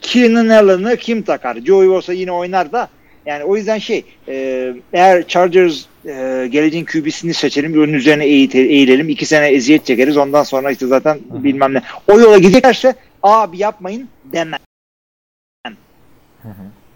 Keenan 0.00 0.48
Allen'ı 0.48 0.96
kim 0.96 1.22
takar? 1.22 1.56
Joey 1.66 1.88
Bosa 1.88 2.12
yine 2.12 2.32
oynar 2.32 2.72
da 2.72 2.88
yani 3.26 3.44
o 3.44 3.56
yüzden 3.56 3.78
şey 3.78 4.04
e, 4.28 4.74
eğer 4.92 5.28
Chargers 5.28 5.84
e, 6.06 6.48
geleceğin 6.50 6.84
QB'sini 6.84 7.34
seçelim 7.34 7.74
onun 7.74 7.92
üzerine 7.92 8.24
eğilelim. 8.26 9.08
iki 9.08 9.26
sene 9.26 9.48
eziyet 9.48 9.86
çekeriz. 9.86 10.16
Ondan 10.16 10.42
sonra 10.42 10.70
işte 10.70 10.86
zaten 10.86 11.14
Hı-hı. 11.14 11.44
bilmem 11.44 11.74
ne. 11.74 11.82
O 12.08 12.20
yola 12.20 12.38
gideceklerse 12.38 12.94
abi 13.22 13.58
yapmayın 13.58 14.08
demem. 14.24 14.69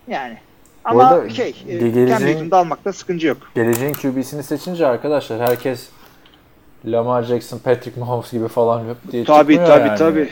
Yani 0.09 0.39
ama 0.85 1.05
arada 1.05 1.31
şey 1.31 1.55
geleceğin, 1.67 2.51
Cam 2.51 2.61
almakta 2.61 2.93
sıkıntı 2.93 3.27
yok. 3.27 3.39
Geleceğin 3.55 3.93
QB'sini 3.93 4.43
seçince 4.43 4.87
arkadaşlar 4.87 5.41
herkes 5.41 5.89
Lamar 6.87 7.23
Jackson, 7.23 7.59
Patrick 7.59 8.01
Mahomes 8.01 8.33
gibi 8.33 8.49
falan 8.49 8.83
diye 9.13 9.25
tabii, 9.25 9.55
çıkmıyor 9.55 9.67
tabii, 9.67 9.89
yani. 9.89 9.99
Tabii 9.99 10.29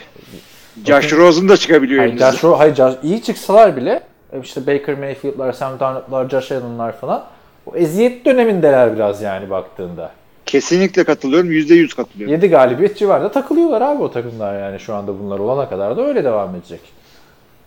tabii 0.76 0.86
Josh 0.86 1.12
Rosen 1.12 1.48
da 1.48 1.56
çıkabiliyor. 1.56 2.00
Hayır, 2.00 2.18
Josh, 2.18 2.44
hayır 2.58 2.74
Josh, 2.74 2.94
iyi 3.02 3.22
çıksalar 3.22 3.76
bile 3.76 4.02
e, 4.32 4.40
işte 4.40 4.66
Baker 4.66 4.98
Mayfield'lar, 4.98 5.52
Sam 5.52 5.80
Darnold'lar, 5.80 6.28
Josh 6.28 6.52
Allen'lar 6.52 6.96
falan 7.00 7.24
o 7.66 7.76
eziyet 7.76 8.24
dönemindeler 8.24 8.94
biraz 8.94 9.22
yani 9.22 9.50
baktığında. 9.50 10.12
Kesinlikle 10.46 11.04
katılıyorum. 11.04 11.50
Yüzde 11.50 11.74
yüz 11.74 11.94
katılıyorum. 11.94 12.34
7 12.34 12.48
galibiyet 12.48 12.98
civarında 12.98 13.32
takılıyorlar 13.32 13.80
abi 13.80 14.02
o 14.02 14.10
takımlar 14.10 14.60
yani 14.60 14.80
şu 14.80 14.94
anda 14.94 15.18
bunlar 15.20 15.38
olana 15.38 15.68
kadar 15.68 15.96
da 15.96 16.06
öyle 16.06 16.24
devam 16.24 16.54
edecek. 16.54 16.80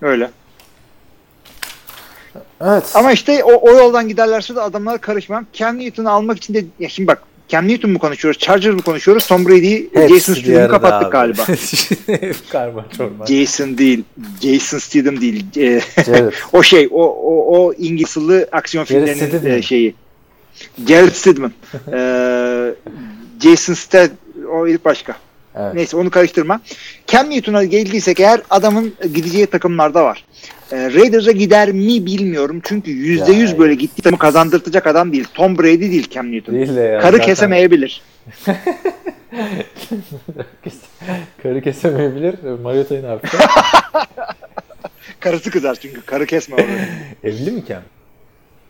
Öyle. 0.02 0.30
Evet. 2.62 2.84
Ama 2.94 3.12
işte 3.12 3.44
o, 3.44 3.70
o 3.70 3.74
yoldan 3.74 4.08
giderlerse 4.08 4.56
de 4.56 4.62
adamlar 4.62 5.02
karışmam. 5.02 5.46
Cam 5.54 5.80
Newton'u 5.80 6.10
almak 6.10 6.38
için 6.38 6.54
de 6.54 6.66
ya 6.80 6.90
şimdi 6.90 7.08
bak 7.08 7.24
Cam 7.50 7.68
Newton 7.68 7.92
mu 7.92 8.00
konuşuyoruz, 8.00 8.40
Chargers 8.40 8.76
mı 8.76 8.82
konuşuyoruz, 8.82 9.28
Tom 9.28 9.46
Brady'yi 9.46 9.90
Jason 9.94 10.34
Stidham'ı 10.34 10.68
kapattık 10.68 11.16
abi. 11.16 11.34
galiba. 11.34 11.42
Karma 12.50 12.86
çorba. 12.98 13.26
Jason 13.26 13.78
değil, 13.78 14.04
Jason 14.42 14.78
Statham 14.78 15.22
değil. 15.22 15.46
o 16.54 16.64
şey, 16.64 16.88
o, 16.92 17.04
o, 17.04 17.58
o 17.58 17.74
İngilizli 17.74 18.48
aksiyon 18.52 18.86
filmlerinin 18.86 19.46
e, 19.46 19.62
şeyi. 19.62 19.96
Jared 20.88 21.14
Stidham. 21.14 21.52
ee, 21.94 22.76
Jason 23.44 23.74
Statham, 23.74 24.18
o 24.52 24.68
ilk 24.68 24.86
başka. 24.86 25.16
Evet. 25.56 25.74
Neyse 25.74 25.98
onu 25.98 26.10
karıştırma. 26.10 26.62
Cam 27.08 27.30
Newton'a 27.30 27.64
geldiysek 27.64 28.20
eğer 28.20 28.42
adamın 28.50 28.94
gideceği 29.14 29.46
takımlarda 29.46 30.04
var. 30.04 30.26
E, 30.72 30.94
Raiders'a 30.94 31.32
gider 31.32 31.72
mi 31.72 32.06
bilmiyorum. 32.06 32.62
Çünkü 32.64 32.92
yüzde 32.92 33.32
yüz 33.32 33.60
böyle 33.60 33.76
gitti 33.76 34.02
takımı 34.02 34.20
kazandırtacak 34.20 34.88
adam 34.88 35.14
değil. 35.14 35.28
Tom 35.34 35.58
Brady 35.58 35.80
değil 35.80 36.10
Cam 36.10 36.32
Newton. 36.32 36.56
Değil 36.56 36.76
de 36.76 36.82
ya, 36.82 37.00
Karı 37.00 37.12
zaten... 37.12 37.26
kesemeyebilir. 37.26 38.02
karı 41.44 41.62
kesemeyebilir. 41.62 42.36
Mariota'yı 42.64 43.04
ne 43.04 43.08
yapacak? 43.08 43.42
Karısı 45.20 45.52
kızar 45.52 45.76
çünkü. 45.82 46.02
Karı 46.02 46.26
kesme 46.26 46.56
onu. 46.56 46.64
Evli 47.24 47.52
mi 47.52 47.64
Cam? 47.68 47.82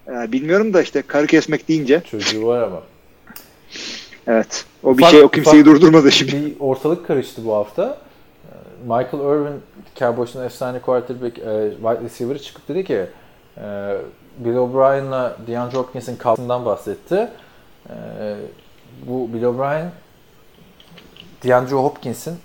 Ee, 0.07 0.31
bilmiyorum 0.31 0.73
da 0.73 0.81
işte 0.81 1.01
karı 1.01 1.27
kesmek 1.27 1.67
deyince. 1.67 2.01
Çocuğu 2.11 2.47
var 2.47 2.61
ama. 2.61 2.83
Evet. 4.27 4.65
O 4.83 4.97
bir 4.97 5.03
ufak, 5.03 5.11
şey 5.11 5.21
o 5.21 5.29
kimseyi 5.29 5.61
ufak, 5.61 5.65
durdurmadı 5.65 6.11
şimdi. 6.11 6.33
Bir 6.33 6.53
ortalık 6.59 7.07
karıştı 7.07 7.45
bu 7.45 7.53
hafta. 7.53 8.04
Michael 8.81 9.23
Irvin 9.23 9.61
Cowboys'un 9.95 10.43
efsane 10.45 10.79
quarterback 10.79 11.39
e, 11.39 11.71
wide 11.71 12.03
receiver'ı 12.03 12.39
çıkıp 12.39 12.67
dedi 12.67 12.83
ki 12.83 13.05
e, 13.57 13.95
Bill 14.37 14.55
O'Brien'la 14.55 15.37
DeAndre 15.47 15.77
Hopkins'in 15.77 16.15
kavgasından 16.15 16.65
bahsetti. 16.65 17.27
E, 17.89 17.93
bu 19.07 19.33
Bill 19.33 19.43
O'Brien 19.43 19.91
DeAndre 21.43 21.75
Hopkins'in 21.75 22.37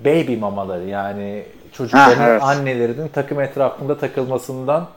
baby 0.00 0.36
mamaları 0.36 0.84
yani 0.84 1.44
çocukların 1.72 2.16
ha, 2.16 2.28
evet. 2.28 2.42
annelerinin 2.42 3.08
takım 3.08 3.40
etrafında 3.40 3.98
takılmasından 3.98 4.88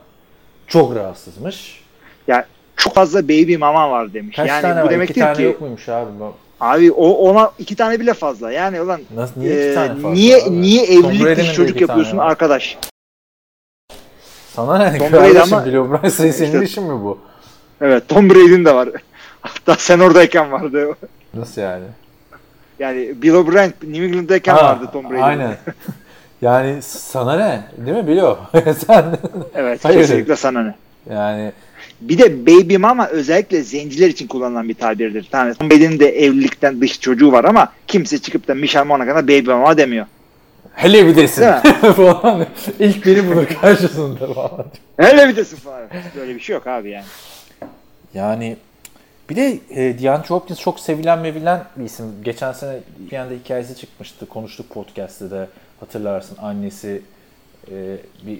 çok 0.66 0.96
rahatsızmış. 0.96 1.84
Ya 2.26 2.46
çok 2.76 2.94
fazla 2.94 3.24
baby 3.24 3.56
mama 3.56 3.90
var 3.90 4.12
demiş. 4.12 4.36
Kaç 4.36 4.48
yani 4.48 4.62
tane 4.62 4.82
bu 4.82 4.84
var? 4.84 4.90
demek 4.92 5.10
İki 5.10 5.20
tane 5.20 5.36
ki, 5.36 5.42
yok 5.42 5.60
muymuş 5.60 5.88
abi? 5.88 6.10
Abi 6.60 6.92
o 6.92 7.10
ona 7.10 7.50
iki 7.58 7.76
tane 7.76 8.00
bile 8.00 8.14
fazla. 8.14 8.52
Yani 8.52 8.80
ulan 8.80 9.00
Nasıl, 9.14 9.40
niye 9.40 9.66
iki 9.66 9.74
tane 9.74 9.94
fazla? 9.94 10.10
Niye 10.10 10.42
abi? 10.42 10.60
niye 10.62 10.84
evlilik 10.84 11.36
dışı 11.36 11.54
çocuk 11.54 11.80
yapıyorsun 11.80 12.18
var. 12.18 12.30
arkadaş? 12.30 12.78
Sana 14.48 14.78
ne 14.78 14.98
Tom 14.98 15.10
kardeşim 15.10 15.54
ama, 15.54 15.66
Bill 15.66 15.74
O'Brien 15.74 16.08
senin 16.08 16.32
işte, 16.32 16.64
işin 16.64 16.84
mi 16.84 17.04
bu? 17.04 17.18
Evet 17.80 18.08
Tom 18.08 18.30
Brady'nin 18.30 18.64
de 18.64 18.74
var. 18.74 18.88
Hatta 19.40 19.74
sen 19.78 19.98
oradayken 19.98 20.52
vardı. 20.52 20.96
Nasıl 21.34 21.60
yani? 21.62 21.84
Yani 22.78 23.22
Bill 23.22 23.34
O'Brien 23.34 23.72
New 23.82 24.04
England'dayken 24.04 24.54
ha, 24.54 24.64
vardı 24.64 24.88
Tom 24.92 25.10
Brady. 25.10 25.22
Aynen. 25.22 25.56
yani 26.42 26.82
sana 26.82 27.36
ne? 27.36 27.62
Değil 27.86 27.96
mi 27.96 28.06
Bill 28.06 28.22
sen 28.86 29.04
Evet 29.54 29.84
Hayır. 29.84 30.00
kesinlikle 30.00 30.36
sana 30.36 30.62
ne? 30.62 30.74
Yani 31.10 31.52
bir 32.00 32.18
de 32.18 32.46
baby 32.46 32.76
mama 32.76 33.08
özellikle 33.08 33.62
zenciler 33.62 34.08
için 34.08 34.26
kullanılan 34.26 34.68
bir 34.68 34.74
tabirdir. 34.74 35.28
Yani 35.32 35.54
Tom 35.54 35.70
Brady'nin 35.70 35.98
de 35.98 36.24
evlilikten 36.24 36.80
dış 36.80 37.00
çocuğu 37.00 37.32
var 37.32 37.44
ama 37.44 37.72
kimse 37.86 38.18
çıkıp 38.18 38.48
da 38.48 38.54
Michelle 38.54 38.84
Monaghan'a 38.84 39.22
baby 39.22 39.50
mama 39.50 39.76
demiyor. 39.76 40.06
Hele 40.72 41.06
bir 41.06 41.16
desin 41.16 41.42
falan. 41.96 42.46
İlk 42.78 43.06
biri 43.06 43.26
bulur 43.26 43.46
karşısında 43.46 44.32
falan. 44.32 44.66
Hele 44.96 45.28
bir 45.28 45.36
desin 45.36 45.56
falan. 45.56 45.82
Böyle 46.16 46.34
bir 46.34 46.40
şey 46.40 46.54
yok 46.54 46.66
abi 46.66 46.90
yani. 46.90 47.04
Yani 48.14 48.56
bir 49.30 49.36
de 49.36 49.58
e, 49.70 50.02
DeAndre 50.02 50.28
Hopkins 50.28 50.60
çok 50.60 50.80
sevilen 50.80 51.18
mevilen 51.18 51.64
bir 51.76 51.84
isim. 51.84 52.06
Geçen 52.24 52.52
sene 52.52 52.78
bir 53.10 53.16
anda 53.16 53.34
hikayesi 53.34 53.76
çıkmıştı. 53.76 54.26
Konuştuk 54.26 54.70
podcast'te 54.70 55.30
de 55.30 55.48
hatırlarsın. 55.80 56.36
Annesi 56.42 57.02
e, 57.70 57.96
bir 58.26 58.38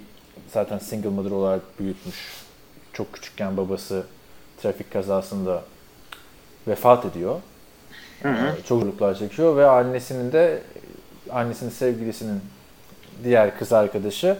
zaten 0.53 0.79
single 0.79 1.09
mother 1.09 1.31
olarak 1.31 1.81
büyütmüş 1.81 2.17
çok 3.01 3.13
küçükken 3.13 3.57
babası 3.57 4.03
trafik 4.63 4.93
kazasında 4.93 5.63
vefat 6.69 7.05
ediyor. 7.05 7.37
Hı 8.23 8.29
hı. 8.29 8.47
Ee, 8.47 8.63
Çok 8.69 8.81
zorluklar 8.81 9.15
çekiyor 9.15 9.57
ve 9.57 9.67
annesinin 9.67 10.33
de 10.33 10.63
annesinin 11.31 11.71
sevgilisinin 11.71 12.41
diğer 13.25 13.59
kız 13.59 13.73
arkadaşı 13.73 14.37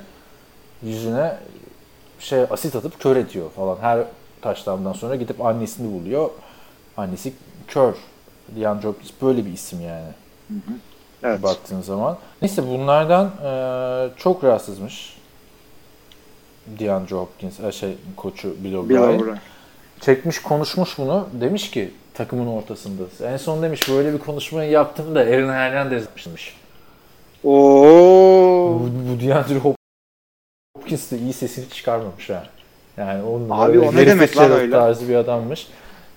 yüzüne 0.83 1.37
şey 2.19 2.41
asit 2.51 2.77
atıp 2.77 3.01
kör 3.01 3.17
ediyor 3.17 3.51
falan. 3.51 3.77
Her 3.81 4.05
taşlamdan 4.43 4.93
sonra 4.93 5.17
gidip 5.17 5.45
annesini 5.45 5.93
buluyor. 6.01 6.31
Annesi 6.97 7.33
kör. 7.69 7.95
DeAndre 8.49 8.89
Hopkins 8.89 9.11
böyle 9.23 9.47
bir 9.47 9.53
isim 9.53 9.81
yani 9.81 10.13
Evet. 11.23 11.43
baktığın 11.43 11.81
zaman. 11.81 12.19
Neyse 12.43 12.67
bunlardan 12.67 13.27
e, 13.27 13.53
çok 14.17 14.45
rahatsızmış. 14.45 15.20
DeAndre 16.79 17.15
Hopkins, 17.15 17.61
e, 17.61 17.73
şey 17.73 17.95
koçu 18.17 18.65
Bill 18.65 18.75
O'Brien. 18.75 19.39
Çekmiş 20.01 20.43
konuşmuş 20.43 20.99
bunu. 20.99 21.29
Demiş 21.41 21.71
ki 21.71 21.91
takımın 22.15 22.47
ortasında. 22.47 23.03
En 23.25 23.37
son 23.37 23.63
demiş 23.63 23.89
böyle 23.89 24.13
bir 24.13 24.19
konuşmayı 24.19 24.71
yaptığımda 24.71 25.21
Aaron 25.21 25.53
Hernandez 25.53 26.03
yapmışmış. 26.03 26.57
Oo. 27.45 28.81
Bu, 28.81 28.91
bu 29.09 29.21
DeAndre 29.27 29.59
Hopkins 30.77 31.11
de 31.11 31.19
iyi 31.19 31.33
sesini 31.33 31.69
çıkarmamış 31.69 32.31
ha. 32.31 32.45
Yani 32.97 33.23
onun 33.23 33.51
Abi 33.51 33.79
o 33.79 33.95
ne 33.97 34.07
demek 34.07 34.37
lan 34.37 34.51
öyle? 34.53 34.71
tarzı 34.71 35.09
bir 35.09 35.15
adammış. 35.15 35.67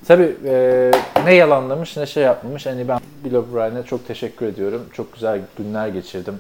Tabii 0.08 0.36
e, 0.46 0.92
ne 1.26 1.34
yalanlamış 1.34 1.98
ne 1.98 2.06
şey 2.06 2.24
yapmamış. 2.24 2.66
Hani 2.66 2.88
ben 2.88 3.00
Bill 3.26 3.34
O'Brien'e 3.34 3.84
çok 3.84 4.08
teşekkür 4.08 4.46
ediyorum. 4.46 4.82
Çok 4.94 5.14
güzel 5.14 5.42
günler 5.58 5.88
geçirdim. 5.88 6.36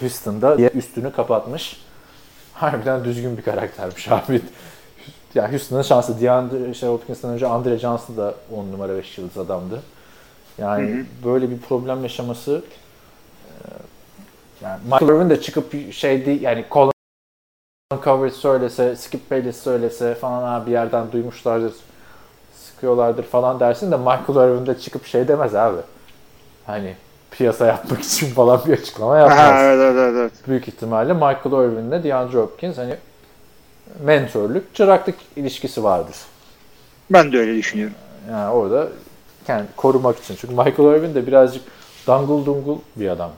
Houston'da 0.00 0.58
diye 0.58 0.68
üstünü 0.68 1.12
kapatmış. 1.12 1.80
Harbiden 2.60 3.04
düzgün 3.04 3.36
bir 3.36 3.42
karaktermiş 3.42 4.08
abi. 4.08 4.40
Ya 5.34 5.52
Houston'ın 5.52 5.82
şansı. 5.82 6.20
DeAndre 6.20 6.74
şey, 6.74 6.88
Hopkins'ten 6.88 7.30
önce 7.30 7.46
Andre 7.46 7.78
Johnson 7.78 8.16
da 8.16 8.34
10 8.56 8.72
numara 8.72 8.96
5 8.96 9.18
yıldız 9.18 9.38
adamdı. 9.38 9.82
Yani 10.58 10.88
Hı 10.88 11.00
hı. 11.00 11.04
böyle 11.24 11.50
bir 11.50 11.58
problem 11.58 12.02
yaşaması 12.02 12.62
e, 13.46 13.54
yani 14.62 14.80
Michael 14.84 15.08
Irvin 15.08 15.30
de 15.30 15.40
çıkıp 15.40 15.92
şey 15.92 16.26
değil 16.26 16.40
yani 16.40 16.64
Colin 16.70 16.92
Coward 18.04 18.30
söylese, 18.30 18.96
Skip 18.96 19.30
Bayless 19.30 19.62
söylese 19.62 20.14
falan 20.14 20.52
abi 20.52 20.66
bir 20.66 20.72
yerden 20.72 21.12
duymuşlardır, 21.12 21.72
sıkıyorlardır 22.54 23.22
falan 23.22 23.60
dersin 23.60 23.92
de 23.92 23.96
Michael 23.96 24.48
Irvin 24.48 24.66
de 24.66 24.78
çıkıp 24.78 25.06
şey 25.06 25.28
demez 25.28 25.54
abi. 25.54 25.80
Hani 26.66 26.94
piyasa 27.30 27.66
yapmak 27.66 28.00
için 28.00 28.26
falan 28.34 28.60
bir 28.66 28.72
açıklama 28.72 29.18
yapmaz. 29.18 29.38
Ha, 29.38 29.62
evet, 29.62 29.94
evet, 29.98 30.14
evet. 30.16 30.32
Büyük 30.48 30.68
ihtimalle 30.68 31.12
Michael 31.12 31.70
Irvin'le 31.70 32.04
DeAndre 32.04 32.38
Hopkins 32.38 32.78
hani 32.78 32.94
mentörlük, 34.04 34.74
çıraklık 34.74 35.14
ilişkisi 35.36 35.84
vardır. 35.84 36.16
Ben 37.10 37.32
de 37.32 37.38
öyle 37.38 37.56
düşünüyorum. 37.56 37.94
Yani 38.30 38.50
orada 38.50 38.88
kendi 39.46 39.66
korumak 39.76 40.18
için. 40.18 40.36
Çünkü 40.40 40.54
Michael 40.54 40.98
Irvin 40.98 41.14
de 41.14 41.26
birazcık 41.26 41.62
dangul 42.06 42.46
dungul 42.46 42.78
bir 42.96 43.08
adam. 43.08 43.30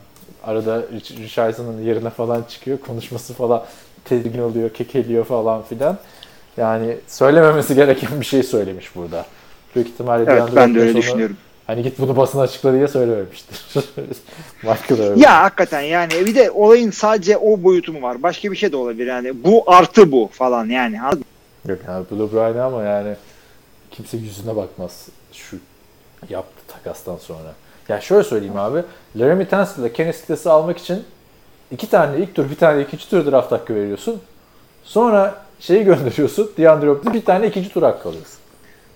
Arada 0.43 0.79
Rich- 0.79 1.23
Richardson'ın 1.23 1.81
yerine 1.81 2.09
falan 2.09 2.43
çıkıyor. 2.49 2.77
Konuşması 2.79 3.33
falan 3.33 3.63
tedirgin 4.05 4.41
oluyor, 4.41 4.69
kekeliyor 4.69 5.25
falan 5.25 5.61
filan. 5.61 5.97
Yani 6.57 6.97
söylememesi 7.07 7.75
gereken 7.75 8.21
bir 8.21 8.25
şey 8.25 8.43
söylemiş 8.43 8.95
burada. 8.95 9.25
Büyük 9.75 9.87
ihtimalle 9.87 10.31
Evet 10.31 10.43
ben 10.55 10.75
de 10.75 10.79
öyle 10.79 10.95
düşünüyorum. 10.95 11.37
Hani 11.67 11.83
git 11.83 11.99
bunu 11.99 12.17
basına 12.17 12.41
açıkla 12.41 12.73
diye 12.73 12.87
söylememiştir. 12.87 13.65
Michael. 14.63 15.17
Ya 15.21 15.43
hakikaten 15.43 15.81
yani 15.81 16.11
bir 16.25 16.35
de 16.35 16.51
olayın 16.51 16.91
sadece 16.91 17.37
o 17.37 17.63
boyutu 17.63 17.93
mu 17.93 18.01
var? 18.01 18.23
Başka 18.23 18.51
bir 18.51 18.55
şey 18.55 18.71
de 18.71 18.77
olabilir 18.77 19.07
yani. 19.07 19.43
Bu 19.43 19.63
artı 19.67 20.11
bu 20.11 20.29
falan 20.33 20.69
yani. 20.69 20.99
Yok 21.67 21.79
yani 21.87 22.05
Bill 22.11 22.19
O'Brien 22.19 22.59
ama 22.59 22.83
yani 22.83 23.15
kimse 23.91 24.17
yüzüne 24.17 24.55
bakmaz 24.55 25.07
şu 25.33 25.57
yaptı 26.29 26.61
takastan 26.67 27.17
sonra. 27.17 27.53
Ya 27.89 28.01
şöyle 28.01 28.23
söyleyeyim 28.23 28.57
abi. 28.57 28.83
Laramie 29.15 29.49
Tunsil'la 29.49 29.93
Kenny 29.93 30.13
Stiles'ı 30.13 30.51
almak 30.51 30.77
için 30.77 31.03
iki 31.71 31.89
tane 31.89 32.17
ilk 32.17 32.35
tur 32.35 32.49
bir 32.49 32.55
tane 32.55 32.81
ikinci 32.81 33.09
tur 33.09 33.31
draft 33.31 33.51
hakkı 33.51 33.75
veriyorsun. 33.75 34.21
Sonra 34.83 35.35
şeyi 35.59 35.83
gönderiyorsun. 35.83 36.51
DeAndre 36.57 36.89
Hopkins 36.89 37.13
bir 37.13 37.25
tane 37.25 37.47
ikinci 37.47 37.69
tur 37.69 37.83
hakkı 37.83 38.09
alıyorsun. 38.09 38.42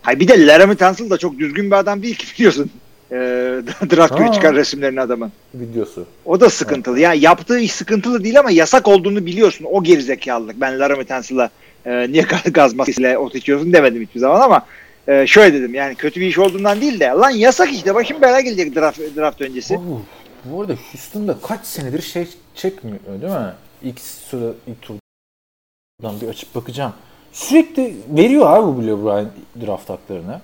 Hayır 0.02 0.20
bir 0.20 0.28
de 0.28 0.48
Laramie 0.48 0.76
Tunsil 0.76 1.10
da 1.10 1.18
çok 1.18 1.39
düzgün 1.39 1.72
bir 1.72 1.76
adam 1.76 2.04
değil 2.04 2.16
ki 2.16 2.26
biliyorsun. 2.38 2.72
Ee, 3.12 3.16
draft 3.91 4.20
Ha. 4.20 4.32
çıkan 4.32 4.56
resimlerini 4.56 5.02
adamın. 5.02 5.32
Videosu. 5.56 6.06
O 6.26 6.39
da 6.39 6.50
sıkıntılı. 6.50 7.00
Yani 7.00 7.20
yaptığı 7.20 7.60
iş 7.60 7.72
sıkıntılı 7.72 8.24
değil 8.24 8.39
ama 8.39 8.52
yasak 8.52 8.88
olduğunu 8.88 9.26
biliyorsun. 9.26 9.66
O 9.72 9.84
gerizekalılık. 9.84 10.62
Ben 10.62 10.80
Laramie 10.80 11.06
Tunsil'a 11.06 11.50
e, 11.86 12.12
niye 12.12 12.24
gaz- 12.30 12.54
gaz 12.54 12.74
maskesiyle 12.74 13.18
ot 13.18 13.36
içiyorsun 13.36 13.74
demedim 13.74 14.02
hiçbir 14.02 14.20
zaman 14.20 14.41
ama 14.41 14.66
e, 15.08 15.28
şöyle 15.28 15.54
dedim 15.60 15.74
yani 15.76 15.95
kötü 15.95 16.20
bir 16.22 16.28
iş 16.28 16.38
olduğundan 16.38 16.82
değil 16.82 17.00
de 17.00 17.06
lan 17.06 17.30
yasak 17.30 17.74
işte 17.74 17.95
başım 17.95 18.22
bela 18.22 18.41
gelecek 18.41 18.76
draft, 18.76 19.00
draft 19.18 19.41
öncesi. 19.41 19.76
Oo, 19.78 20.02
bu 20.45 20.62
arada 20.62 20.74
Houston'da 20.91 21.38
kaç 21.48 21.66
senedir 21.66 22.02
şey 22.02 22.28
çekmiyor 22.56 23.00
değil 23.22 23.34
mi? 23.34 23.54
İlk 23.84 24.00
sıra 24.00 24.45
ilk 24.68 24.82
turdan 24.82 26.22
bir 26.22 26.28
açıp 26.28 26.56
bakacağım. 26.56 26.93
Sürekli 27.32 27.95
veriyor 28.09 28.45
abi 28.49 28.67
bu 28.67 28.82
Bill 28.82 28.89
O'Brien 28.89 29.28
draft 29.65 29.89
haklarını. 29.89 30.41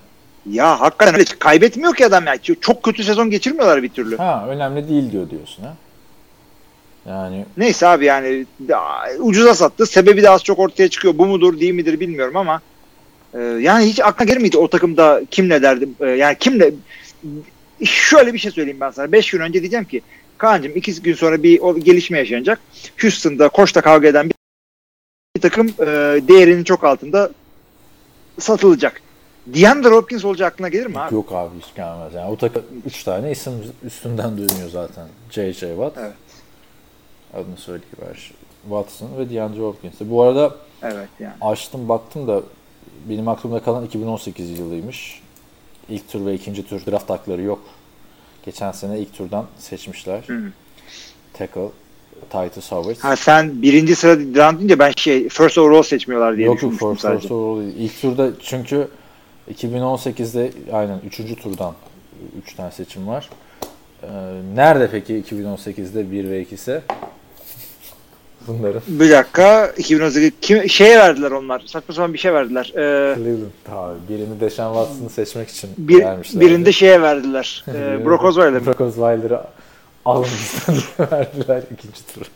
Ya 0.50 0.80
hakikaten 0.80 1.14
öyle 1.14 1.24
kaybetmiyor 1.38 1.94
ki 1.94 2.06
adam 2.06 2.26
ya. 2.26 2.36
Çok 2.60 2.82
kötü 2.82 3.04
sezon 3.04 3.30
geçirmiyorlar 3.30 3.82
bir 3.82 3.88
türlü. 3.88 4.16
Ha 4.16 4.44
önemli 4.48 4.88
değil 4.88 5.12
diyor 5.12 5.30
diyorsun 5.30 5.62
ha. 5.62 5.74
Yani 7.08 7.44
Neyse 7.56 7.86
abi 7.86 8.04
yani 8.04 8.46
ya, 8.68 8.80
ucuza 9.18 9.54
sattı. 9.54 9.86
Sebebi 9.86 10.22
de 10.22 10.30
az 10.30 10.44
çok 10.44 10.58
ortaya 10.58 10.88
çıkıyor. 10.88 11.18
Bu 11.18 11.26
mudur 11.26 11.60
değil 11.60 11.74
midir 11.74 12.00
bilmiyorum 12.00 12.36
ama 12.36 12.60
e, 13.34 13.40
yani 13.40 13.84
hiç 13.84 14.00
aklına 14.00 14.28
gelir 14.28 14.40
miydi 14.40 14.58
o 14.58 14.68
takımda 14.68 15.22
kim 15.30 15.48
ne 15.48 15.62
derdi? 15.62 15.88
E, 16.00 16.06
yani 16.06 16.36
kimle 16.40 16.72
şöyle 17.84 18.34
bir 18.34 18.38
şey 18.38 18.50
söyleyeyim 18.50 18.80
ben 18.80 18.90
sana. 18.90 19.12
5 19.12 19.30
gün 19.30 19.40
önce 19.40 19.60
diyeceğim 19.60 19.84
ki 19.84 20.02
Kaan'cığım 20.38 20.76
2 20.76 21.02
gün 21.02 21.14
sonra 21.14 21.42
bir 21.42 21.60
o, 21.60 21.78
gelişme 21.78 22.18
yaşanacak. 22.18 22.60
Houston'da 23.00 23.48
koçta 23.48 23.80
kavga 23.80 24.08
eden 24.08 24.28
bir, 24.28 24.34
bir 25.36 25.40
takım 25.40 25.68
e, 25.68 25.84
değerinin 26.28 26.64
çok 26.64 26.84
altında 26.84 27.30
satılacak. 28.38 29.02
DeAndre 29.46 29.88
Hopkins 29.88 30.24
olacağı 30.24 30.48
aklına 30.48 30.68
gelir 30.68 30.86
mi 30.86 30.98
abi? 30.98 31.14
yok 31.14 31.32
abi 31.32 31.50
hiç 31.60 31.74
gelmez. 31.74 32.14
Yani 32.14 32.30
o 32.30 32.36
takım 32.36 32.62
3 32.86 33.04
tane 33.04 33.30
isim 33.30 33.52
üstünden 33.84 34.30
dönüyor 34.38 34.68
zaten. 34.70 35.08
J.J. 35.30 35.68
Watt. 35.68 35.98
Evet. 35.98 36.12
Adını 37.34 37.56
söyleyiver. 37.56 38.32
Watson 38.62 39.18
ve 39.18 39.30
DeAndre 39.30 39.60
Hopkins. 39.60 39.94
Bu 40.00 40.22
arada 40.22 40.56
Evet 40.82 41.08
yani. 41.20 41.34
açtım 41.40 41.88
baktım 41.88 42.28
da 42.28 42.42
benim 43.08 43.28
aklımda 43.28 43.62
kalan 43.62 43.84
2018 43.84 44.58
yılıymış. 44.58 45.22
İlk 45.88 46.08
tur 46.08 46.26
ve 46.26 46.34
ikinci 46.34 46.66
tur 46.68 46.86
draft 46.86 47.10
hakları 47.10 47.42
yok. 47.42 47.60
Geçen 48.44 48.72
sene 48.72 48.98
ilk 48.98 49.14
turdan 49.14 49.46
seçmişler. 49.58 50.22
Hı. 50.26 50.42
Tackle, 51.32 51.68
Titus 52.30 52.72
Howard. 52.72 52.96
Ha 52.98 53.16
sen 53.16 53.62
birinci 53.62 53.96
sıra 53.96 54.18
draft 54.34 54.58
deyince 54.58 54.78
ben 54.78 54.92
şey 54.96 55.28
first 55.28 55.58
overall 55.58 55.82
seçmiyorlar 55.82 56.36
diye 56.36 56.46
Yok 56.46 56.56
düşünmüştüm 56.56 56.88
first, 56.88 57.00
sadece. 57.02 57.20
first 57.20 57.32
overall 57.32 57.60
değil. 57.62 57.74
İlk 57.78 58.00
turda 58.00 58.30
çünkü 58.42 58.88
2018'de 59.54 60.50
aynen 60.72 61.00
3. 61.06 61.16
turdan 61.42 61.74
3 62.42 62.54
tane 62.54 62.70
seçim 62.70 63.08
var. 63.08 63.30
Ee, 64.02 64.06
nerede 64.54 64.88
peki 64.92 65.22
2018'de 65.30 66.10
1 66.12 66.30
ve 66.30 66.40
2 66.40 66.54
ise? 66.54 66.82
Bunların. 68.46 68.82
Bir 68.86 69.10
dakika 69.10 69.66
2018 69.76 70.32
kim, 70.40 70.68
şeye 70.68 70.98
verdiler 70.98 71.30
onlar. 71.30 71.62
Saçma 71.66 71.94
sapan 71.94 72.12
bir 72.12 72.18
şey 72.18 72.32
verdiler. 72.32 72.72
Ee, 72.74 73.14
Cleveland. 73.14 73.50
Tabii 73.64 73.98
birini 74.08 74.40
Deshaun 74.40 74.74
Watson'ı 74.74 75.10
seçmek 75.10 75.48
için 75.48 75.70
bir, 75.78 76.00
vermişler. 76.00 76.40
birinde 76.40 76.72
şeye 76.72 77.02
verdiler. 77.02 77.64
Ee, 77.68 77.72
Brock 78.04 78.24
Osweiler. 78.24 78.66
Brock 78.66 78.80
Osweiler'ı 78.80 79.40
diye 80.06 80.82
verdiler 81.10 81.62
ikinci 81.72 82.06
tur. 82.14 82.26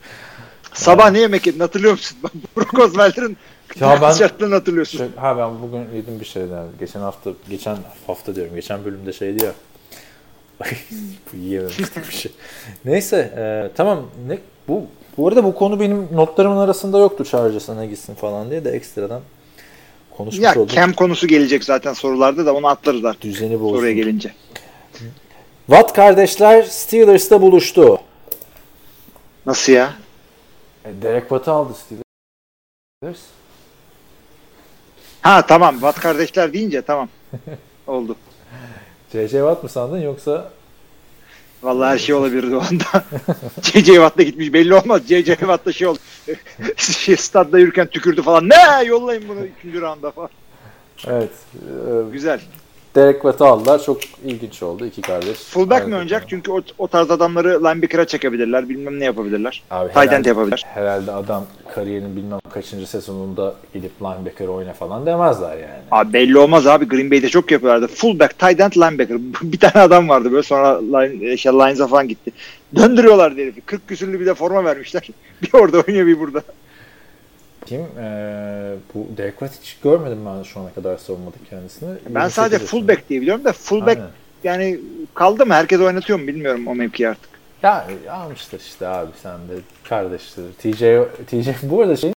Sabah 0.74 1.10
ne 1.10 1.18
yemek 1.20 1.46
yedin 1.46 1.60
hatırlıyor 1.60 1.92
musun? 1.92 2.18
Brock 2.56 2.78
Osweiler'ın 2.78 3.36
Ya 3.80 3.98
ben- 4.02 4.12
şartlarını 4.18 4.54
hatırlıyorsun. 4.54 4.98
Şey, 4.98 5.06
ha 5.16 5.38
ben 5.38 5.62
bugün 5.62 5.96
yedim 5.96 6.20
bir 6.20 6.24
şeyden. 6.24 6.64
Geçen 6.80 7.00
hafta, 7.00 7.30
geçen 7.50 7.78
hafta 8.06 8.34
diyorum. 8.34 8.54
Geçen 8.54 8.84
bölümde 8.84 9.12
şeydi 9.12 9.44
ya. 9.44 9.52
yiyememiştik 11.34 11.96
bir 12.08 12.14
şey. 12.14 12.32
Neyse, 12.84 13.16
e, 13.36 13.70
tamam. 13.76 14.06
Ne 14.26 14.38
bu 14.68 14.86
bu 15.16 15.28
arada 15.28 15.44
bu 15.44 15.54
konu 15.54 15.80
benim 15.80 16.08
notlarımın 16.12 16.56
arasında 16.56 16.98
yoktu 16.98 17.24
Chargers'a 17.24 17.74
ne 17.74 17.86
gitsin 17.86 18.14
falan 18.14 18.50
diye 18.50 18.64
de 18.64 18.70
ekstradan 18.70 19.20
konuşmuş 20.16 20.44
Ya 20.44 20.52
olduk. 20.54 20.70
Cam 20.70 20.92
konusu 20.92 21.26
gelecek 21.26 21.64
zaten 21.64 21.92
sorularda 21.92 22.46
da 22.46 22.54
onu 22.54 22.66
atlarız 22.66 23.04
artık 23.04 23.22
Düzeni 23.22 23.60
bozdu. 23.60 23.76
soruya 23.76 23.92
gelince. 23.92 24.32
Watt 25.68 25.92
kardeşler 25.92 26.62
Steelers'ta 26.62 27.42
buluştu. 27.42 28.00
Nasıl 29.46 29.72
ya? 29.72 29.92
E, 30.84 31.02
Derek 31.02 31.22
Watt'ı 31.22 31.50
aldı 31.50 31.72
Steelers. 31.74 33.20
Ha 35.20 35.46
tamam 35.46 35.74
Watt 35.74 36.00
kardeşler 36.00 36.52
deyince 36.52 36.82
tamam. 36.82 37.08
Oldu. 37.86 38.16
J.J. 39.12 39.28
Watt 39.30 39.62
mı 39.62 39.68
sandın 39.68 40.00
yoksa 40.00 40.50
Vallahi 41.62 41.92
her 41.92 41.98
şey 41.98 42.14
olabilirdi 42.14 42.56
o 42.56 42.60
anda. 42.60 43.04
J.J. 43.62 43.84
Watt 43.84 44.18
da 44.18 44.22
gitmiş 44.22 44.52
belli 44.52 44.74
olmaz. 44.74 45.02
J.J. 45.08 45.36
Watt 45.36 45.66
da 45.66 45.72
şey 45.72 45.86
oldu. 45.86 45.98
şey, 46.76 47.16
stadda 47.16 47.58
yürürken 47.58 47.86
tükürdü 47.86 48.22
falan. 48.22 48.48
Ne 48.48 48.84
yollayın 48.84 49.24
bunu 49.28 49.40
3. 49.64 49.80
rounda 49.80 50.10
falan. 50.10 50.30
evet 51.06 51.30
e, 51.54 52.12
Güzel. 52.12 52.40
Derek 52.94 53.14
Watt'ı 53.14 53.44
aldılar. 53.44 53.82
Çok 53.82 53.98
ilginç 54.24 54.62
oldu. 54.62 54.86
iki 54.86 55.00
kardeş. 55.00 55.38
Fullback 55.38 55.86
mi 55.86 55.94
oynayacak? 55.94 56.24
Çünkü 56.28 56.52
o, 56.52 56.60
o 56.78 56.88
tarz 56.88 57.10
adamları 57.10 57.64
linebacker'a 57.64 58.06
çekebilirler. 58.06 58.68
Bilmem 58.68 59.00
ne 59.00 59.04
yapabilirler. 59.04 59.62
Abi 59.70 59.92
Tight 59.92 60.12
end 60.12 60.24
yapabilirler. 60.24 60.64
Herhalde 60.74 61.12
adam 61.12 61.46
kariyerinin 61.74 62.16
bilmem 62.16 62.40
kaçıncı 62.50 62.86
sezonunda 62.86 63.54
gidip 63.74 64.02
linebacker 64.02 64.48
oyna 64.48 64.72
falan 64.72 65.06
demezler 65.06 65.56
yani. 65.56 65.82
Abi 65.90 66.12
belli 66.12 66.38
olmaz 66.38 66.66
abi. 66.66 66.88
Green 66.88 67.10
Bay'de 67.10 67.28
çok 67.28 67.50
yapıyorlardı. 67.50 67.86
Fullback, 67.86 68.38
tight 68.38 68.60
end, 68.60 68.72
linebacker. 68.76 69.18
Bir 69.42 69.58
tane 69.58 69.84
adam 69.84 70.08
vardı 70.08 70.32
böyle 70.32 70.42
sonra 70.42 70.80
line, 70.80 71.36
şey, 71.36 71.52
Lions'a 71.52 71.86
falan 71.86 72.08
gitti. 72.08 72.30
Döndürüyorlardı 72.76 73.40
herifi. 73.40 73.60
40 73.60 73.88
küsürlü 73.88 74.20
bir 74.20 74.26
de 74.26 74.34
forma 74.34 74.64
vermişler. 74.64 75.08
bir 75.42 75.50
orada 75.52 75.78
oynuyor 75.80 76.06
bir 76.06 76.20
burada. 76.20 76.42
Kim? 77.68 77.80
Ee, 77.80 78.74
bu 78.94 79.06
Derek 79.16 79.34
hiç 79.62 79.76
görmedim 79.82 80.18
ben 80.26 80.42
şu 80.42 80.60
ana 80.60 80.72
kadar 80.72 80.98
savunmadık 80.98 81.50
kendisini. 81.50 81.88
Ben 81.88 82.20
28 82.20 82.34
sadece 82.34 82.58
fullback 82.58 83.08
diye 83.08 83.20
biliyorum 83.20 83.44
da 83.44 83.52
fullback 83.52 83.98
Aynen. 83.98 84.10
yani 84.44 84.80
kaldı 85.14 85.46
mı? 85.46 85.54
Herkes 85.54 85.80
oynatıyor 85.80 86.20
mu 86.20 86.26
bilmiyorum 86.26 86.66
o 86.66 86.74
mevkiyi 86.74 87.08
artık. 87.08 87.30
Ya 87.62 87.86
almıştır 88.10 88.60
işte 88.60 88.88
abi 88.88 89.10
sen 89.22 89.38
de 89.38 89.54
kardeştir. 89.88 90.44
TJ, 90.58 90.78
TJ 91.26 91.48
bu 91.62 91.82
arada 91.82 91.96
şey 91.96 92.12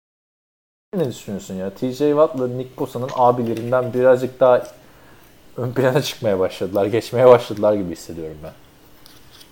ne 0.96 1.09
düşünüyorsun 1.09 1.55
ya? 1.55 1.70
TJ 1.70 1.99
Watt'la 1.99 2.49
Nick 2.49 2.70
Bosa'nın 2.78 3.11
abilerinden 3.14 3.92
birazcık 3.94 4.40
daha 4.40 4.66
ön 5.57 5.72
plana 5.72 6.03
çıkmaya 6.03 6.38
başladılar. 6.38 6.86
Geçmeye 6.86 7.26
başladılar 7.26 7.74
gibi 7.74 7.92
hissediyorum 7.92 8.36
ben. 8.42 8.53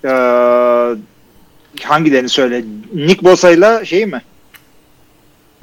Ee, 0.09 0.95
hangilerini 1.83 2.29
söyle? 2.29 2.63
Nick 2.93 3.23
Bosa'yla 3.23 3.85
şey 3.85 4.05
mi? 4.05 4.21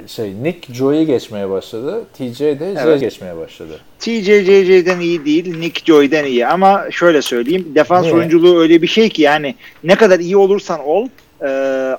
Şey 0.07 0.33
Nick 0.43 0.73
Joey'i 0.73 1.05
geçmeye 1.05 1.49
başladı. 1.49 2.03
TJ 2.13 2.39
de 2.39 2.57
Jay 2.59 2.83
Evet. 2.83 2.99
geçmeye 2.99 3.37
başladı. 3.37 3.79
TJJJ'den 3.99 4.99
iyi 4.99 5.25
değil, 5.25 5.57
Nick 5.57 5.85
Joy'den 5.85 6.25
iyi 6.25 6.47
ama 6.47 6.85
şöyle 6.91 7.21
söyleyeyim 7.21 7.71
defans 7.75 8.03
Niye? 8.03 8.13
oyunculuğu 8.15 8.59
öyle 8.59 8.81
bir 8.81 8.87
şey 8.87 9.09
ki 9.09 9.21
yani 9.21 9.55
ne 9.83 9.95
kadar 9.95 10.19
iyi 10.19 10.37
olursan 10.37 10.79
ol 10.79 11.07
e, 11.41 11.45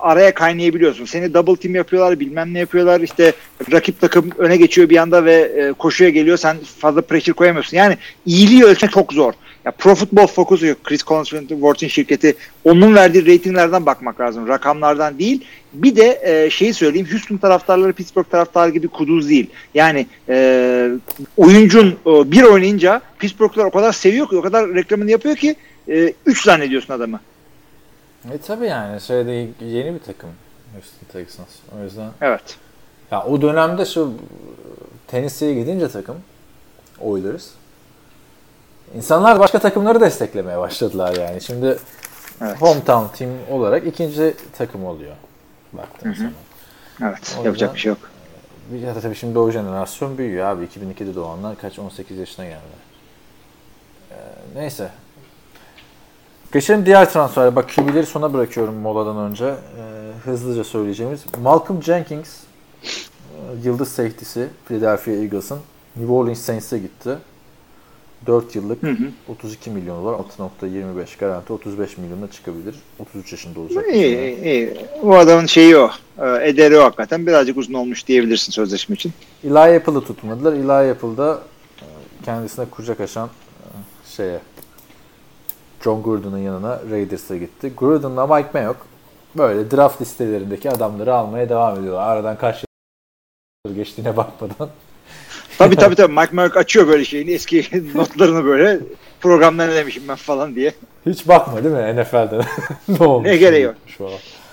araya 0.01 0.35
kaynayabiliyorsun. 0.35 1.05
Seni 1.05 1.35
double 1.35 1.57
team 1.57 1.75
yapıyorlar, 1.75 2.21
bilmem 2.21 2.55
ne 2.55 2.59
yapıyorlar. 2.59 3.01
İşte 3.01 3.33
rakip 3.73 4.01
takım 4.01 4.31
öne 4.39 4.57
geçiyor 4.57 4.89
bir 4.89 4.97
anda 4.97 5.25
ve 5.25 5.35
e, 5.35 5.73
koşuya 5.73 6.11
geliyor. 6.11 6.37
Sen 6.37 6.57
fazla 6.79 7.01
pressure 7.01 7.33
koyamıyorsun. 7.35 7.77
Yani 7.77 7.97
iyiliği 8.27 8.65
ölçmek 8.65 8.93
çok 8.93 9.13
zor. 9.13 9.33
Ya 9.67 9.73
Pro 9.73 9.95
Football 9.95 10.27
Focus 10.27 10.63
yok. 10.63 10.85
Chris 10.85 11.05
Collinsworth'un 11.05 11.89
şirketi. 11.89 12.37
Onun 12.65 12.95
verdiği 12.95 13.27
ratinglerden 13.27 13.87
bakmak 13.87 14.21
lazım. 14.21 14.49
Rakamlardan 14.49 15.19
değil. 15.19 15.45
Bir 15.73 15.97
de 15.97 16.21
e, 16.23 16.51
şeyi 16.51 16.75
söyleyeyim. 16.75 17.09
Houston 17.11 17.37
taraftarları 17.37 17.93
Pittsburgh 17.93 18.31
taraftarı 18.31 18.71
gibi 18.71 18.89
kuduz 18.89 19.29
değil. 19.29 19.51
Yani 19.75 20.07
e, 20.29 20.91
oyuncun 21.37 21.87
e, 22.07 22.31
bir 22.31 22.43
oynayınca 22.43 23.01
Pittsburgh'lar 23.19 23.65
o 23.65 23.71
kadar 23.71 23.93
seviyor 23.93 24.29
ki 24.29 24.37
o 24.37 24.43
kadar 24.43 24.75
reklamını 24.75 25.11
yapıyor 25.11 25.37
ki 25.37 25.57
3 26.27 26.45
zannediyorsun 26.45 26.95
adamı. 26.95 27.21
E 28.33 28.39
tabi 28.39 28.67
yani 28.67 29.01
şeyde 29.01 29.49
yeni 29.65 29.95
bir 29.95 29.99
takım 29.99 30.31
Houston 30.73 31.07
Texans. 31.13 31.49
O 31.79 31.85
yüzden 31.85 32.11
Evet. 32.21 32.57
ya 33.11 33.25
o 33.25 33.43
dönemde 33.43 33.85
şu 33.85 34.13
Tennessee'ye 35.07 35.55
gidince 35.55 35.89
takım 35.89 36.17
Oilers 37.01 37.47
insanlar 38.95 39.41
başka 39.41 39.59
takımları 39.59 40.01
desteklemeye 40.01 40.59
başladılar 40.59 41.17
yani. 41.17 41.41
Şimdi 41.41 41.79
Evet. 42.43 42.63
hometown 42.63 43.17
team 43.17 43.31
olarak 43.51 43.87
ikinci 43.87 44.35
takım 44.59 44.85
oluyor 44.85 45.13
baktığın 45.73 46.13
zaman. 46.13 46.33
Evet. 47.03 47.37
O 47.41 47.45
yapacak 47.45 47.75
bir 47.75 47.79
şey 47.81 47.91
yok. 47.91 47.99
Bir 48.73 48.79
ya 48.81 49.01
tabii 49.01 49.15
şimdi 49.15 49.39
o 49.39 49.51
jenerasyon 49.51 50.19
büyüyor 50.19 50.47
abi. 50.47 50.65
2002'de 50.65 51.15
doğanlar 51.15 51.59
kaç 51.59 51.79
18 51.79 52.19
yaşına 52.19 52.45
geldi. 52.45 52.61
Ee, 54.11 54.15
neyse. 54.55 54.91
Geçelim 56.53 56.87
diğer 56.87 57.11
transfere. 57.13 57.57
Bak 57.57 57.69
QB'leri 57.77 58.07
sona 58.07 58.33
bırakıyorum 58.33 58.75
moladan 58.75 59.17
önce. 59.17 59.45
Ee, 59.45 60.13
hızlıca 60.25 60.65
söyleyeceğimiz. 60.65 61.21
Malcolm 61.43 61.83
Jenkins 61.83 62.37
e, 62.85 62.89
yıldız 63.65 63.89
safety'si 63.89 64.49
Philadelphia 64.69 65.11
Eagles'ın 65.11 65.59
New 65.97 66.13
Orleans 66.13 66.39
Saints'e 66.41 66.79
gitti. 66.79 67.19
4 68.27 68.57
yıllık 68.57 68.83
Hı 68.83 68.91
hı. 68.91 69.11
32 69.29 69.71
milyon 69.71 70.05
dolar 70.05 70.19
6.25 70.41 71.19
garanti 71.19 71.53
35 71.53 71.99
milyona 71.99 72.31
çıkabilir. 72.31 72.75
33 72.99 73.33
yaşında 73.33 73.61
olacak. 73.61 73.85
İyi, 73.87 73.93
sene. 73.93 74.33
iyi, 74.33 74.45
iyi. 74.45 74.77
Bu 75.03 75.17
adamın 75.17 75.47
şeyi 75.47 75.77
o. 75.77 75.91
E, 76.19 76.49
Ederi 76.49 76.79
o 76.79 76.83
hakikaten. 76.83 77.27
Birazcık 77.27 77.57
uzun 77.57 77.75
olmuş 77.75 78.07
diyebilirsin 78.07 78.53
sözleşme 78.53 78.95
için. 78.95 79.13
Eli 79.45 79.59
Apple'ı 79.59 80.01
tutmadılar. 80.01 80.53
Eli 80.53 80.93
Apple'da 80.93 81.43
e, 81.81 81.85
kendisine 82.25 82.65
kucak 82.65 83.01
açan 83.01 83.29
e, 83.29 83.67
şeye 84.17 84.41
John 85.85 86.03
Gruden'ın 86.03 86.39
yanına 86.39 86.81
Raiders'a 86.91 87.37
gitti. 87.37 87.73
Gruden'la 87.77 88.27
Mike 88.27 88.49
Mayock 88.55 88.79
böyle 89.37 89.71
draft 89.71 90.01
listelerindeki 90.01 90.71
adamları 90.71 91.15
almaya 91.15 91.49
devam 91.49 91.81
ediyorlar. 91.81 92.09
Aradan 92.09 92.39
kaç 92.39 92.65
yıl 93.67 93.75
geçtiğine 93.75 94.17
bakmadan. 94.17 94.69
Tabii 95.59 95.77
tabii 95.77 95.95
tabii. 95.97 96.13
Mike 96.13 96.33
Mayock 96.33 96.57
açıyor 96.57 96.89
böyle 96.89 97.05
şeyini. 97.05 97.31
Eski 97.31 97.65
notlarını 97.95 98.45
böyle 98.45 98.79
programda 99.21 99.67
ne 99.67 99.75
demişim 99.75 100.03
ben 100.09 100.15
falan 100.15 100.55
diye. 100.55 100.73
Hiç 101.07 101.29
bakma 101.29 101.65
değil 101.65 101.75
mi 101.75 102.03
NFL'de? 102.03 102.41
ne 102.89 103.07
olmuş? 103.07 103.29
Ne 103.29 103.37
gereği 103.37 103.69
an. 103.69 103.75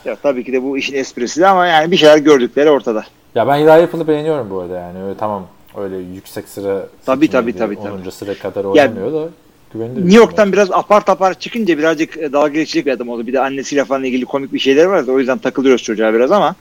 Ya 0.06 0.16
tabii 0.16 0.44
ki 0.44 0.54
de 0.54 0.64
bu 0.64 0.78
işin 0.78 0.94
esprisi 0.94 1.42
de 1.42 1.48
ama 1.48 1.68
yani 1.68 1.92
bir 1.92 1.98
şeyler 1.98 2.18
gördükleri 2.18 2.70
ortada. 2.70 3.06
Ya 3.36 3.48
ben 3.48 3.60
Eli 3.60 3.72
Apple'ı 3.72 4.08
beğeniyorum 4.08 4.50
bu 4.50 4.60
arada 4.60 4.80
yani. 4.80 5.04
Öyle 5.04 5.18
tamam 5.18 5.48
öyle 5.78 5.98
yüksek 5.98 6.48
sıra 6.48 6.88
Tabii, 7.06 7.28
tabii, 7.28 7.58
tabii, 7.58 7.78
10. 7.78 8.10
sıra 8.10 8.34
kadar 8.34 8.64
oynamıyor 8.64 9.14
da 9.14 9.30
güvenilir. 9.74 10.02
New 10.02 10.18
York'tan 10.18 10.54
biraz 10.54 10.72
apar 10.72 11.06
tapar 11.06 11.40
çıkınca 11.40 11.78
birazcık 11.78 12.18
e, 12.18 12.34
dalga 12.34 12.48
geçecek 12.48 12.86
bir 12.86 12.92
adam 12.92 13.10
oldu. 13.10 13.28
Bir 13.28 13.34
de 13.34 13.40
annesiyle 13.40 13.86
falan 13.86 14.04
ilgili 14.04 14.26
komik 14.26 14.54
bir 14.54 14.60
şeyler 14.60 14.86
var 14.86 15.08
da 15.08 15.12
o 15.12 15.20
yüzden 15.20 15.38
takılıyoruz 15.38 15.84
çocuğa 15.84 16.14
biraz 16.14 16.32
ama 16.32 16.56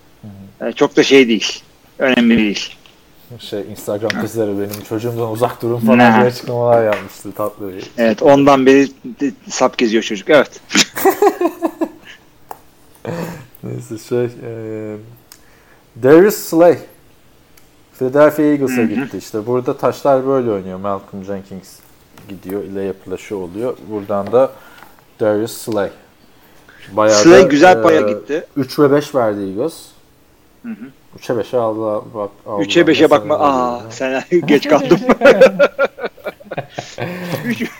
e, 0.60 0.72
çok 0.72 0.96
da 0.96 1.02
şey 1.02 1.28
değil. 1.28 1.62
Önemli 1.98 2.38
değil. 2.38 2.76
Şey 3.38 3.64
Instagram 3.70 4.20
kızları 4.20 4.58
benim 4.58 4.84
çocuğumdan 4.88 5.30
uzak 5.30 5.62
durun 5.62 5.78
falan 5.78 6.14
diye 6.14 6.24
açıklamalar 6.24 6.84
yapmıştı 6.84 7.32
tatlı 7.32 7.74
bir. 7.74 7.90
Evet 7.98 8.22
ondan 8.22 8.66
beri 8.66 8.88
sap 9.48 9.78
geziyor 9.78 10.02
çocuk. 10.02 10.30
Evet. 10.30 10.60
Neyse 13.62 13.98
şey 13.98 14.24
e, 14.24 14.96
Darius 16.02 16.34
Slay 16.34 16.78
Philadelphia 17.98 18.42
Eagles'a 18.42 18.82
gitti 18.82 19.18
işte. 19.18 19.46
Burada 19.46 19.76
taşlar 19.76 20.26
böyle 20.26 20.50
oynuyor. 20.50 20.78
Malcolm 20.78 21.24
Jenkins 21.24 21.78
gidiyor. 22.28 22.64
ile 22.64 22.82
yapılaşı 22.82 23.36
oluyor. 23.36 23.76
Buradan 23.90 24.32
da 24.32 24.52
Darius 25.20 25.52
Slay. 25.52 25.90
Bayağı 26.92 27.18
Slay 27.18 27.42
da, 27.42 27.46
güzel 27.46 27.78
e, 27.78 27.82
paya 27.82 28.00
gitti. 28.00 28.46
3 28.56 28.78
ve 28.78 28.90
5 28.90 29.14
verdi 29.14 29.40
Eagles. 29.40 29.74
Hı 30.62 30.68
hı. 30.68 31.01
3'e 31.18 31.40
5'e 31.40 31.58
aldı. 31.58 32.04
Bak, 32.14 32.30
aldılar. 32.46 32.66
3'e 32.66 32.82
5'e 32.82 33.10
bakma. 33.10 33.34
Aa 33.38 33.90
sen 33.90 34.24
geç 34.46 34.68
kaldım. 34.68 34.98
Üç- 37.44 37.70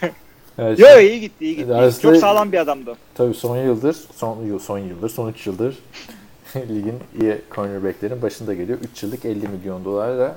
Evet, 0.59 0.78
Yo 0.78 1.01
iyi 1.01 1.20
gitti 1.20 1.45
iyi 1.45 1.57
gitti. 1.57 1.68
Darius 1.68 2.01
Çok 2.01 2.16
sağlam 2.16 2.53
bir 2.53 2.59
adamdı. 2.59 2.97
Tabii 3.14 3.35
son 3.35 3.57
yıldır, 3.57 3.97
son 4.16 4.43
yıl, 4.45 4.59
son 4.59 4.78
yıldır, 4.78 5.09
son 5.09 5.28
3 5.30 5.47
yıldır 5.47 5.78
ligin 6.57 6.99
iyi 7.20 7.41
cornerbacklerin 7.55 8.22
başında 8.22 8.55
geliyor. 8.55 8.78
3 8.93 9.03
yıllık 9.03 9.24
50 9.24 9.49
milyon 9.49 9.85
dolar 9.85 10.18
da 10.18 10.37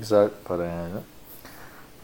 güzel 0.00 0.28
para 0.44 0.64
yani. 0.64 0.94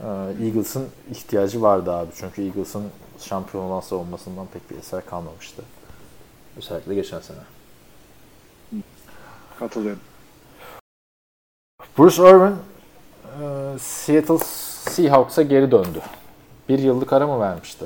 Ee, 0.01 0.45
Eagles'ın 0.47 0.89
ihtiyacı 1.11 1.63
vardı 1.63 1.93
abi. 1.93 2.11
Çünkü 2.15 2.43
Eagles'ın 2.43 2.85
şampiyon 3.21 3.65
olan 3.65 3.81
savunmasından 3.81 4.47
pek 4.47 4.71
bir 4.71 4.77
eser 4.77 5.07
kalmamıştı. 5.07 5.63
Özellikle 6.59 6.95
geçen 6.95 7.21
sene. 7.21 7.39
Katılıyorum. 9.59 10.01
Bruce 11.99 12.23
Irvin 12.23 12.55
e, 12.55 13.79
Seattle 13.79 14.39
Seahawks'a 14.91 15.43
geri 15.43 15.71
döndü. 15.71 16.01
Bir 16.69 16.79
yıllık 16.79 17.13
ara 17.13 17.27
mı 17.27 17.41
vermişti? 17.41 17.85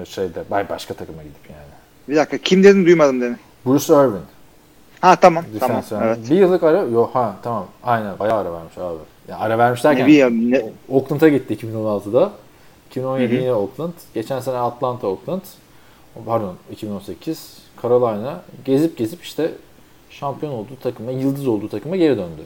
E, 0.00 0.04
şeyde, 0.04 0.44
bay 0.50 0.68
başka 0.68 0.94
takıma 0.94 1.22
gidip 1.22 1.50
yani. 1.50 1.78
Bir 2.08 2.16
dakika 2.16 2.38
kim 2.38 2.64
dedin 2.64 2.86
duymadım 2.86 3.20
dedin. 3.20 3.36
Bruce 3.66 3.92
Irvin. 3.94 4.20
Ha 5.00 5.16
tamam 5.16 5.44
tamam. 5.60 5.82
Yani. 5.90 6.04
Evet. 6.04 6.30
Bir 6.30 6.36
yıllık 6.36 6.62
ara 6.62 6.78
yok 6.82 7.10
ha 7.14 7.36
tamam 7.42 7.66
aynen 7.82 8.18
bayağı 8.18 8.38
ara 8.38 8.52
vermiş 8.52 8.78
abi. 8.78 8.98
Ya 9.28 9.38
ara 9.38 9.58
vermiş 9.58 9.84
Ne 9.84 9.90
derken 9.90 10.08
ya, 10.08 10.30
ne, 10.30 10.62
Oakland'a 10.88 11.28
gitti 11.28 11.54
2016'da. 11.54 12.32
2017 12.90 13.32
Hı 13.32 13.36
hı. 13.36 13.40
yine 13.40 13.54
Oakland. 13.54 13.92
Geçen 14.14 14.40
sene 14.40 14.56
Atlanta 14.56 15.06
Oakland. 15.06 15.40
Pardon 16.26 16.54
2018 16.72 17.58
Carolina. 17.82 18.40
Gezip 18.64 18.96
gezip 18.96 19.22
işte 19.22 19.50
şampiyon 20.10 20.52
olduğu 20.52 20.76
takıma, 20.82 21.10
yıldız 21.10 21.46
olduğu 21.48 21.68
takıma 21.68 21.96
geri 21.96 22.16
döndü. 22.16 22.42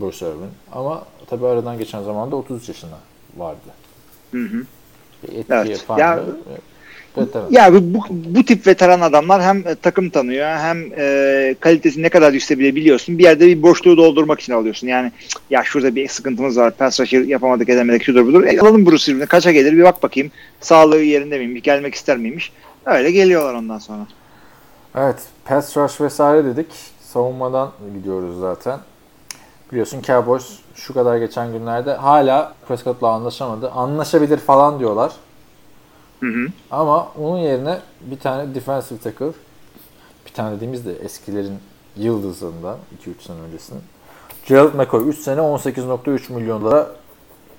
Bruce 0.00 0.26
Irvin. 0.26 0.50
Ama 0.72 1.04
tabii 1.30 1.46
aradan 1.46 1.78
geçen 1.78 2.02
zamanda 2.02 2.36
33 2.36 2.68
yaşında 2.68 2.98
vardı. 3.36 3.58
Hı 4.32 4.38
hı. 4.42 4.62
Bir 5.22 5.28
etki 5.38 5.44
Evet. 5.54 5.70
yapan 5.70 5.98
Ya- 5.98 6.16
da- 6.16 6.22
Veteran. 7.16 7.46
Ya 7.50 7.74
bu, 7.74 8.04
bu, 8.10 8.44
tip 8.44 8.66
veteran 8.66 9.00
adamlar 9.00 9.42
hem 9.42 9.58
e, 9.66 9.74
takım 9.74 10.10
tanıyor 10.10 10.46
hem 10.56 10.84
e, 10.96 11.54
kalitesi 11.60 12.02
ne 12.02 12.08
kadar 12.08 12.32
yükselir 12.32 12.74
biliyorsun. 12.74 13.18
Bir 13.18 13.22
yerde 13.24 13.46
bir 13.46 13.62
boşluğu 13.62 13.96
doldurmak 13.96 14.40
için 14.40 14.52
alıyorsun. 14.52 14.86
Yani 14.88 15.12
ya 15.50 15.64
şurada 15.64 15.94
bir 15.94 16.08
sıkıntımız 16.08 16.56
var. 16.56 16.70
Pass 16.70 17.00
rusher 17.00 17.20
yapamadık 17.24 17.68
edemedik 17.68 18.02
şudur 18.04 18.26
budur. 18.26 18.44
E, 18.44 18.60
alalım 18.60 18.86
Bruce 18.86 19.12
Irvin'i 19.12 19.26
kaça 19.26 19.52
gelir 19.52 19.72
bir 19.72 19.82
bak 19.82 20.02
bakayım. 20.02 20.30
Sağlığı 20.60 21.00
yerinde 21.02 21.38
miymiş 21.38 21.62
gelmek 21.62 21.94
ister 21.94 22.16
miymiş. 22.16 22.52
Öyle 22.86 23.10
geliyorlar 23.10 23.54
ondan 23.54 23.78
sonra. 23.78 24.06
Evet, 24.96 25.16
pass 25.44 25.76
rush 25.76 26.00
vesaire 26.00 26.44
dedik. 26.44 26.66
Savunmadan 27.00 27.72
gidiyoruz 27.94 28.40
zaten. 28.40 28.78
Biliyorsun 29.72 30.02
Cowboys 30.02 30.58
şu 30.74 30.94
kadar 30.94 31.16
geçen 31.16 31.52
günlerde 31.52 31.94
hala 31.94 32.54
Prescott'la 32.68 33.08
anlaşamadı. 33.08 33.70
Anlaşabilir 33.70 34.38
falan 34.38 34.78
diyorlar. 34.78 35.12
Hı 36.20 36.26
hı. 36.26 36.46
Ama 36.70 37.08
onun 37.18 37.38
yerine 37.38 37.78
bir 38.00 38.18
tane 38.18 38.54
defensive 38.54 38.98
tackle, 38.98 39.32
bir 40.26 40.32
tane 40.32 40.56
dediğimiz 40.56 40.86
de 40.86 40.92
eskilerin 40.92 41.58
yıldızından 41.96 42.76
2-3 43.06 43.26
sene 43.26 43.40
öncesinin. 43.40 43.82
Gerald 44.46 44.74
McCoy 44.74 45.08
3 45.08 45.18
sene 45.18 45.40
18.3 45.40 46.32
milyon 46.32 46.62
dolara 46.62 46.90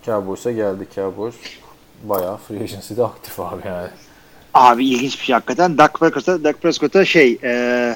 Cowboys'a 0.06 0.52
geldi. 0.52 0.88
Cowboys 0.96 1.36
bayağı 2.04 2.38
free 2.38 2.64
agency'de 2.64 3.04
aktif 3.04 3.40
abi 3.40 3.68
yani. 3.68 3.88
Abi 4.54 4.86
ilginç 4.86 5.20
bir 5.20 5.26
şey 5.26 5.34
hakikaten. 5.34 5.78
Dak 5.78 6.00
Prescott'a, 6.00 6.44
Dak 6.44 6.62
Prescott'a 6.62 7.06
şey 7.06 7.40
e, 7.44 7.96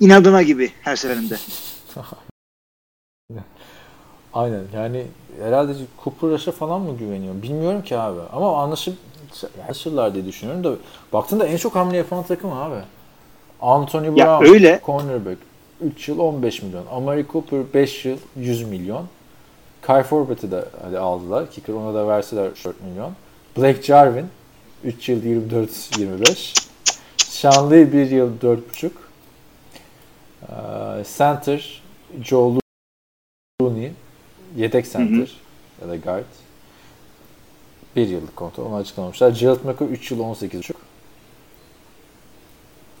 inadına 0.00 0.42
gibi 0.42 0.72
her 0.82 0.96
seferinde. 0.96 1.36
Aynen 4.36 4.62
yani 4.74 5.06
herhalde 5.42 5.72
Cooper 6.04 6.30
Rush'a 6.30 6.52
falan 6.52 6.80
mı 6.80 6.96
güveniyor? 6.98 7.42
Bilmiyorum 7.42 7.82
ki 7.82 7.98
abi. 7.98 8.20
Ama 8.32 8.62
anlaşıp 8.62 8.96
anlaşırlar 9.64 10.14
diye 10.14 10.26
düşünüyorum 10.26 10.64
da 10.64 10.72
baktığında 11.12 11.46
en 11.46 11.56
çok 11.56 11.74
hamle 11.74 11.96
yapan 11.96 12.22
takım 12.22 12.52
abi. 12.52 12.74
Anthony 13.60 14.06
Brown, 14.06 14.18
Ya 14.20 14.40
öyle. 14.40 14.80
cornerback 14.86 15.38
3 15.80 16.08
yıl 16.08 16.18
15 16.18 16.62
milyon. 16.62 16.86
Amari 16.86 17.26
Cooper 17.32 17.74
5 17.74 18.04
yıl 18.04 18.18
100 18.36 18.62
milyon. 18.68 19.06
Kai 19.82 20.02
Forbath'ı 20.02 20.50
da 20.50 20.64
hadi 20.84 20.98
aldılar. 20.98 21.50
Kicker 21.50 21.74
ona 21.74 21.94
da 21.94 22.08
verseler 22.08 22.50
4 22.64 22.82
milyon. 22.82 23.12
Blake 23.58 23.82
Jarvin 23.82 24.26
3 24.84 25.08
yıl 25.08 25.22
24-25. 25.22 26.66
Sean 27.16 27.70
Lee 27.70 27.92
1 27.92 28.10
yıl 28.10 28.30
4,5. 28.42 28.90
Ee, 30.42 31.04
Center 31.18 31.82
Joe 32.22 32.54
Looney 33.62 33.92
yedek 34.56 34.92
center 34.92 35.30
ya 35.82 35.88
da 35.88 35.96
guard. 35.96 36.24
Bir 37.96 38.08
yıllık 38.08 38.36
kontrat. 38.36 38.66
Onu 38.66 38.76
açıklamamışlar. 38.76 39.30
Gerald 39.30 39.64
McCoy 39.64 39.88
3 39.92 40.10
yıl 40.10 40.20
18,5. 40.20 40.72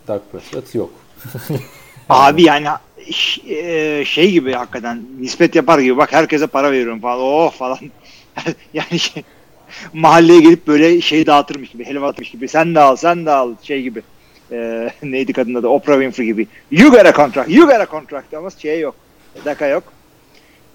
Doug 0.08 0.20
Prescott 0.32 0.74
yok. 0.74 0.90
Abi 2.08 2.42
yani 2.42 2.68
e, 3.48 4.04
şey 4.04 4.32
gibi 4.32 4.52
hakikaten 4.52 5.04
nispet 5.20 5.54
yapar 5.54 5.78
gibi 5.78 5.96
bak 5.96 6.12
herkese 6.12 6.46
para 6.46 6.72
veriyorum 6.72 7.00
falan 7.00 7.20
oh 7.20 7.52
falan 7.52 7.78
yani 8.74 8.98
şey, 8.98 9.22
mahalleye 9.92 10.40
gelip 10.40 10.66
böyle 10.66 11.00
şey 11.00 11.26
dağıtırmış 11.26 11.70
gibi 11.70 11.84
helva 11.84 12.08
atmış 12.08 12.30
gibi 12.30 12.48
sen 12.48 12.74
de 12.74 12.80
al 12.80 12.96
sen 12.96 13.26
de 13.26 13.30
al 13.30 13.54
şey 13.62 13.82
gibi 13.82 14.02
E, 14.52 14.90
neydi 15.02 15.32
kadın 15.32 15.54
adı 15.54 15.68
Oprah 15.68 15.94
Winfrey 15.94 16.26
gibi 16.26 16.46
you 16.70 16.90
got 16.90 17.06
a 17.06 17.12
contract 17.12 17.50
you 17.50 17.66
got 17.66 17.80
a 17.80 17.86
contract 17.86 18.34
ama 18.34 18.50
şey 18.50 18.80
yok 18.80 18.94
daka 19.44 19.66
yok 19.66 19.95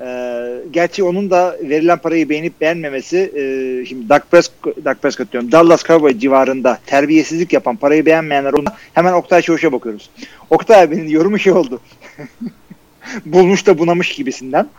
E, 0.02 0.42
gerçi 0.72 1.04
onun 1.04 1.32
da 1.32 1.58
verilen 1.62 1.98
parayı 1.98 2.30
beğenip 2.30 2.62
beğenmemesi 2.62 3.18
e, 3.18 3.86
şimdi 3.86 4.10
Doug 4.10 4.22
Prescott, 4.32 4.86
Doug 4.86 4.96
Prescott 5.02 5.32
diyorum 5.32 5.52
Dallas 5.52 5.84
Cowboy 5.84 6.20
civarında 6.20 6.80
terbiyesizlik 6.86 7.54
yapan 7.54 7.76
parayı 7.76 8.06
beğenmeyenler 8.06 8.54
onda 8.54 8.76
hemen 8.94 9.14
Oktay 9.14 9.42
Çavuş'a 9.42 9.72
bakıyoruz 9.72 10.10
Oktay 10.50 10.82
abinin 10.82 11.10
yorumu 11.10 11.40
şey 11.40 11.54
oldu. 11.54 11.82
Bulmuş 13.26 13.68
da 13.68 13.78
bunamış 13.78 14.16
gibisinden. 14.16 14.70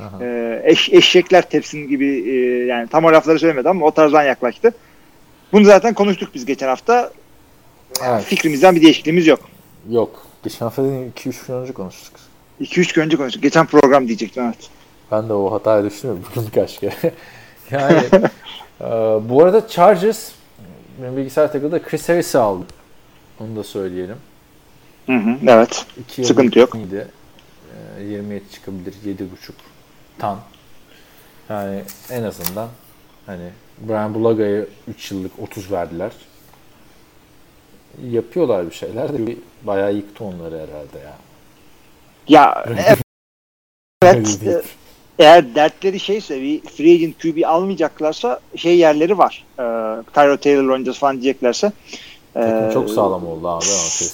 Aha. 0.00 0.18
Ee, 0.24 0.62
eş, 0.64 0.92
eşekler 0.92 1.50
tepsin 1.50 1.88
gibi 1.88 2.06
e, 2.06 2.34
yani 2.66 2.88
tam 2.88 3.04
o 3.04 3.12
lafları 3.12 3.38
söylemedi 3.38 3.68
ama 3.68 3.86
o 3.86 3.90
tarzdan 3.90 4.22
yaklaştı. 4.22 4.74
Bunu 5.52 5.64
zaten 5.64 5.94
konuştuk 5.94 6.28
biz 6.34 6.44
geçen 6.44 6.68
hafta. 6.68 7.12
Evet. 8.04 8.24
Fikrimizden 8.24 8.76
bir 8.76 8.82
değişikliğimiz 8.82 9.26
yok. 9.26 9.40
Yok. 9.90 10.26
Geçen 10.44 10.66
hafta 10.66 10.82
2-3 10.82 11.46
gün 11.46 11.54
önce 11.54 11.72
konuştuk. 11.72 12.14
2-3 12.60 12.94
gün 12.94 13.02
önce 13.02 13.16
konuştuk. 13.16 13.42
Geçen 13.42 13.66
program 13.66 14.06
diyecektim 14.06 14.44
evet. 14.44 14.70
Ben 15.12 15.28
de 15.28 15.32
o 15.32 15.52
hataya 15.52 15.84
düştüm 15.84 16.22
kaç 16.54 16.80
kere. 16.80 16.94
yani 17.70 18.02
e, 18.80 18.84
bu 19.28 19.42
arada 19.42 19.68
Chargers 19.68 20.30
benim 21.02 21.16
bilgisayar 21.16 21.52
takıldı 21.52 21.82
Chris 21.82 22.08
Harris'i 22.08 22.38
aldı. 22.38 22.64
Onu 23.40 23.56
da 23.56 23.64
söyleyelim. 23.64 24.16
Hı 25.06 25.16
hı, 25.16 25.36
evet. 25.46 25.86
İki 26.00 26.24
Sıkıntı 26.24 26.58
yok. 26.58 26.74
iyiydi. 26.74 27.08
E, 27.98 28.02
27 28.02 28.44
çıkabilir. 28.52 28.92
7.5 28.92 29.26
tan. 30.18 30.38
Yani 31.48 31.82
en 32.10 32.22
azından 32.22 32.68
hani 33.26 33.50
Brian 33.88 34.14
Bulaga'ya 34.14 34.64
3 34.88 35.10
yıllık 35.10 35.38
30 35.38 35.72
verdiler. 35.72 36.12
Yapıyorlar 38.10 38.70
bir 38.70 38.74
şeyler 38.74 39.18
de 39.18 39.36
bayağı 39.62 39.94
yıktı 39.94 40.24
onları 40.24 40.54
herhalde 40.54 40.98
ya. 41.04 41.16
Ya 42.28 42.64
evet. 44.02 44.38
e, 44.42 44.62
eğer 45.18 45.54
dertleri 45.54 46.00
şeyse 46.00 46.42
bir 46.42 46.60
free 46.60 46.94
agent 46.94 47.22
QB 47.22 47.44
almayacaklarsa 47.46 48.40
şey 48.56 48.78
yerleri 48.78 49.18
var. 49.18 49.44
Ee, 49.58 49.62
Tyro 50.14 50.36
Taylor 50.36 50.68
oynayacağız 50.68 50.98
falan 50.98 51.22
diyeceklerse. 51.22 51.72
Takım 52.34 52.70
ee, 52.70 52.72
çok 52.72 52.90
sağlam 52.90 53.26
oldu 53.26 53.48
abi 53.48 53.64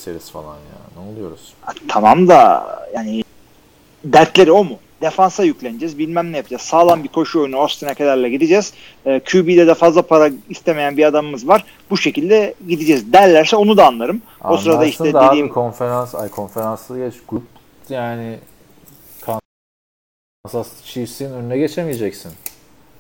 Harris 0.05 0.31
falan 0.31 0.55
ya. 0.55 1.03
Ne 1.03 1.13
oluyoruz? 1.13 1.55
Tamam 1.89 2.29
da 2.29 2.67
yani 2.95 3.25
dertleri 4.05 4.53
o 4.53 4.65
mu? 4.65 4.79
Defansa 5.03 5.45
yükleneceğiz. 5.45 5.99
Bilmem 5.99 6.33
ne 6.33 6.37
yapacağız. 6.37 6.63
Sağlam 6.63 7.05
bir 7.05 7.09
koşu 7.09 7.41
oyunu 7.41 7.57
Austin 7.57 7.89
Eckler'le 7.89 8.29
gideceğiz. 8.29 8.73
Ee, 9.07 9.21
QB'de 9.21 9.67
de 9.67 9.75
fazla 9.75 10.03
para 10.03 10.31
istemeyen 10.49 10.97
bir 10.97 11.05
adamımız 11.05 11.49
var. 11.49 11.65
Bu 11.91 11.97
şekilde 11.97 12.55
gideceğiz 12.69 13.13
derlerse 13.13 13.57
onu 13.57 13.77
da 13.77 13.87
anlarım. 13.87 14.23
O 14.45 14.57
sırada 14.57 14.85
işte 14.85 15.05
Anlarsın 15.05 15.21
da 15.21 15.29
dediğim 15.29 15.47
abi 15.47 15.53
konferans, 15.53 16.15
ay 16.15 16.29
konferanslı 16.29 16.99
geç 16.99 17.15
grup 17.29 17.43
yani 17.93 18.39
Kansas 20.45 20.85
Chiefs'in 20.85 21.33
önüne 21.33 21.59
geçemeyeceksin. 21.59 22.33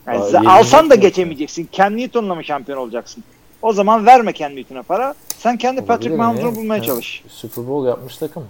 yani 0.06 0.48
Aa, 0.48 0.52
alsan 0.52 0.90
da 0.90 0.94
geçemeyeceksin. 0.94 1.68
Cam 1.72 1.96
Newton'la 1.96 2.34
mı 2.34 2.44
şampiyon 2.44 2.78
olacaksın? 2.78 3.24
O 3.62 3.72
zaman 3.72 4.06
verme 4.06 4.32
Cam 4.34 4.56
Newton'a 4.56 4.82
para. 4.82 5.14
Sen 5.38 5.56
kendi 5.56 5.80
Patrick 5.84 6.14
Olabilir 6.14 6.18
Mahomes'u 6.18 6.46
mi? 6.50 6.56
bulmaya 6.56 6.76
Yani 6.76 6.86
çalış. 6.86 7.22
Super 7.28 7.68
Bowl 7.68 7.88
yapmış 7.88 8.16
takım 8.16 8.48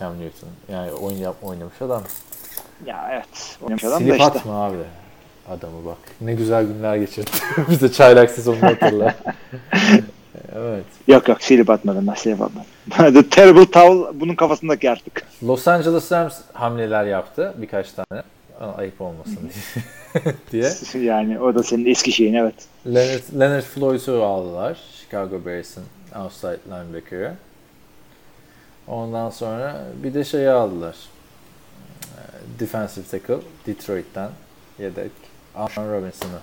Cam 0.00 0.20
Newton. 0.20 0.48
Yani 0.72 0.92
oyun 0.92 1.16
yap, 1.16 1.36
oynamış 1.42 1.82
adam. 1.82 2.02
Ya 2.86 3.08
evet. 3.12 3.58
Oynamış 3.62 3.84
adam 3.84 3.94
da 4.00 4.04
Silip 4.04 4.12
işte. 4.20 4.24
atma 4.24 4.64
abi 4.64 4.76
adamı 5.48 5.86
bak. 5.86 5.98
Ne 6.20 6.34
güzel 6.34 6.64
günler 6.66 6.96
geçirdi. 6.96 7.30
Bize 7.70 7.92
çaylak 7.92 8.30
sezonunu 8.30 8.62
hatırla. 8.62 9.14
evet. 10.56 10.84
Yok 11.08 11.28
yok 11.28 11.42
silip 11.42 11.70
atmadım 11.70 12.06
ben 12.06 12.14
silip 12.14 12.40
atmadım. 12.40 13.14
The 13.14 13.28
Terrible 13.28 13.70
Towel 13.70 14.20
bunun 14.20 14.34
kafasındaki 14.34 14.90
artık. 14.90 15.22
Los 15.42 15.68
Angeles 15.68 16.12
Rams 16.12 16.34
hamleler 16.52 17.04
yaptı 17.04 17.54
birkaç 17.56 17.92
tane. 17.92 18.22
Ayıp 18.76 19.00
olmasın 19.00 19.38
diye. 20.52 20.72
Yani 21.04 21.40
o 21.40 21.54
da 21.54 21.62
senin 21.62 21.86
eski 21.86 22.12
şeyin 22.12 22.34
evet. 22.34 22.54
Leonard, 22.86 23.40
Leonard 23.40 23.62
Floyd'u 23.62 24.24
aldılar. 24.24 24.78
Chicago 25.00 25.46
Bears'ın 25.46 25.84
outside 26.16 26.58
linebacker'ı. 26.68 27.34
Ondan 28.88 29.30
sonra 29.30 29.84
bir 30.02 30.14
de 30.14 30.24
şeyi 30.24 30.50
aldılar. 30.50 30.96
Ee, 32.02 32.60
Defensive 32.60 33.04
tackle 33.10 33.44
Detroit'ten 33.66 34.30
yedek 34.78 35.10
Allen 35.54 35.92
Robinson'ı 35.92 36.40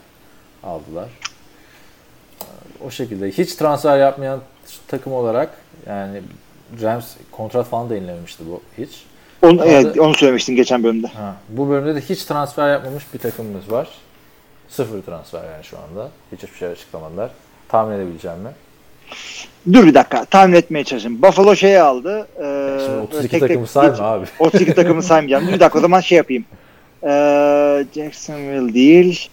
aldılar. 0.63 1.09
O 2.85 2.91
şekilde 2.91 3.31
hiç 3.31 3.55
transfer 3.55 3.97
yapmayan 3.99 4.39
takım 4.87 5.13
olarak 5.13 5.49
yani 5.87 6.21
Rams 6.81 7.05
kontrat 7.31 7.67
falan 7.67 7.89
da 7.89 7.95
yenilememişti 7.95 8.43
bu 8.49 8.61
hiç. 8.77 8.89
Onu, 9.41 9.65
evet, 9.65 9.99
onu 9.99 10.13
söylemiştin 10.13 10.55
geçen 10.55 10.83
bölümde. 10.83 11.07
Ha, 11.07 11.35
bu 11.49 11.69
bölümde 11.69 11.95
de 11.95 12.01
hiç 12.01 12.25
transfer 12.25 12.71
yapmamış 12.71 13.03
bir 13.13 13.19
takımımız 13.19 13.71
var. 13.71 13.87
Sıfır 14.69 15.01
transfer 15.01 15.43
yani 15.43 15.63
şu 15.63 15.77
anda. 15.77 16.09
Hiç 16.31 16.43
hiçbir 16.43 16.57
şey 16.57 16.67
açıklamadılar. 16.67 17.29
Tahmin 17.69 17.95
edebileceğim 17.95 18.39
mi? 18.39 18.49
Dur 19.73 19.85
bir 19.87 19.93
dakika 19.93 20.25
tahmin 20.25 20.53
etmeye 20.55 20.83
çalışayım. 20.83 21.21
Buffalo 21.21 21.55
şeyi 21.55 21.79
aldı. 21.81 22.27
Ee, 22.37 22.79
Şimdi 22.85 22.97
32 23.01 23.21
tek 23.21 23.31
tek 23.31 23.41
takımı 23.41 23.67
sayma 23.67 23.89
geç- 23.89 24.01
abi. 24.01 24.25
32 24.39 24.73
takımı 24.73 25.03
saymayacağım. 25.03 25.47
Dur 25.47 25.53
bir 25.53 25.59
dakika 25.59 25.79
o 25.79 25.81
zaman 25.81 25.99
şey 25.99 26.17
yapayım. 26.17 26.45
Ee, 27.03 27.85
Jacksonville 27.95 28.73
değil. 28.73 29.29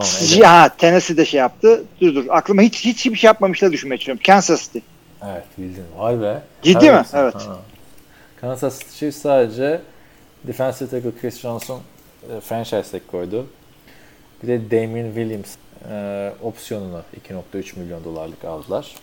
Tamam. 0.00 0.08
Evet. 0.34 0.44
Ha 0.46 0.68
Tennessee 0.78 1.16
de 1.16 1.24
şey 1.24 1.40
yaptı. 1.40 1.84
Dur 2.00 2.14
dur 2.14 2.24
aklıma 2.30 2.62
hiç 2.62 2.84
hiç 2.84 3.06
bir 3.06 3.16
şey 3.16 3.28
yapmamışlar 3.28 3.72
düşünmeye 3.72 3.96
çalışıyorum. 3.98 4.22
Kansas 4.26 4.62
City. 4.64 4.78
Evet 5.24 5.44
bildin. 5.58 5.84
Vay 5.96 6.20
be. 6.20 6.42
Ciddi 6.62 6.90
mi? 6.90 7.02
Evet. 7.14 7.34
Ha. 7.34 7.58
Kansas 8.40 8.78
City 8.78 8.98
Chiefs 8.98 9.16
sadece 9.22 9.80
defensive 10.44 10.88
tackle 10.90 11.20
Chris 11.20 11.40
Johnson 11.40 11.80
e, 12.36 12.40
franchise 12.40 12.82
tag 12.90 13.02
koydu. 13.10 13.46
Bir 14.42 14.48
de 14.48 14.70
Damien 14.70 15.06
Williams 15.06 15.54
e, 15.90 16.32
opsiyonunu 16.42 17.00
2.3 17.54 17.78
milyon 17.78 18.04
dolarlık 18.04 18.44
aldılar. 18.44 18.94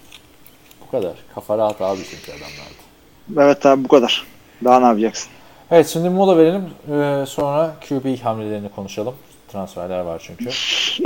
Bu 0.88 0.92
kadar. 0.92 1.14
Kafa 1.36 1.58
rahat 1.58 1.82
abi 1.82 2.02
çünkü 2.12 2.32
adamlarda. 2.32 3.48
Evet 3.50 3.66
abi 3.66 3.84
bu 3.84 3.88
kadar. 3.88 4.26
Daha 4.64 4.80
ne 4.80 4.86
yapacaksın? 4.86 5.30
Evet 5.72 5.88
şimdi 5.88 6.10
mola 6.10 6.38
verelim. 6.38 6.70
Ee, 6.92 7.26
sonra 7.28 7.76
QB 7.90 8.20
hamlelerini 8.24 8.70
konuşalım. 8.70 9.16
Transferler 9.58 10.00
var 10.00 10.22
çünkü. 10.28 10.50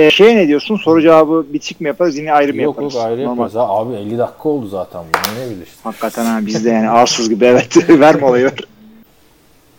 E, 0.04 0.10
şey 0.10 0.36
ne 0.36 0.48
diyorsun? 0.48 0.76
Soru 0.76 1.02
cevabı 1.02 1.46
bitik 1.52 1.80
mi 1.80 1.86
yaparız 1.88 2.16
yine 2.16 2.32
ayrı 2.32 2.54
mı 2.54 2.62
Yok 2.62 2.76
yaparız? 2.76 2.94
yok 2.94 3.04
ayrı 3.04 3.20
Normal. 3.24 3.30
yaparız. 3.36 3.54
Ha, 3.54 3.68
abi 3.68 3.94
50 3.94 4.18
dakika 4.18 4.48
oldu 4.48 4.66
zaten 4.68 5.02
bu. 5.04 5.40
Ne 5.40 5.50
bilirsin. 5.50 5.74
Hakikaten 5.84 6.24
ha 6.24 6.38
biz 6.46 6.64
de 6.64 6.70
yani 6.70 6.90
arsız 6.90 7.28
gibi 7.28 7.44
evet 7.44 7.76
verme 7.88 8.26
olayı 8.26 8.44
ver. 8.44 8.58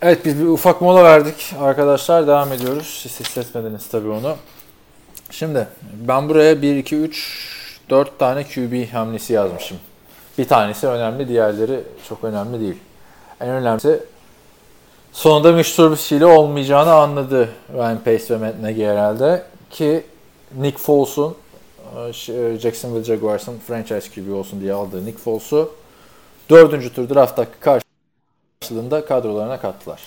Evet 0.02 0.24
biz 0.24 0.40
bir 0.40 0.46
ufak 0.46 0.80
mola 0.80 1.04
verdik. 1.04 1.54
Arkadaşlar 1.60 2.26
devam 2.26 2.52
ediyoruz. 2.52 3.00
Siz 3.02 3.20
hissetmediniz 3.20 3.88
tabii 3.88 4.08
onu. 4.08 4.36
Şimdi 5.30 5.66
ben 6.08 6.28
buraya 6.28 6.62
1, 6.62 6.76
2, 6.76 6.96
3, 6.96 7.46
4 7.90 8.18
tane 8.18 8.44
QB 8.44 8.92
hamlesi 8.92 9.32
yazmışım. 9.32 9.76
Bir 10.38 10.44
tanesi 10.44 10.86
önemli, 10.86 11.28
diğerleri 11.28 11.80
çok 12.08 12.24
önemli 12.24 12.60
değil. 12.60 12.76
En 13.40 13.48
önemlisi 13.48 14.00
sonunda 15.12 15.52
Mitch 15.52 15.70
Trubisky 15.76 16.18
ile 16.18 16.26
olmayacağını 16.26 16.92
anladı 16.92 17.48
Ryan 17.74 17.98
Pace 18.04 18.24
ve 18.30 18.36
Matt 18.36 18.60
Nagy 18.60 18.84
herhalde. 18.84 19.42
Ki 19.70 20.02
Nick 20.60 20.78
Foles'un 20.78 21.34
e, 22.08 22.12
ş- 22.12 22.32
e, 22.32 22.58
Jacksonville 22.58 23.04
Jaguars'ın 23.04 23.58
franchise 23.66 24.10
QB 24.14 24.32
olsun 24.34 24.60
diye 24.60 24.72
aldığı 24.72 25.06
Nick 25.06 25.18
Foles'u 25.18 25.72
dördüncü 26.50 26.92
tur 26.94 27.08
draft 27.14 27.38
hakkı 27.38 27.80
karşılığında 28.60 29.04
kadrolarına 29.04 29.60
kattılar. 29.60 30.00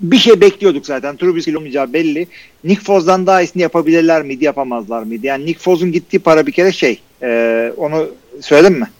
Bir 0.00 0.16
şey 0.16 0.40
bekliyorduk 0.40 0.86
zaten. 0.86 1.16
Trubisky 1.16 1.56
olmayacağı 1.56 1.92
belli. 1.92 2.26
Nick 2.64 2.82
Foz'dan 2.84 3.26
daha 3.26 3.42
iyisini 3.42 3.62
yapabilirler 3.62 4.22
miydi, 4.22 4.44
yapamazlar 4.44 5.02
mıydı? 5.02 5.26
Yani 5.26 5.46
Nick 5.46 5.60
Foz'un 5.60 5.92
gittiği 5.92 6.18
para 6.18 6.46
bir 6.46 6.52
kere 6.52 6.72
şey. 6.72 7.00
e, 7.22 7.72
onu 7.76 8.08
söyledim 8.40 8.78
mi? 8.78 8.90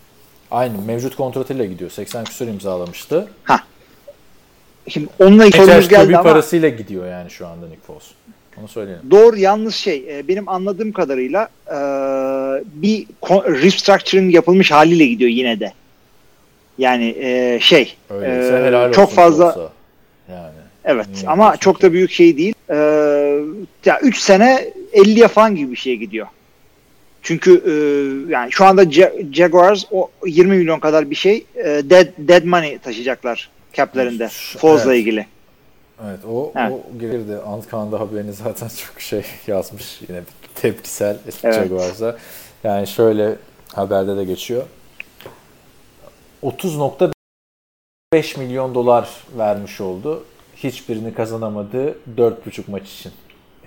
Aynı 0.50 0.82
mevcut 0.82 1.16
kontratıyla 1.16 1.64
gidiyor. 1.64 1.90
80 1.90 2.24
küsur 2.24 2.46
imzalamıştı. 2.46 3.28
Şimdi 4.88 5.08
onunla 5.18 5.50
sorumuz 5.50 5.88
geldi 5.88 6.06
QB 6.06 6.14
ama 6.14 6.22
parasıyla 6.22 6.68
gidiyor 6.68 7.06
yani 7.06 7.30
şu 7.30 7.46
anda 7.46 7.66
Nick 7.66 7.80
Foles. 7.86 8.04
Onu 8.60 8.68
söyleyelim. 8.68 9.10
doğru 9.10 9.36
yanlış 9.36 9.76
şey. 9.76 10.04
E, 10.08 10.28
benim 10.28 10.48
anladığım 10.48 10.92
kadarıyla 10.92 11.48
e, 11.68 11.76
bir 12.64 13.06
restructuring 13.62 14.34
yapılmış 14.34 14.70
haliyle 14.70 15.06
gidiyor 15.06 15.30
yine 15.30 15.60
de. 15.60 15.72
Yani 16.78 17.14
e, 17.18 17.58
şey. 17.60 17.96
Öyleyse 18.10 18.56
e, 18.56 18.66
helal 18.66 18.88
olsun. 18.88 18.92
çok 18.92 19.12
fazla. 19.12 19.70
Yani. 20.30 20.52
Evet 20.84 21.06
Niye 21.14 21.28
ama 21.28 21.44
yapıyorsun 21.44 21.60
çok 21.60 21.82
da 21.82 21.92
büyük 21.92 22.10
şey 22.10 22.36
değil. 22.36 22.54
Ee, 22.70 22.74
ya 23.84 24.00
3 24.02 24.18
sene 24.18 24.68
50'ye 24.92 25.28
falan 25.28 25.56
gibi 25.56 25.70
bir 25.72 25.76
şeye 25.76 25.96
gidiyor. 25.96 26.26
Çünkü 27.22 27.62
e, 27.66 27.72
yani 28.32 28.52
şu 28.52 28.64
anda 28.64 28.82
Ja- 28.82 29.34
Jaguars 29.34 29.84
o 29.90 30.10
20 30.26 30.56
milyon 30.56 30.78
kadar 30.78 31.10
bir 31.10 31.14
şey 31.14 31.44
e, 31.56 31.64
dead, 31.64 32.06
dead 32.18 32.44
money 32.44 32.78
taşıyacaklar 32.78 33.50
cap'lerinde. 33.76 34.28
Foz'la 34.58 34.94
evet. 34.94 35.00
ilgili. 35.00 35.26
Evet 36.04 36.20
o, 36.28 36.52
Evet. 36.56 36.72
o 36.72 36.98
girdi. 36.98 37.36
Antkan'da 37.46 38.00
haberini 38.00 38.32
zaten 38.32 38.68
çok 38.86 39.00
şey 39.00 39.22
yazmış. 39.46 40.00
Yine 40.08 40.20
tepkisel 40.54 41.16
Evet. 41.44 41.54
Jaguars'a. 41.54 42.16
Yani 42.64 42.86
şöyle 42.86 43.36
haberde 43.74 44.16
de 44.16 44.24
geçiyor. 44.24 44.62
30.5 46.42 48.38
milyon 48.38 48.74
dolar 48.74 49.08
vermiş 49.38 49.80
oldu. 49.80 50.24
Hiçbirini 50.56 51.14
kazanamadı 51.14 51.98
4,5 52.16 52.62
maç 52.68 52.90
için. 52.92 53.12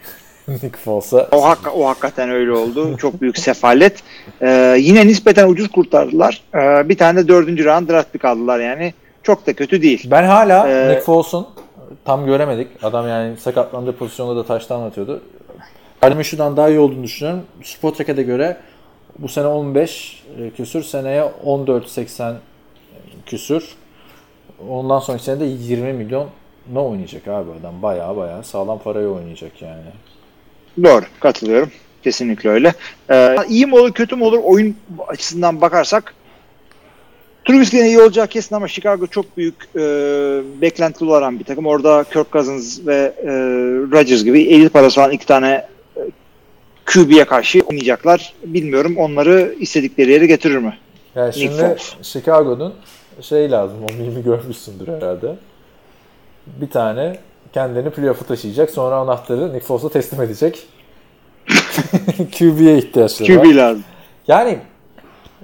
Nick 0.48 0.78
Foles'a. 0.78 1.28
O, 1.32 1.44
hak, 1.44 1.76
o 1.76 1.88
hakikaten 1.88 2.30
öyle 2.30 2.52
oldu. 2.52 2.98
Çok 2.98 3.22
büyük 3.22 3.38
sefalet. 3.48 4.04
Ee, 4.42 4.76
yine 4.80 5.08
nispeten 5.08 5.48
ucuz 5.48 5.72
kurtardılar. 5.72 6.44
Ee, 6.56 6.90
bir 6.90 6.98
tane 6.98 7.24
de 7.24 7.28
dördüncü 7.28 7.66
round 7.66 7.90
draft 7.90 8.14
pick 8.14 8.26
aldılar 8.26 8.60
yani. 8.60 8.94
Çok 9.24 9.48
da 9.48 9.54
kötü 9.54 9.82
değil. 9.82 10.08
Ben 10.12 10.24
hala 10.24 10.70
Ee, 10.70 10.90
Nick 10.90 11.02
Foles'un 11.02 11.48
tam 12.06 12.26
göremedik. 12.26 12.68
Adam 12.84 13.08
yani 13.08 13.38
sakatlandığı 13.38 13.96
pozisyonda 13.96 14.36
da 14.36 14.46
taştan 14.46 14.82
atıyordu. 14.82 15.22
Gardner 16.02 16.18
Minshew'dan 16.18 16.58
daha 16.58 16.70
iyi 16.70 16.80
olduğunu 16.80 17.04
düşünüyorum. 17.04 17.44
Spotrack'e 17.64 18.14
göre 18.24 18.58
bu 19.20 19.28
sene 19.28 19.48
15 19.48 20.24
e, 20.40 20.50
küsür, 20.50 20.84
seneye 20.84 21.32
14.80 21.46 22.36
küsür. 23.26 23.76
Ondan 24.70 25.00
sonraki 25.00 25.24
sene 25.24 25.40
de 25.40 25.46
20 25.46 25.94
milyon 25.94 26.30
ne 26.74 26.80
oynayacak 26.80 27.28
abi 27.28 27.50
adam? 27.62 27.82
Baya 27.82 28.18
baya 28.18 28.44
sağlam 28.44 28.80
parayı 28.80 29.08
oynayacak 29.08 29.62
yani. 29.62 29.82
Doğru. 30.84 31.06
Katılıyorum. 31.20 31.72
Kesinlikle 32.04 32.50
öyle. 32.50 32.74
Ee, 33.10 33.36
iyi 33.50 33.66
mi 33.66 33.76
olur 33.76 33.94
kötü 33.94 34.16
mü 34.16 34.24
olur 34.24 34.40
oyun 34.44 34.76
açısından 35.08 35.62
bakarsak 35.62 36.14
Trubisky'nin 37.50 37.86
iyi 37.86 38.02
olacağı 38.02 38.28
kesin 38.28 38.56
ama 38.56 38.68
Chicago 38.68 39.08
çok 39.08 39.38
büyük 39.38 39.56
e, 39.76 39.82
beklentili 40.62 41.10
olan 41.10 41.40
bir 41.40 41.44
takım. 41.44 41.66
Orada 41.66 42.04
Kirk 42.04 42.32
Cousins 42.32 42.88
ve 42.88 43.14
e, 43.24 43.28
Rodgers 43.92 44.24
gibi 44.24 44.42
elit 44.42 44.74
parası 44.74 45.02
olan 45.02 45.12
iki 45.12 45.26
tane 45.26 45.66
e, 45.98 46.02
QB'ye 46.86 47.26
karşı 47.26 47.62
oynayacaklar. 47.62 48.34
Bilmiyorum 48.46 48.98
onları 48.98 49.56
istedikleri 49.60 50.12
yere 50.12 50.26
getirir 50.26 50.58
mi? 50.58 50.78
Yani 51.16 51.28
Nick 51.28 51.40
şimdi 51.40 51.62
Foles. 51.62 51.94
Chicago'nun 52.02 52.74
şey 53.22 53.52
lazım, 53.52 53.78
o 53.84 53.94
mimi 53.94 54.24
görmüşsündür 54.24 54.88
herhalde. 54.88 55.36
Bir 56.48 56.70
tane 56.70 57.20
kendini 57.54 57.90
playoff'a 57.90 58.26
taşıyacak, 58.26 58.70
sonra 58.70 58.96
anahtarı 58.96 59.54
Nick 59.54 59.66
Foles'a 59.66 59.90
teslim 59.90 60.22
edecek. 60.22 60.68
QB'ye 62.38 62.78
ihtiyaçları 62.78 63.38
var. 63.38 63.44
QB 63.44 63.56
lazım. 63.56 63.84
Yani 64.28 64.60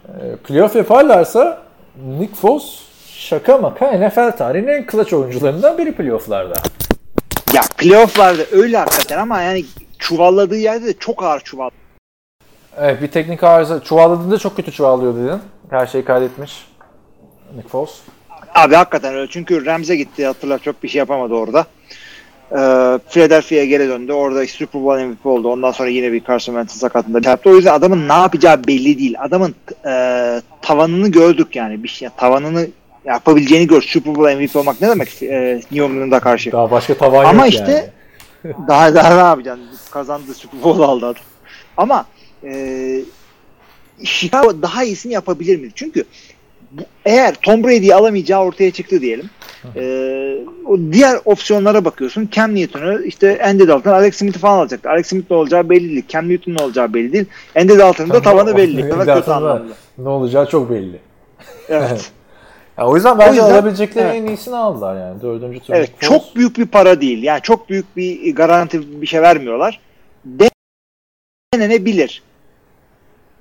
e, 0.07 0.35
playoff 0.35 0.75
yaparlarsa 0.75 1.64
Nick 2.03 2.35
Foles 2.35 2.63
şaka 3.07 3.57
maka 3.57 3.91
NFL 3.91 4.37
tarihinin 4.37 4.67
en 4.67 4.87
clutch 4.91 5.13
oyuncularından 5.13 5.77
biri 5.77 5.91
playoff'larda. 5.95 6.53
Ya 7.53 7.61
playofflarda 7.77 8.43
öyle 8.51 8.77
hakikaten 8.77 9.17
ama 9.17 9.41
yani 9.41 9.65
çuvalladığı 9.99 10.57
yerde 10.57 10.85
de 10.85 10.93
çok 10.93 11.23
ağır 11.23 11.39
çuval. 11.39 11.69
Evet 12.77 13.01
bir 13.01 13.07
teknik 13.07 13.43
arıza. 13.43 13.83
Çuvalladığında 13.83 14.37
çok 14.37 14.55
kötü 14.55 14.71
çuvallıyor 14.71 15.15
dedin. 15.15 15.41
Her 15.69 15.87
şeyi 15.87 16.05
kaydetmiş. 16.05 16.67
Nick 17.55 17.69
Foles. 17.69 17.91
Abi 18.55 18.75
hakikaten 18.75 19.15
öyle. 19.15 19.27
Çünkü 19.31 19.65
Rams'e 19.65 19.95
gitti 19.95 20.25
hatırlar 20.25 20.59
çok 20.59 20.83
bir 20.83 20.87
şey 20.87 20.99
yapamadı 20.99 21.33
orada. 21.33 21.65
Ee, 22.51 22.99
Philadelphia'ya 23.09 23.65
geri 23.65 23.89
döndü. 23.89 24.11
Orada 24.11 24.47
Super 24.47 24.83
Bowl 24.83 25.03
MVP 25.03 25.25
oldu. 25.25 25.49
Ondan 25.49 25.71
sonra 25.71 25.89
yine 25.89 26.11
bir 26.11 26.23
Carson 26.23 26.53
Wentz'in 26.53 26.79
sakatında 26.79 27.19
bir 27.19 27.25
yaptı. 27.25 27.49
O 27.49 27.55
yüzden 27.55 27.73
adamın 27.73 28.09
ne 28.09 28.13
yapacağı 28.13 28.67
belli 28.67 28.99
değil. 28.99 29.15
Adamın 29.19 29.55
e, 29.85 30.41
tavanını 30.61 31.07
gördük 31.07 31.55
yani. 31.55 31.83
Bir 31.83 31.87
şey, 31.87 32.09
tavanını 32.17 32.67
yapabileceğini 33.05 33.67
gör. 33.67 33.81
Super 33.81 34.15
Bowl 34.15 34.35
MVP 34.35 34.55
olmak 34.55 34.81
ne 34.81 34.89
demek 34.89 35.23
e, 35.23 35.61
New 35.71 35.85
England'a 35.85 36.19
karşı? 36.19 36.51
Daha 36.51 36.71
başka 36.71 36.97
tavan 36.97 37.25
Ama 37.25 37.45
yok 37.45 37.53
işte 37.53 37.91
yani. 38.43 38.55
daha 38.67 38.95
daha 38.95 39.13
ne 39.13 39.19
yapacaksın? 39.19 39.65
Kazandı 39.91 40.33
Super 40.33 40.63
Bowl 40.63 40.81
aldı 40.81 41.05
adam. 41.05 41.23
Ama 41.77 42.05
e, 42.43 43.01
Chicago 44.03 44.61
daha 44.61 44.83
iyisini 44.83 45.13
yapabilir 45.13 45.59
mi? 45.59 45.69
Çünkü 45.75 46.05
bu, 46.77 46.81
eğer 47.05 47.35
Tom 47.35 47.63
Brady'yi 47.63 47.95
alamayacağı 47.95 48.43
ortaya 48.43 48.71
çıktı 48.71 49.01
diyelim. 49.01 49.29
E, 49.75 49.81
o 50.65 50.77
diğer 50.91 51.19
opsiyonlara 51.25 51.85
bakıyorsun. 51.85 52.29
Cam 52.31 52.55
Newton'u 52.55 53.01
işte 53.01 53.43
Andy 53.45 53.67
Dalton, 53.67 53.91
Alex 53.91 54.15
Smith'i 54.15 54.39
falan 54.39 54.59
alacaktı. 54.59 54.89
Alex 54.89 55.07
Smith 55.07 55.31
ne 55.31 55.37
olacağı 55.37 55.69
belli 55.69 55.89
değil. 55.89 56.05
Cam 56.07 56.29
Newton'un 56.29 56.57
ne 56.57 56.63
olacağı 56.63 56.93
belli 56.93 57.13
değil. 57.13 57.25
Andy 57.55 57.77
Dalton'un 57.77 58.09
da 58.09 58.21
tavanı 58.21 58.57
belli. 58.57 58.89
Dalton'da. 58.89 59.63
Ne 59.97 60.09
olacağı 60.09 60.49
çok 60.49 60.69
belli. 60.69 60.99
Evet. 61.69 62.11
Ya 62.77 62.87
o 62.87 62.95
yüzden 62.95 63.19
bence 63.19 63.41
O 63.41 63.43
yüzden- 63.45 63.53
alabilecekleri 63.55 64.05
evet. 64.05 64.15
en 64.15 64.25
iyisini 64.27 64.55
aldılar 64.55 64.99
yani. 64.99 65.21
Dördüncü 65.21 65.59
tur. 65.59 65.73
Evet, 65.73 65.91
Foles. 65.99 66.09
çok 66.09 66.35
büyük 66.35 66.57
bir 66.57 66.65
para 66.65 67.01
değil. 67.01 67.23
Yani 67.23 67.41
çok 67.41 67.69
büyük 67.69 67.97
bir 67.97 68.35
garanti 68.35 69.01
bir 69.01 69.07
şey 69.07 69.21
vermiyorlar. 69.21 69.79
Denenebilir. 71.53 72.23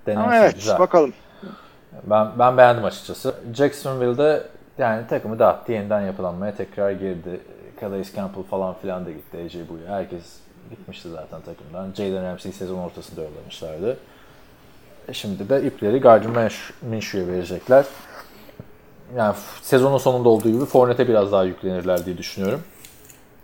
Denersin, 0.07 0.22
Ama 0.22 0.37
evet 0.37 0.55
güzel. 0.55 0.78
bakalım. 0.78 1.12
Ben, 2.03 2.28
ben 2.38 2.57
beğendim 2.57 2.84
açıkçası. 2.84 3.34
Jacksonville'de 3.55 4.42
yani 4.78 5.07
takımı 5.07 5.38
dağıttı. 5.38 5.72
Yeniden 5.72 6.01
yapılanmaya 6.01 6.55
tekrar 6.55 6.90
girdi. 6.90 7.40
Calais 7.80 8.14
Campbell 8.16 8.42
falan 8.42 8.74
filan 8.74 9.07
da 9.07 9.11
gitti. 9.11 9.38
AJ 9.47 9.55
Bouye. 9.68 9.88
Herkes 9.88 10.38
gitmişti 10.70 11.09
zaten 11.09 11.40
takımdan. 11.40 11.92
Jalen 11.97 12.24
Ramsey'i 12.24 12.55
sezon 12.55 12.78
ortasında 12.78 13.22
yollamışlardı. 13.22 13.97
E 15.09 15.12
şimdi 15.12 15.49
de 15.49 15.62
ipleri 15.62 16.01
Gardner 16.01 16.55
Minshew'e 16.82 17.28
verecekler. 17.28 17.84
Yani 19.16 19.34
sezonun 19.62 19.99
sonunda 19.99 20.28
olduğu 20.28 20.51
gibi 20.51 20.64
Fournette'e 20.64 21.09
biraz 21.09 21.32
daha 21.32 21.45
yüklenirler 21.45 22.07
diye 22.07 22.18
düşünüyorum. 22.18 22.62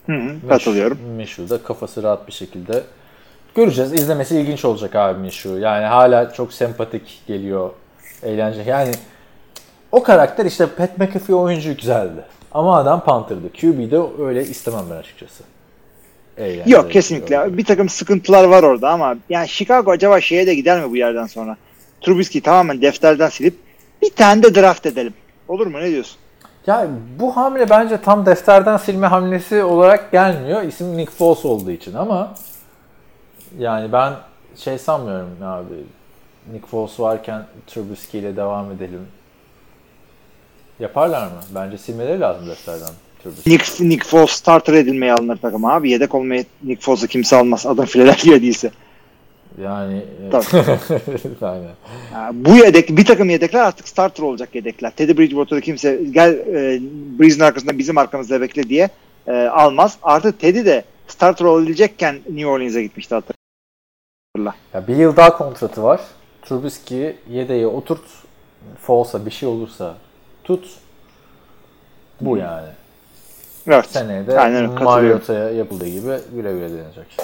Hı 0.07 0.13
hı, 0.13 0.49
katılıyorum. 0.49 0.99
Minshew 0.99 1.51
da 1.51 1.63
kafası 1.63 2.03
rahat 2.03 2.27
bir 2.27 2.33
şekilde 2.33 2.83
göreceğiz. 3.55 3.93
İzlemesi 3.93 4.41
ilginç 4.41 4.65
olacak 4.65 4.97
abi 4.97 5.19
Minshew. 5.19 5.61
Yani 5.61 5.85
hala 5.85 6.33
çok 6.33 6.53
sempatik 6.53 7.23
geliyor. 7.27 7.71
Eğlence. 8.23 8.63
Yani 8.67 8.91
o 9.93 10.03
karakter 10.03 10.45
işte 10.47 10.67
Pat 10.67 10.99
McAfee 10.99 11.35
oyuncu 11.37 11.77
güzeldi. 11.77 12.25
Ama 12.53 12.77
adam 12.77 13.05
Panther'dı. 13.05 13.53
QB'de 13.61 14.23
öyle 14.25 14.43
istemem 14.45 14.85
ben 14.91 14.97
açıkçası. 14.97 15.43
eğlenceli. 16.37 16.73
Yok 16.75 16.91
kesinlikle. 16.91 17.57
Bir 17.59 17.65
takım 17.65 17.89
sıkıntılar 17.89 18.45
var 18.45 18.63
orada 18.63 18.91
ama 18.91 19.17
yani 19.29 19.49
Chicago 19.49 19.91
acaba 19.91 20.21
şeye 20.21 20.47
de 20.47 20.55
gider 20.55 20.85
mi 20.85 20.91
bu 20.91 20.97
yerden 20.97 21.27
sonra? 21.27 21.57
Trubisky 22.01 22.43
tamamen 22.43 22.83
defterden 22.83 23.29
silip 23.29 23.55
bir 24.03 24.11
tane 24.11 24.43
de 24.43 24.55
draft 24.55 24.87
edelim. 24.87 25.15
Olur 25.49 25.67
mu? 25.67 25.79
Ne 25.81 25.91
diyorsun? 25.91 26.17
Ya 26.67 26.89
bu 27.19 27.37
hamle 27.37 27.71
bence 27.71 27.97
tam 28.03 28.27
defterden 28.27 28.77
silme 28.77 29.07
hamlesi 29.07 29.63
olarak 29.65 30.13
gelmiyor. 30.13 30.63
İsim 30.63 30.97
Nick 30.97 31.13
Foles 31.13 31.45
olduğu 31.45 31.71
için 31.71 31.95
ama 31.95 32.35
yani 33.59 33.93
ben 33.93 34.13
şey 34.57 34.79
sanmıyorum 34.79 35.29
abi. 35.45 35.75
Nick 36.53 36.67
Foles 36.67 37.01
varken 37.01 37.47
Trubisky 37.67 38.23
ile 38.23 38.37
devam 38.37 38.73
edelim. 38.73 39.07
Yaparlar 40.81 41.27
mı? 41.27 41.41
Bence 41.55 41.79
silmeleri 41.79 42.21
lazım 42.21 42.47
defterden 42.49 42.91
Trubisky. 43.23 43.57
Nick, 43.57 43.89
Nick 43.89 44.09
Foles 44.09 44.31
starter 44.31 44.75
edilmeye 44.75 45.13
alınır 45.13 45.37
takım 45.37 45.65
abi. 45.65 45.91
Yedek 45.91 46.15
olmaya 46.15 46.45
Nick 46.63 46.83
Foles'u 46.83 47.07
kimse 47.07 47.37
almaz. 47.37 47.67
Adam 47.67 47.87
Philadelphia 47.87 48.41
değilse. 48.41 48.71
Yani 49.63 50.05
aynen. 51.43 51.71
Bu 52.33 52.57
yedek 52.57 52.89
bir 52.89 53.05
takım 53.05 53.31
yedekler 53.31 53.61
artık 53.61 53.89
starter 53.89 54.23
olacak 54.23 54.55
yedekler. 54.55 54.91
Teddy 54.91 55.19
Bridgewater'ı 55.19 55.61
kimse 55.61 56.01
gel 56.11 56.33
e, 56.33 56.81
Breeze'in 57.19 57.41
arkasında 57.41 57.79
bizim 57.79 57.99
arkamızda 57.99 58.41
bekle 58.41 58.69
diye 58.69 58.89
e, 59.27 59.33
almaz. 59.33 59.99
Artık 60.03 60.41
Teddy 60.41 60.65
de 60.65 60.85
starter 61.09 61.45
olabilecekken 61.45 62.15
New 62.15 62.47
Orleans'a 62.47 62.81
gitmişti 62.81 63.15
hatırla. 63.15 64.55
Ya 64.75 64.89
bir 64.89 64.97
yıl 64.97 65.17
daha 65.17 65.37
kontratı 65.37 65.83
var. 65.83 66.01
Trubisky'yi 66.43 67.17
yedeğe 67.31 67.67
oturt. 67.67 68.03
Foles'a 68.83 69.27
bir 69.27 69.31
şey 69.31 69.49
olursa 69.49 69.95
tut. 70.45 70.79
Bu 72.21 72.37
yani. 72.37 72.69
Evet. 73.67 73.87
Seneye 73.91 74.27
de. 74.27 74.67
Mariota'ya 74.67 75.51
yapıldığı 75.51 75.89
gibi 75.89 76.19
güle 76.35 76.53
güle 76.53 76.71
denecek. 76.71 77.17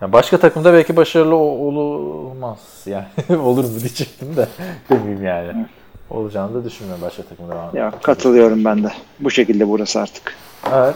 Ya 0.00 0.12
başka 0.12 0.38
takımda 0.38 0.72
belki 0.72 0.96
başarılı 0.96 1.34
olmaz. 1.34 2.58
Yani 2.86 3.06
olur 3.42 3.64
mu 3.64 3.80
diyecektim 3.80 4.36
de 4.36 4.48
demeyeyim 4.90 5.24
yani. 5.24 5.66
Olacağını 6.10 6.54
da 6.54 6.64
düşünmüyorum 6.64 7.04
başka 7.04 7.22
takımda. 7.22 7.52
devam 7.52 7.76
Ya 7.76 7.92
katılıyorum 8.02 8.64
ben 8.64 8.84
de. 8.84 8.92
Bu 9.20 9.30
şekilde 9.30 9.68
burası 9.68 10.00
artık. 10.00 10.36
Evet. 10.74 10.94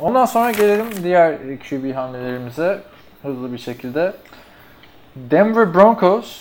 Ondan 0.00 0.26
sonra 0.26 0.50
gelelim 0.50 0.86
diğer 1.02 1.38
QB 1.58 1.94
hamlelerimize 1.94 2.80
hızlı 3.22 3.52
bir 3.52 3.58
şekilde. 3.58 4.12
Denver 5.16 5.74
Broncos 5.74 6.40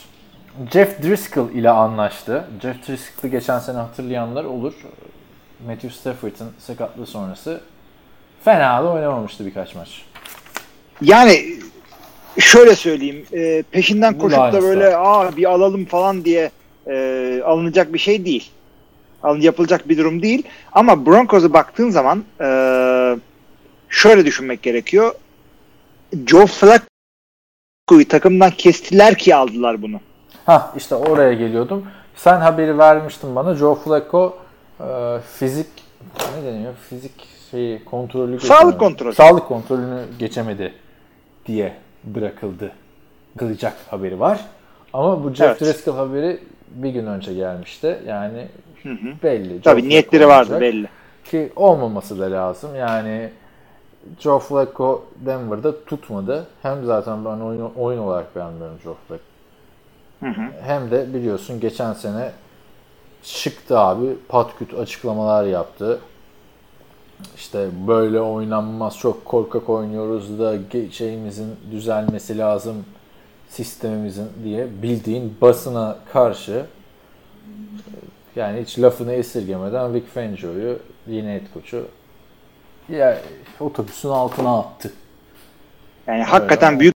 Jeff 0.72 1.04
Driscoll 1.04 1.50
ile 1.50 1.70
anlaştı. 1.70 2.46
Jeff 2.62 2.88
Driscoll'ı 2.88 3.32
geçen 3.32 3.60
sene 3.60 3.78
hatırlayanlar 3.78 4.44
olur. 4.44 4.74
Matthew 5.68 5.90
Stafford'ın 5.90 6.52
sakatlığı 6.60 7.06
sonrası 7.06 7.62
fena 8.44 8.84
da 8.84 8.92
oynamamıştı 8.92 9.46
birkaç 9.46 9.76
maç. 9.76 10.02
Yani 11.02 11.46
şöyle 12.40 12.76
söyleyeyim. 12.76 13.26
e, 13.34 13.64
peşinden 13.72 14.14
Bu 14.14 14.20
koşup 14.20 14.38
da 14.38 14.62
böyle 14.62 14.98
aa 14.98 15.38
bir 15.38 15.52
alalım 15.52 15.86
falan 15.86 16.26
diye 16.26 16.52
e, 16.88 17.42
alınacak 17.46 17.94
bir 17.94 18.00
şey 18.00 18.26
değil. 18.26 18.52
Alın 19.24 19.42
yapılacak 19.42 19.90
bir 19.90 19.98
durum 19.98 20.22
değil. 20.22 20.44
Ama 20.72 21.06
Broncos'a 21.06 21.54
baktığın 21.54 21.90
zaman 21.90 22.24
e, 22.42 22.48
şöyle 23.90 24.26
düşünmek 24.26 24.62
gerekiyor. 24.64 25.16
Joe 26.28 26.48
Flacco'yu 27.90 28.08
takımdan 28.08 28.52
kestiler 28.52 29.18
ki 29.18 29.36
aldılar 29.36 29.82
bunu. 29.82 30.00
Ha 30.46 30.74
işte 30.78 30.96
oraya 30.96 31.34
geliyordum. 31.34 31.86
Sen 32.16 32.40
haberi 32.40 32.78
vermiştin 32.78 33.36
bana. 33.36 33.56
Joe 33.56 33.76
Flacco 33.76 34.38
e, 34.80 34.86
fizik 35.38 35.68
ne 36.38 36.46
deniyor? 36.46 36.74
Fizik 36.90 37.12
şeyi 37.52 37.86
kontrolü 37.86 38.40
Sağlık 38.40 38.80
kontrolü. 38.80 39.14
Sağlık 39.14 39.48
kontrolünü 39.48 40.02
geçemedi 40.20 40.74
diye 41.46 41.74
bırakıldı. 42.04 42.72
Kılacak 43.38 43.74
haberi 43.88 44.20
var. 44.20 44.40
Ama 44.94 45.24
bu 45.24 45.34
Jeff 45.34 45.48
Evet. 45.50 45.62
Driscoll 45.62 45.96
haberi 45.96 46.40
bir 46.70 46.90
gün 46.90 47.06
önce 47.06 47.34
gelmişti. 47.34 48.00
Yani 48.08 48.48
Hı 48.84 48.90
hı. 48.90 49.14
belli. 49.24 49.50
Joe 49.54 49.62
Tabii 49.62 49.82
Flacco 49.82 49.90
niyetleri 49.90 50.28
vardı 50.28 50.54
olacak. 50.54 50.62
belli. 50.62 50.88
Ki 51.32 51.52
olmaması 51.56 52.20
da 52.20 52.32
lazım. 52.32 52.76
Yani 52.76 53.30
Joe 54.20 54.40
Flacco 54.40 55.04
Denver'da 55.26 55.86
tutmadı. 55.86 56.48
Hem 56.62 56.86
zaten 56.86 57.26
ben 57.26 57.40
oyun, 57.40 57.72
oyun 57.76 58.00
olarak 58.00 58.36
beğenmiyorum 58.36 58.80
Joe 58.84 58.96
Flacco. 59.08 59.24
Hı 60.20 60.30
hı. 60.30 60.52
Hem 60.62 60.92
de 60.92 61.14
biliyorsun 61.14 61.60
geçen 61.60 61.94
sene 61.94 62.32
çıktı 63.24 63.80
abi 63.80 64.18
patküt 64.28 64.74
açıklamalar 64.74 65.46
yaptı. 65.46 66.00
İşte 67.36 67.70
böyle 67.88 68.22
oynanmaz 68.22 68.98
çok 68.98 69.26
korkak 69.26 69.70
oynuyoruz 69.70 70.40
da 70.40 70.58
şeyimizin 70.92 71.56
düzelmesi 71.72 72.38
lazım 72.38 72.86
sistemimizin 73.50 74.28
diye 74.44 74.68
bildiğin 74.82 75.38
basına 75.42 75.98
karşı 76.14 76.66
yani 78.36 78.62
hiç 78.62 78.80
lafını 78.80 79.14
esirgemeden 79.14 79.94
Vic 79.94 80.06
Fangio'yu 80.06 80.80
yine 81.08 81.34
head 81.34 81.54
coach'u 81.54 81.86
ya 82.90 83.18
otobüsün 83.60 84.10
altına 84.10 84.60
attı. 84.60 84.94
Yani 86.08 86.24
hakikaten 86.24 86.80
büyük 86.80 86.94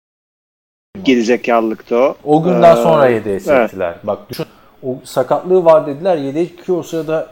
gerizekalılıktı 1.02 1.96
o. 1.96 2.16
O 2.24 2.42
günden 2.42 2.76
Ee, 2.76 2.82
sonra 2.82 3.08
yedeğe 3.08 3.40
çektiler. 3.40 3.94
Bak 4.02 4.30
düşün 4.30 4.46
o 4.82 4.96
sakatlığı 5.04 5.64
var 5.64 5.86
dediler. 5.86 6.16
Yedeğe 6.16 6.46
ki 6.56 6.72
o 6.72 6.82
sırada 6.82 7.30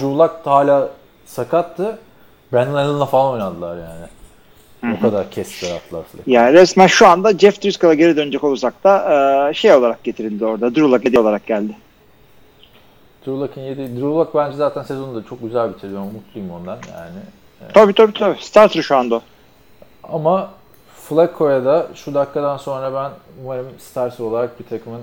Culak 0.00 0.44
da 0.44 0.50
hala 0.50 0.88
sakattı. 1.26 1.98
Brandon 2.52 2.74
Allen'la 2.74 3.06
falan 3.06 3.32
oynadılar 3.32 3.76
yani. 3.76 4.06
O 4.98 5.00
kadar 5.00 5.30
kestiler 5.30 5.76
atlar. 5.76 6.04
Yani 6.26 6.52
resmen 6.52 6.86
şu 6.86 7.06
anda 7.06 7.38
Jeff 7.38 7.62
Driscoll'a 7.62 7.94
geri 7.94 8.16
dönecek 8.16 8.44
olursak 8.44 8.84
da 8.84 9.48
e, 9.50 9.54
şey 9.54 9.72
olarak 9.72 10.04
getirildi 10.04 10.44
orada. 10.44 10.74
Drew 10.74 11.08
hediye 11.08 11.20
olarak 11.20 11.46
geldi. 11.46 11.76
Drew 13.26 13.40
Luck'ın 13.40 13.60
yediği, 13.60 13.88
Drew 13.88 14.06
Luck 14.06 14.34
bence 14.34 14.56
zaten 14.56 14.82
sezonu 14.82 15.14
da 15.14 15.28
çok 15.28 15.42
güzel 15.42 15.74
bitirdi. 15.74 15.94
Ben 15.94 16.02
mutluyum 16.02 16.50
ondan 16.50 16.78
yani. 16.92 17.20
Tabii 17.74 17.92
tabii 17.92 18.12
tabii. 18.12 18.36
Starter 18.40 18.82
şu 18.82 18.96
anda. 18.96 19.20
Ama 20.04 20.50
Flacco'ya 21.08 21.64
da 21.64 21.86
şu 21.94 22.14
dakikadan 22.14 22.56
sonra 22.56 22.94
ben 22.94 23.10
umarım 23.44 23.66
starter 23.78 24.24
olarak 24.24 24.60
bir 24.60 24.64
takımın 24.64 25.02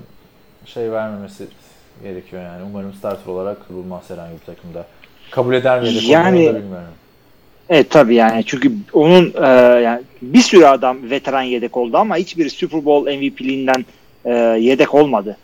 şey 0.66 0.92
vermemesi 0.92 1.48
gerekiyor 2.04 2.44
yani. 2.44 2.64
Umarım 2.70 2.94
starter 2.94 3.32
olarak 3.32 3.68
kurulmaz 3.68 4.10
herhangi 4.10 4.34
bir 4.34 4.56
takımda. 4.56 4.86
Kabul 5.32 5.54
eder 5.54 5.82
mi 5.82 5.88
yedek 5.88 6.10
Yani- 6.10 6.40
bilmiyorum. 6.40 6.94
Evet 7.70 7.90
tabii 7.90 8.16
yani 8.16 8.44
çünkü 8.46 8.72
onun 8.94 9.34
e, 9.44 9.48
yani 9.82 10.02
bir 10.22 10.42
sürü 10.42 10.66
adam 10.66 11.10
veteran 11.10 11.42
yedek 11.42 11.78
oldu 11.78 11.98
ama 11.98 12.16
hiçbir 12.18 12.50
Super 12.50 12.86
Bowl 12.86 13.12
MVP'liğinden 13.18 13.86
e, 14.26 14.32
yedek 14.60 14.94
olmadı. 14.94 15.38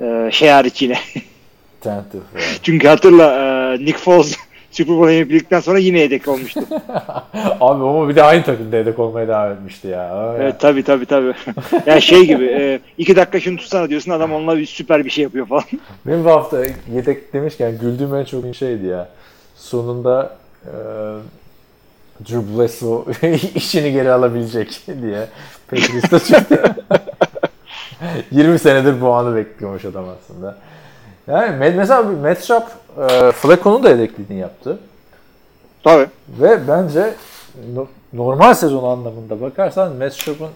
E, 0.00 0.28
şey 0.32 0.48
hariç 0.48 0.82
yine. 0.82 0.98
Çünkü 2.62 2.88
hatırla 2.88 3.24
e, 3.32 3.78
Nick 3.84 3.98
Foles 3.98 4.36
Super 4.76 4.96
Bowl 4.96 5.10
MVP'likten 5.10 5.60
sonra 5.60 5.78
yine 5.78 6.00
yedek 6.00 6.28
olmuştu. 6.28 6.60
Abi 7.60 7.84
ama 7.84 8.08
bir 8.08 8.16
de 8.16 8.22
aynı 8.22 8.42
takımda 8.42 8.76
yedek 8.76 8.98
olmaya 8.98 9.28
devam 9.28 9.52
etmişti 9.52 9.88
ya. 9.88 10.32
Öyle. 10.32 10.44
evet 10.44 10.60
tabii 10.60 10.82
tabii 10.82 11.06
tabii. 11.06 11.34
yani 11.86 12.02
şey 12.02 12.26
gibi 12.26 12.44
e, 12.44 12.80
iki 12.98 13.16
dakika 13.16 13.40
şunu 13.40 13.56
tutsana 13.56 13.88
diyorsun 13.88 14.10
adam 14.10 14.32
onunla 14.32 14.58
bir 14.58 14.66
süper 14.66 15.04
bir 15.04 15.10
şey 15.10 15.24
yapıyor 15.24 15.46
falan. 15.46 15.64
Benim 16.06 16.24
bu 16.24 16.30
hafta 16.30 16.64
yedek 16.94 17.32
demişken 17.32 17.78
güldüğüm 17.78 18.14
en 18.14 18.24
çok 18.24 18.54
şeydi 18.54 18.86
ya. 18.86 19.08
Sonunda 19.56 20.36
e, 20.64 20.72
Drew 22.20 22.58
Bledsoe 22.58 23.04
işini 23.54 23.92
geri 23.92 24.12
alabilecek 24.12 24.80
diye 25.02 25.26
Patriots'ta 25.70 26.18
çıktı. 26.20 26.76
20 28.30 28.58
senedir 28.58 29.00
bu 29.00 29.12
anı 29.12 29.36
bekliyormuş 29.36 29.84
adam 29.84 30.04
aslında. 30.08 30.56
Yani 31.26 31.56
me- 31.64 31.74
mesela 31.76 32.34
Schaub, 32.34 32.62
e, 33.10 33.32
Flacco'nun 33.32 33.82
da 33.82 33.90
yedekliğini 33.90 34.40
yaptı. 34.40 34.78
Tabii. 35.84 36.06
Ve 36.28 36.68
bence 36.68 37.14
no- 37.74 37.88
normal 38.12 38.54
sezon 38.54 38.90
anlamında 38.98 39.40
bakarsan 39.40 40.08
Schaub'un 40.08 40.50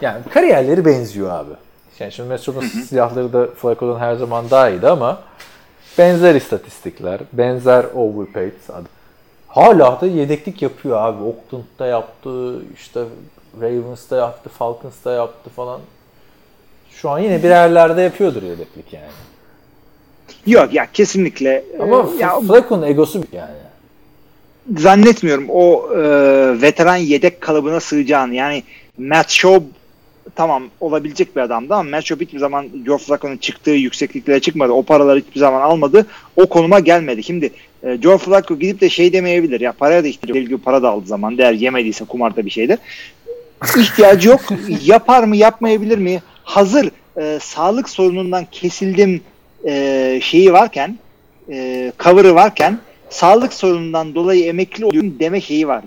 yani 0.00 0.22
kariyerleri 0.34 0.84
benziyor 0.84 1.30
abi. 1.30 1.50
Yani 1.98 2.12
şimdi 2.12 2.38
Schaub'un 2.38 2.60
silahları 2.60 3.32
da 3.32 3.46
Flacco'dan 3.46 3.98
her 3.98 4.14
zaman 4.14 4.50
daha 4.50 4.68
iyiydi 4.70 4.88
ama 4.88 5.18
benzer 5.98 6.34
istatistikler, 6.34 7.20
benzer 7.32 7.84
overpaid. 7.94 8.52
Hala 9.48 10.00
da 10.00 10.06
yedeklik 10.06 10.62
yapıyor 10.62 10.96
abi. 10.96 11.22
Oakland'da 11.22 11.86
yaptı, 11.86 12.62
işte 12.74 13.04
Ravens'da 13.60 14.16
yaptı, 14.16 14.48
Falcons'da 14.50 15.12
yaptı 15.12 15.50
falan. 15.50 15.80
Şu 17.02 17.10
an 17.10 17.18
yine 17.18 17.42
bir 17.42 17.48
yerlerde 17.48 18.02
yapıyordur 18.02 18.42
yedeklik 18.42 18.92
yani. 18.92 19.04
Yok 20.46 20.74
ya 20.74 20.86
kesinlikle. 20.92 21.64
Ama 21.80 22.08
E, 22.18 22.22
ya, 22.22 22.40
Flacco'nun 22.40 22.82
egosu 22.86 23.22
yani. 23.32 23.50
zannetmiyorum 24.78 25.46
o 25.48 25.88
e, 25.96 26.00
veteran 26.62 26.96
yedek 26.96 27.40
kalıbına 27.40 27.80
sığacağını. 27.80 28.34
Yani 28.34 28.62
Matt 28.98 29.30
Schaub 29.30 29.62
tamam 30.34 30.62
olabilecek 30.80 31.36
bir 31.36 31.40
adamdı 31.40 31.74
ama 31.74 31.90
Matchup 31.90 32.20
hiçbir 32.20 32.38
zaman 32.38 32.66
Joe 32.86 32.98
Flacco'nun 32.98 33.36
çıktığı 33.36 33.70
yüksekliklere 33.70 34.40
çıkmadı. 34.40 34.72
O 34.72 34.82
paraları 34.82 35.18
hiçbir 35.20 35.40
zaman 35.40 35.60
almadı. 35.60 36.06
O 36.36 36.46
konuma 36.48 36.80
gelmedi. 36.80 37.22
Şimdi 37.22 37.50
e, 37.82 37.98
Joe 38.02 38.18
Flacco 38.18 38.58
gidip 38.58 38.80
de 38.80 38.88
şey 38.88 39.12
demeyebilir. 39.12 39.60
Ya 39.60 39.72
paraya 39.72 40.04
da 40.04 40.08
ihtiyacı 40.08 40.40
gibi 40.40 40.58
para 40.58 40.82
da 40.82 40.88
aldı 40.90 41.06
zaman. 41.06 41.38
Değer 41.38 41.52
yemediyse 41.52 42.04
kumarda 42.04 42.46
bir 42.46 42.50
şeyde. 42.50 42.78
İhtiyacı 43.78 44.28
yok. 44.28 44.40
Yapar 44.84 45.24
mı 45.24 45.36
yapmayabilir 45.36 45.98
mi? 45.98 46.22
Hazır 46.50 46.90
e, 47.20 47.38
sağlık 47.42 47.88
sorunundan 47.88 48.46
kesildim 48.52 49.20
e, 49.66 50.20
şeyi 50.22 50.52
varken 50.52 50.98
e, 51.50 51.92
cover'ı 51.98 52.34
varken 52.34 52.78
sağlık 53.10 53.52
sorunundan 53.52 54.14
dolayı 54.14 54.44
emekli 54.44 54.84
oluyorum 54.84 55.16
deme 55.20 55.40
şeyi 55.40 55.68
var. 55.68 55.82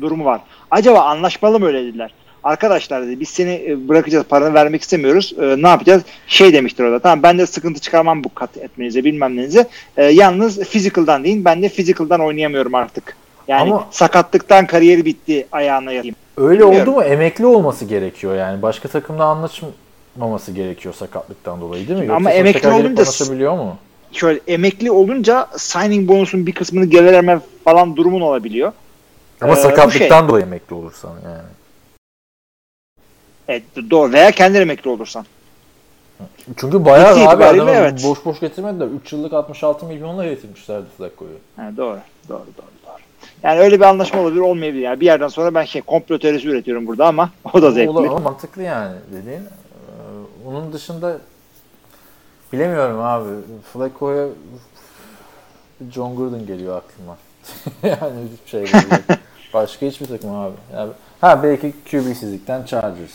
Durumu 0.00 0.24
var. 0.24 0.40
Acaba 0.70 1.00
anlaşmalı 1.00 1.60
mı 1.60 1.66
öyle 1.66 1.84
dediler? 1.84 2.14
Arkadaşlar 2.44 3.06
dedi 3.06 3.20
biz 3.20 3.28
seni 3.28 3.64
e, 3.68 3.88
bırakacağız 3.88 4.24
paranı 4.28 4.54
vermek 4.54 4.82
istemiyoruz. 4.82 5.34
E, 5.40 5.62
ne 5.62 5.68
yapacağız? 5.68 6.02
Şey 6.26 6.52
demiştir 6.52 6.84
orada. 6.84 6.98
Tamam 6.98 7.22
ben 7.22 7.38
de 7.38 7.46
sıkıntı 7.46 7.80
çıkarmam 7.80 8.24
bu 8.24 8.34
kat 8.34 8.56
etmenize 8.56 9.04
bilmem 9.04 9.36
nenize. 9.36 9.66
E, 9.96 10.04
yalnız 10.04 10.58
physical'dan 10.58 11.24
deyin. 11.24 11.44
Ben 11.44 11.62
de 11.62 11.68
physical'dan 11.68 12.20
oynayamıyorum 12.20 12.74
artık. 12.74 13.16
Yani 13.48 13.70
Ama- 13.72 13.88
sakatlıktan 13.90 14.66
kariyeri 14.66 15.04
bitti 15.04 15.46
ayağına 15.52 15.92
yatayım. 15.92 16.16
Öyle 16.36 16.60
Bilmiyorum. 16.60 16.88
oldu 16.92 16.96
mu 16.98 17.04
emekli 17.04 17.46
olması 17.46 17.84
gerekiyor 17.84 18.34
yani. 18.36 18.62
Başka 18.62 18.88
takımla 18.88 19.24
anlaşmaması 20.18 20.52
gerekiyor 20.52 20.94
sakatlıktan 20.94 21.60
dolayı 21.60 21.88
değil 21.88 21.98
mi? 21.98 22.06
Yoksa 22.06 22.16
Ama 22.16 22.30
emekli 22.30 22.68
olunca- 22.68 23.54
mu? 23.54 23.76
Şöyle 24.12 24.40
emekli 24.46 24.90
olunca 24.90 25.48
signing 25.56 26.08
bonusun 26.08 26.46
bir 26.46 26.52
kısmını 26.52 26.84
geri 26.84 27.04
verme 27.06 27.40
falan 27.64 27.96
durumun 27.96 28.20
olabiliyor. 28.20 28.72
Ama 29.40 29.52
Ee, 29.52 29.56
sakatlıktan 29.56 30.28
dolayı 30.28 30.44
emekli 30.44 30.74
olursan 30.74 31.12
yani. 31.24 31.48
Evet 33.48 33.62
doğru. 33.90 34.12
Veya 34.12 34.30
kendi 34.30 34.58
emekli 34.58 34.90
olursan. 34.90 35.26
Çünkü 36.56 36.84
bayağı 36.84 37.14
Ciddi 37.14 37.28
abi 37.28 37.44
adamı 37.44 37.70
evet. 37.70 38.04
boş 38.04 38.24
boş 38.24 38.40
getirmediler. 38.40 38.86
3 39.04 39.12
yıllık 39.12 39.32
66 39.32 39.86
milyonla 39.86 40.24
getirmişlerdi 40.24 40.86
Flacco'yu. 40.98 41.38
Ha, 41.56 41.70
doğru, 41.76 41.98
doğru, 42.28 42.38
doğru, 42.58 42.72
doğru. 42.86 42.98
Yani 43.42 43.60
öyle 43.60 43.76
bir 43.80 43.84
anlaşma 43.84 44.20
olabilir, 44.20 44.40
olmayabilir. 44.40 44.82
Yani 44.82 45.00
bir 45.00 45.06
yerden 45.06 45.28
sonra 45.28 45.54
ben 45.54 45.64
şey 45.64 45.82
komplo 45.82 46.18
teorisi 46.18 46.48
üretiyorum 46.48 46.86
burada 46.86 47.06
ama 47.06 47.30
o 47.52 47.62
da 47.62 47.70
zevkli. 47.70 48.08
Ama 48.08 48.18
mantıklı 48.18 48.62
yani 48.62 48.96
dediğin. 49.12 49.42
Onun 50.48 50.72
dışında 50.72 51.18
bilemiyorum 52.52 53.00
abi. 53.00 53.28
Flacco'ya 53.72 54.28
John 55.92 56.16
Gruden 56.16 56.46
geliyor 56.46 56.76
aklıma. 56.76 57.18
yani 58.00 58.20
hiçbir 58.32 58.50
şey 58.50 58.64
geliyor. 58.64 59.02
Başka 59.54 59.86
hiçbir 59.86 60.06
takım 60.06 60.30
abi. 60.34 60.54
Yani, 60.74 60.92
ha 61.20 61.42
belki 61.42 61.74
QB'sizlikten 61.90 62.64
Chargers. 62.64 63.14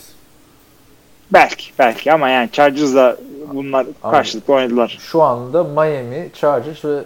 Belki, 1.32 1.72
belki 1.78 2.12
ama 2.12 2.28
yani 2.28 2.50
Chargers'la 2.52 3.16
bunlar 3.52 3.86
karşılıklı 4.02 4.54
oynadılar. 4.54 4.98
Şu 5.00 5.22
anda 5.22 5.64
Miami, 5.64 6.30
Chargers 6.34 6.84
ve 6.84 7.04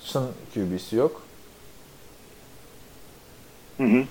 Sun 0.00 0.26
QB'si 0.54 0.96
yok. 0.96 1.22
Hı 3.76 3.84
hı. 3.84 4.04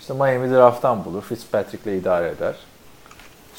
İşte 0.00 0.14
Miami 0.14 0.50
drafttan 0.50 1.04
bulur. 1.04 1.22
Fitzpatrick'le 1.22 2.00
idare 2.00 2.28
eder. 2.28 2.54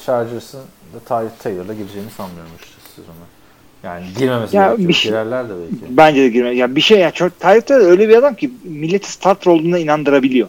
Chargers'ın 0.06 0.60
da 0.94 0.98
Ty 1.08 1.42
Taylor'la 1.42 1.74
gireceğini 1.74 2.10
sanmıyorum 2.16 2.50
işte 2.62 2.74
sezona. 2.96 3.14
Yani 3.82 4.06
girmemesi 4.18 4.56
Ya 4.56 4.66
gerekiyor. 4.66 4.88
bir 4.88 4.94
şey- 4.94 5.10
Girerler 5.12 5.48
de 5.48 5.52
belki. 5.62 5.96
Bence 5.96 6.22
de 6.22 6.28
girme. 6.28 6.50
Ya 6.50 6.76
bir 6.76 6.80
şey 6.80 6.98
ya 6.98 7.10
Tyreek 7.10 7.66
Taylor 7.66 7.86
öyle 7.86 8.08
bir 8.08 8.16
adam 8.16 8.34
ki 8.34 8.50
milleti 8.64 9.12
starter 9.12 9.50
olduğuna 9.50 9.78
inandırabiliyor. 9.78 10.48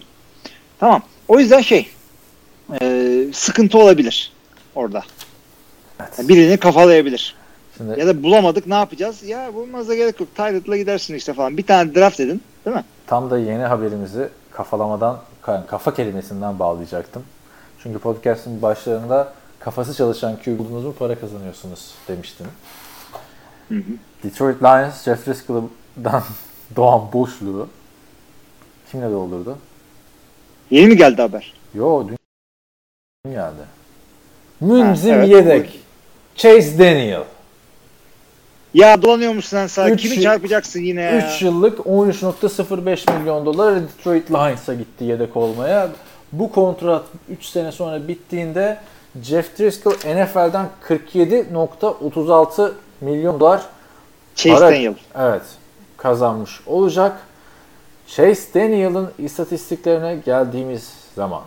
Tamam. 0.80 1.02
O 1.28 1.40
yüzden 1.40 1.62
şey 1.62 1.90
e, 2.82 3.28
sıkıntı 3.34 3.78
olabilir 3.78 4.32
orada. 4.76 5.04
Evet. 6.00 6.30
Birini 6.30 6.58
kafalayabilir. 6.58 7.36
Şimdi 7.78 8.00
Ya 8.00 8.08
da 8.08 8.24
bulamadık 8.24 8.68
ne 8.68 8.76
yapacağız? 8.76 9.24
Ya 9.24 9.54
bulmanıza 9.54 9.96
gerek 9.96 10.20
yok. 10.20 10.36
Tyreek'la 10.36 10.78
gidersin 10.78 11.16
işte 11.16 11.34
falan. 11.34 11.58
Bir 11.58 11.64
tane 11.64 11.96
draft 11.96 12.20
edin. 12.20 12.42
Değil 12.66 12.76
mi? 12.78 12.84
tam 13.08 13.30
da 13.30 13.40
yeni 13.40 13.64
haberimizi 13.64 14.30
kafalamadan, 14.52 15.20
ka- 15.44 15.66
kafa 15.68 15.94
kelimesinden 15.94 16.60
bağlayacaktım. 16.60 17.24
Çünkü 17.84 18.00
podcast'ın 18.00 18.62
başlarında 18.62 19.34
kafası 19.66 19.94
çalışan 19.94 20.38
Q 20.40 20.58
buldunuz 20.58 20.84
mu 20.84 20.94
para 21.00 21.20
kazanıyorsunuz 21.20 21.92
demiştim. 22.08 22.46
Detroit 24.24 24.64
Lions, 24.64 25.04
Jeff 25.04 25.28
Driscoll'dan 25.28 26.24
doğan 26.76 27.14
boşluğu 27.14 27.68
kimle 28.92 29.12
doldurdu? 29.12 29.58
Yeni 30.72 30.88
mi 30.88 30.98
geldi 30.98 31.22
haber? 31.22 31.54
Yo 31.74 32.08
dün 32.08 32.18
dün 33.26 33.32
geldi. 33.32 33.62
Münzim 34.62 35.14
evet. 35.14 35.30
yedek. 35.30 35.80
Chase 36.36 36.80
Daniel. 36.80 37.24
Ya 38.74 39.02
dolanıyor 39.02 39.34
musun 39.34 39.50
sen 39.50 39.68
sağ? 39.68 39.90
Üç 39.90 40.02
Kimi 40.02 40.22
çarpacaksın 40.22 40.80
yine 40.80 41.02
ya? 41.02 41.36
3 41.36 41.42
yıllık 41.42 41.80
13.05 41.80 43.20
milyon 43.20 43.46
dolar 43.46 43.82
Detroit 43.82 44.32
Lions'a 44.32 44.74
gitti 44.74 45.04
yedek 45.04 45.38
olmaya. 45.38 45.90
Bu 46.32 46.52
kontrat 46.52 47.04
3 47.30 47.46
sene 47.46 47.72
sonra 47.72 48.08
bittiğinde 48.08 48.78
Jeff 49.24 49.60
Driscoll 49.60 49.94
NFL'den 49.94 50.70
47.36 50.88 52.72
milyon 53.02 53.40
dolar 53.40 53.66
Chase 54.36 54.56
para- 54.56 54.72
Daniel. 54.72 54.96
Evet 55.16 55.42
kazanmış 55.98 56.62
olacak. 56.68 57.18
Chase 58.08 58.54
Daniel'ın 58.54 59.12
istatistiklerine 59.18 60.16
geldiğimiz 60.16 60.94
zaman 61.16 61.42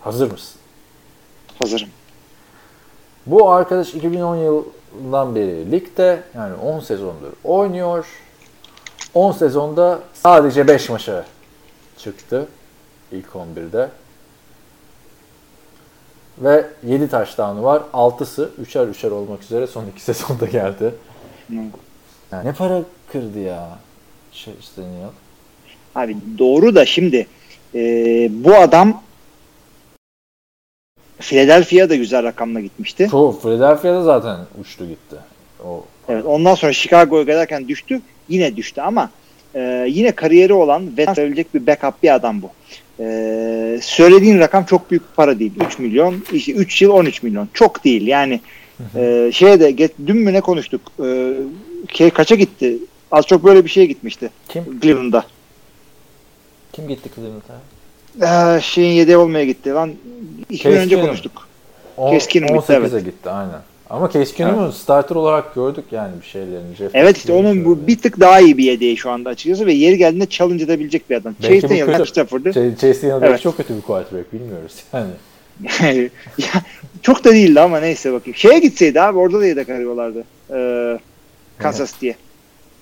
hazır 0.00 0.32
mısın? 0.32 0.60
Hazırım. 1.62 1.88
Bu 3.26 3.50
arkadaş 3.50 3.94
2010 3.94 4.36
yılından 4.36 5.34
beri 5.34 5.70
ligde 5.72 6.22
yani 6.34 6.54
10 6.54 6.80
sezondur 6.80 7.32
oynuyor. 7.44 8.06
10 9.14 9.32
sezonda 9.32 9.98
sadece 10.14 10.68
5 10.68 10.88
maça 10.90 11.24
çıktı 11.98 12.48
ilk 13.12 13.26
11'de. 13.26 13.88
Ve 16.42 16.66
7 16.86 17.08
touchdown'u 17.08 17.62
var. 17.62 17.82
6'sı 17.92 18.50
3'er 18.64 18.90
3'er 18.90 19.10
olmak 19.10 19.42
üzere 19.42 19.66
son 19.66 19.86
2 19.86 20.00
sezonda 20.04 20.46
geldi. 20.46 20.94
Yani 22.32 22.48
ne 22.48 22.52
para 22.52 22.82
kırdı 23.12 23.38
ya 23.38 23.78
şey 24.32 24.54
işte. 24.60 24.82
Abi 25.94 26.16
doğru 26.38 26.74
da 26.74 26.86
şimdi 26.86 27.26
e, 27.74 27.80
bu 28.44 28.54
adam 28.54 29.02
Philadelphia'ya 31.18 31.90
da 31.90 31.94
güzel 31.94 32.22
rakamla 32.22 32.60
gitmişti. 32.60 33.08
Çoğu 33.10 33.40
Philadelphia'da 33.40 34.02
zaten 34.02 34.38
uçtu 34.60 34.86
gitti. 34.86 35.16
O 35.64 35.84
Evet, 36.08 36.24
ondan 36.24 36.54
sonra 36.54 36.72
Chicago'ya 36.72 37.22
giderken 37.22 37.68
düştü. 37.68 38.00
Yine 38.28 38.56
düştü 38.56 38.80
ama 38.80 39.10
e, 39.54 39.86
yine 39.88 40.12
kariyeri 40.12 40.52
olan 40.52 40.96
ve 40.96 41.14
söyleyecek 41.14 41.54
bir 41.54 41.66
backup 41.66 42.02
bir 42.02 42.14
adam 42.14 42.42
bu. 42.42 42.50
E, 43.02 43.78
söylediğin 43.82 44.38
rakam 44.38 44.64
çok 44.64 44.90
büyük 44.90 45.16
para 45.16 45.38
değil. 45.38 45.52
3 45.66 45.78
milyon, 45.78 46.24
işte 46.32 46.52
3 46.52 46.82
yıl 46.82 46.90
13 46.90 47.22
milyon. 47.22 47.48
Çok 47.54 47.84
değil 47.84 48.06
yani. 48.06 48.40
E, 48.96 49.30
şeye 49.34 49.60
de 49.60 49.70
ge- 49.70 49.90
dün 50.06 50.16
mü 50.16 50.32
ne 50.32 50.40
konuştuk? 50.40 50.80
E, 51.04 51.32
şey 51.94 52.10
kaça 52.10 52.34
gitti? 52.34 52.76
Az 53.10 53.26
çok 53.26 53.44
böyle 53.44 53.64
bir 53.64 53.70
şeye 53.70 53.86
gitmişti. 53.86 54.30
kim 54.48 54.80
Cleveland'da. 54.80 55.24
kim 56.72 56.88
gitti 56.88 57.10
Cleveland'a? 57.14 58.56
E, 58.56 58.60
şeyin 58.60 58.92
yedeği 58.92 59.16
olmaya 59.16 59.44
gitti. 59.44 59.70
Lan 59.70 59.92
iki 60.50 60.68
gün 60.68 60.76
önce 60.76 61.00
konuştuk. 61.00 61.48
On- 61.96 62.12
Case 62.12 62.28
Keenum 62.28 62.48
gitti, 62.48 62.72
18'e 62.72 62.76
evet. 62.76 63.04
gitti 63.04 63.30
aynen. 63.30 63.60
Ama 63.92 64.10
Case 64.10 64.34
Keenum'u 64.34 64.72
starter 64.72 65.16
olarak 65.16 65.54
gördük 65.54 65.84
yani 65.90 66.12
bir 66.20 66.26
şeylerini. 66.26 66.74
Jeff 66.76 66.90
Evet 66.94 67.16
işte 67.16 67.32
onun 67.32 67.64
bu 67.64 67.86
bir 67.86 67.98
tık 67.98 68.20
daha 68.20 68.40
iyi 68.40 68.58
bir 68.58 68.64
yedeği 68.64 68.96
şu 68.96 69.10
anda 69.10 69.30
açıkçası 69.30 69.66
ve 69.66 69.72
yeri 69.72 69.98
geldiğinde 69.98 70.26
challenge 70.26 70.64
edebilecek 70.64 71.10
bir 71.10 71.16
adam. 71.16 71.34
Belki 71.42 71.54
Chase 71.54 71.66
bu 71.66 71.70
Daniel, 71.70 71.86
kötü- 71.86 71.98
Matt 71.98 72.08
Stafford'ı. 72.08 72.48
Ch- 72.50 72.76
Chase 72.76 73.02
Daniel 73.10 73.28
Evet. 73.28 73.40
çok 73.42 73.56
kötü 73.56 73.76
bir 73.76 73.80
quarterback 73.80 74.32
bilmiyoruz 74.32 74.76
yani. 74.92 75.10
ya, 76.38 76.48
çok 77.02 77.24
da 77.24 77.30
değildi 77.32 77.60
ama 77.60 77.80
neyse 77.80 78.12
bakayım. 78.12 78.36
Şeye 78.36 78.58
gitseydi 78.58 79.00
abi 79.00 79.18
orada 79.18 79.40
da 79.40 79.46
yedek 79.46 79.68
arıyorlardı. 79.68 80.24
Ee, 80.50 80.98
Kansas 81.58 82.00
diye. 82.00 82.16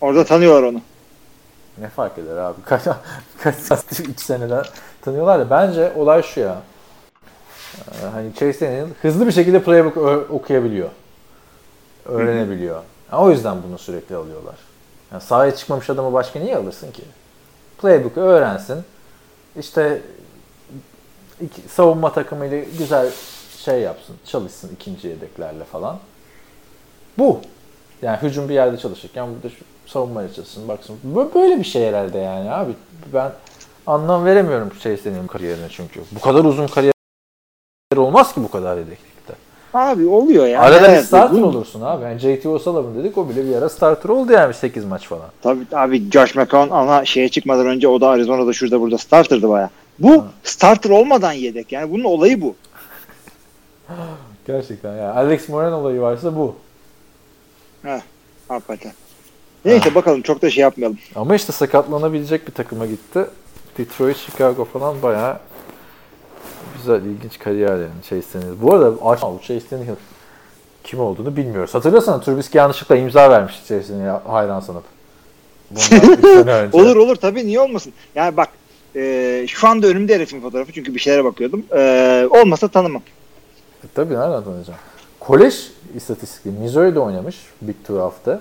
Orada 0.01 0.25
tanıyorlar 0.25 0.63
onu. 0.63 0.81
Ne 1.81 1.89
fark 1.89 2.19
eder 2.19 2.37
abi? 2.37 2.57
Kaç, 2.65 2.83
kaç 3.43 3.57
3 4.01 4.21
seneden 4.21 4.65
tanıyorlar 5.03 5.41
da 5.41 5.51
bence 5.51 5.93
olay 5.97 6.23
şu 6.23 6.41
ya. 6.41 6.63
Ee, 7.79 8.07
Hani 8.13 8.35
Chase 8.35 8.67
Daniel 8.67 8.87
hızlı 9.03 9.27
bir 9.27 9.33
şekilde 9.33 9.63
playbook 9.63 9.97
okuyabiliyor. 10.31 10.89
Öğrenebiliyor. 12.11 12.83
Yani 13.13 13.23
o 13.23 13.31
yüzden 13.31 13.57
bunu 13.69 13.79
sürekli 13.79 14.17
alıyorlar. 14.17 14.55
Yani 15.13 15.23
sahaya 15.23 15.57
çıkmamış 15.57 15.91
adamı 15.91 16.13
başka 16.13 16.39
niye 16.39 16.57
alırsın 16.57 16.93
ki? 16.93 17.03
Playbook'u 17.81 18.21
öğrensin. 18.21 18.85
İşte 19.59 20.03
iki, 21.41 21.63
savunma 21.63 22.13
takımıyla 22.13 22.59
güzel 22.79 23.11
şey 23.57 23.81
yapsın. 23.81 24.17
Çalışsın 24.25 24.71
ikinci 24.75 25.09
yedeklerle 25.09 25.65
falan. 25.65 25.99
Bu. 27.19 27.41
Yani 28.03 28.19
hücum 28.23 28.49
bir 28.49 28.55
yerde 28.55 28.79
çalışırken 28.79 29.29
burada 29.35 29.55
savunmaya 29.87 30.33
çalışsın. 30.33 30.69
Baksın. 30.69 30.99
Bö- 31.15 31.35
Böyle 31.35 31.59
bir 31.59 31.65
şey 31.65 31.87
herhalde 31.87 32.19
yani 32.19 32.51
abi. 32.51 32.73
Ben 33.13 33.33
anlam 33.87 34.25
veremiyorum 34.25 34.71
Chase 34.71 35.05
Daniel'in 35.05 35.27
kariyerine 35.27 35.67
çünkü. 35.71 36.01
Bu 36.13 36.21
kadar 36.21 36.45
uzun 36.45 36.67
kariyer 36.67 36.93
olmaz 37.97 38.35
ki 38.35 38.43
bu 38.43 38.51
kadar 38.51 38.77
yedeklikte. 38.79 39.35
Abi 39.75 40.07
oluyor 40.07 40.47
ya. 40.47 40.61
Arada 40.61 40.93
bir 40.93 40.97
starter 41.03 41.43
bu- 41.43 41.47
olursun 41.47 41.81
abi. 41.81 42.05
Yani 42.05 42.19
JT 42.19 42.47
Osala'mın 42.47 42.99
dedik 42.99 43.19
o 43.19 43.29
bile 43.29 43.49
bir 43.49 43.57
ara 43.57 43.69
starter 43.69 44.09
oldu 44.09 44.33
yani 44.33 44.55
8 44.55 44.85
maç 44.85 45.07
falan. 45.07 45.27
Tabii 45.43 45.61
abi 45.73 46.11
Josh 46.11 46.35
McCown 46.35 46.71
ana 46.71 47.05
şeye 47.05 47.29
çıkmadan 47.29 47.67
önce 47.67 47.89
o 47.89 48.01
da 48.01 48.09
Arizona'da 48.09 48.53
şurada 48.53 48.81
burada 48.81 48.99
starterdı 48.99 49.49
baya. 49.49 49.71
Bu 49.99 50.25
starter 50.45 50.91
olmadan 50.91 51.33
yedek. 51.33 51.73
Yani 51.73 51.91
bunun 51.93 52.05
olayı 52.05 52.41
bu. 52.41 52.55
Gerçekten 54.47 54.91
yani 54.97 55.13
Alex 55.13 55.49
Moran 55.49 55.73
olayı 55.73 56.01
varsa 56.01 56.37
bu. 56.37 56.55
Hakikaten. 58.49 58.93
Neyse 59.65 59.95
bakalım 59.95 60.23
çok 60.23 60.43
da 60.43 60.51
şey 60.51 60.63
yapmayalım. 60.63 60.99
Ama 61.15 61.35
işte 61.35 61.53
sakatlanabilecek 61.53 62.47
bir 62.47 62.53
takıma 62.53 62.87
gitti. 62.87 63.27
Detroit, 63.79 64.17
Chicago 64.17 64.65
falan 64.65 65.03
bayağı 65.03 65.39
güzel, 66.77 67.01
ilginç 67.03 67.39
kariyer 67.39 67.77
yani 67.77 68.03
Chase 68.11 68.39
Daniel. 68.41 68.63
Bu 68.63 68.75
arada 68.75 68.93
Arsenal, 69.03 69.39
Chase 69.39 69.71
Daniel 69.71 69.97
kim 70.85 71.01
olduğunu 71.01 71.37
bilmiyoruz. 71.37 71.75
Hatırlasana 71.75 72.21
Trubisky 72.21 72.59
yanlışlıkla 72.63 72.97
imza 72.97 73.31
vermişti 73.31 73.69
Chase 73.69 73.93
Daniel'e 73.93 74.11
hayran 74.11 74.61
sanıp. 74.61 74.85
Bundan 75.71 76.13
3 76.19 76.21
sene 76.25 76.53
önce. 76.55 76.77
Olur 76.79 76.97
olur 76.97 77.17
tabii 77.17 77.47
niye 77.47 77.61
olmasın. 77.61 77.93
Yani 78.15 78.37
bak 78.37 78.49
e, 78.97 79.45
şu 79.49 79.69
anda 79.69 79.87
önümde 79.87 80.15
herifin 80.15 80.41
fotoğrafı 80.41 80.73
çünkü 80.73 80.95
bir 80.95 81.01
şeylere 81.01 81.25
bakıyordum. 81.25 81.65
E, 81.77 82.29
olmasa 82.31 82.69
tanımam. 82.69 83.03
E, 83.85 83.87
tabii 83.95 84.15
nereden 84.15 84.45
tanıyacağım? 84.45 84.79
Kolej 85.21 85.71
istatistikleri. 85.95 86.55
Missouri'de 86.55 87.01
oynamış 87.01 87.37
Big 87.63 87.77
12'da. 87.89 88.41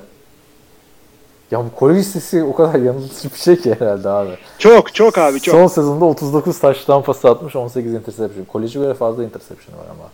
Ya 1.51 1.65
bu 1.65 1.75
kolej 1.75 1.99
istatistiği 1.99 2.43
o 2.43 2.55
kadar 2.55 2.79
yanıltıcı 2.79 3.33
bir 3.33 3.39
şey 3.39 3.61
ki 3.61 3.75
herhalde 3.79 4.09
abi. 4.09 4.37
Çok 4.57 4.95
çok 4.95 5.17
abi 5.17 5.39
çok. 5.39 5.55
Son 5.55 5.67
sezonda 5.67 6.05
39 6.05 6.59
taştan 6.59 7.03
pas 7.03 7.25
atmış, 7.25 7.55
18 7.55 7.93
interception. 7.93 8.45
Koleje 8.45 8.79
göre 8.79 8.93
fazla 8.93 9.23
interception 9.23 9.77
var 9.77 9.85
ama. 9.91 10.09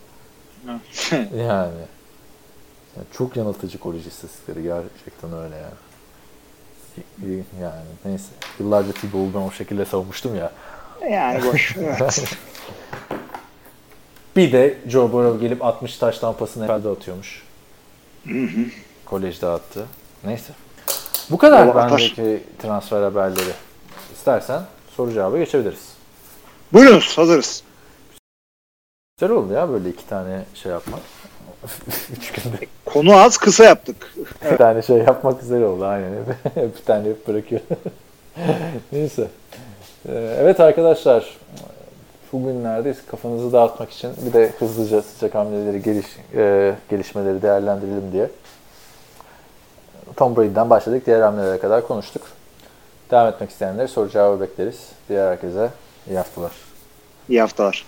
yani. 1.38 1.74
yani 2.98 3.08
çok 3.18 3.38
yanıltıcı 3.38 3.78
kolej 3.78 4.08
istatistikleri 4.08 4.64
gerçekten 4.64 5.34
öyle 5.34 5.56
yani. 5.56 5.76
Yani 7.62 7.86
neyse. 8.06 8.30
Yıllarca 8.60 8.92
Thibault'u 8.92 9.34
ben 9.34 9.40
o 9.40 9.52
şekilde 9.52 9.86
savunmuştum 9.86 10.36
ya. 10.36 10.52
yani 11.10 11.46
boş. 11.46 11.76
Evet. 11.78 12.24
Bir 14.36 14.52
de 14.52 14.78
Joe 14.88 15.12
Burrow 15.12 15.48
gelip 15.48 15.66
60 15.66 15.98
taştan 15.98 16.34
pasını 16.34 16.66
NFL'de 16.66 16.90
atıyormuş. 16.90 17.44
Kolejde 19.06 19.48
attı. 19.48 19.86
Neyse. 20.24 20.54
Bu 21.30 21.38
kadar 21.38 21.68
atar. 21.68 21.92
bendeki 21.92 22.44
transfer 22.62 23.02
haberleri. 23.02 23.54
İstersen 24.14 24.62
soru 24.96 25.12
cevaba 25.14 25.38
geçebiliriz. 25.38 25.96
Buyurunuz 26.74 27.18
hazırız. 27.18 27.64
Güzel 29.18 29.36
oldu 29.36 29.54
ya 29.54 29.70
böyle 29.70 29.90
iki 29.90 30.08
tane 30.08 30.46
şey 30.54 30.72
yapmak. 30.72 31.00
Üç 32.18 32.32
günde 32.32 32.58
Konu 32.86 33.16
az 33.18 33.38
kısa 33.38 33.64
yaptık. 33.64 34.14
bir 34.52 34.58
tane 34.58 34.82
şey 34.82 34.98
yapmak 34.98 35.42
güzel 35.42 35.64
oldu 35.64 35.86
aynen. 35.86 36.12
bir 36.56 36.86
tane 36.86 37.10
hep 37.10 37.28
bırakıyor. 37.28 37.62
Neyse. 38.92 39.28
Ee, 40.10 40.36
Evet 40.40 40.60
arkadaşlar. 40.60 41.38
Bugünlerde 42.34 42.96
kafanızı 43.12 43.54
dağıtmak 43.54 43.92
için 43.92 44.12
bir 44.26 44.34
de 44.34 44.52
hızlıca 44.60 45.02
sıcak 45.02 45.36
hamleleri, 45.36 45.82
geliş, 45.84 46.06
e, 46.36 46.76
gelişmeleri 46.90 47.42
değerlendirelim 47.42 48.12
diye. 48.12 48.30
Tom 50.18 50.36
Brady'den 50.36 50.70
başladık. 50.70 51.06
Diğer 51.06 51.22
hamlelere 51.22 51.60
kadar 51.60 51.88
konuştuk. 51.88 52.22
Devam 53.12 53.28
etmek 53.28 53.50
isteyenleri 53.50 53.88
soru 53.88 54.10
cevabı 54.10 54.42
bekleriz. 54.42 54.90
Diğer 55.10 55.32
herkese 55.32 55.70
iyi 56.10 56.18
haftalar. 56.18 56.52
İyi 57.30 57.42
haftalar. 57.42 57.86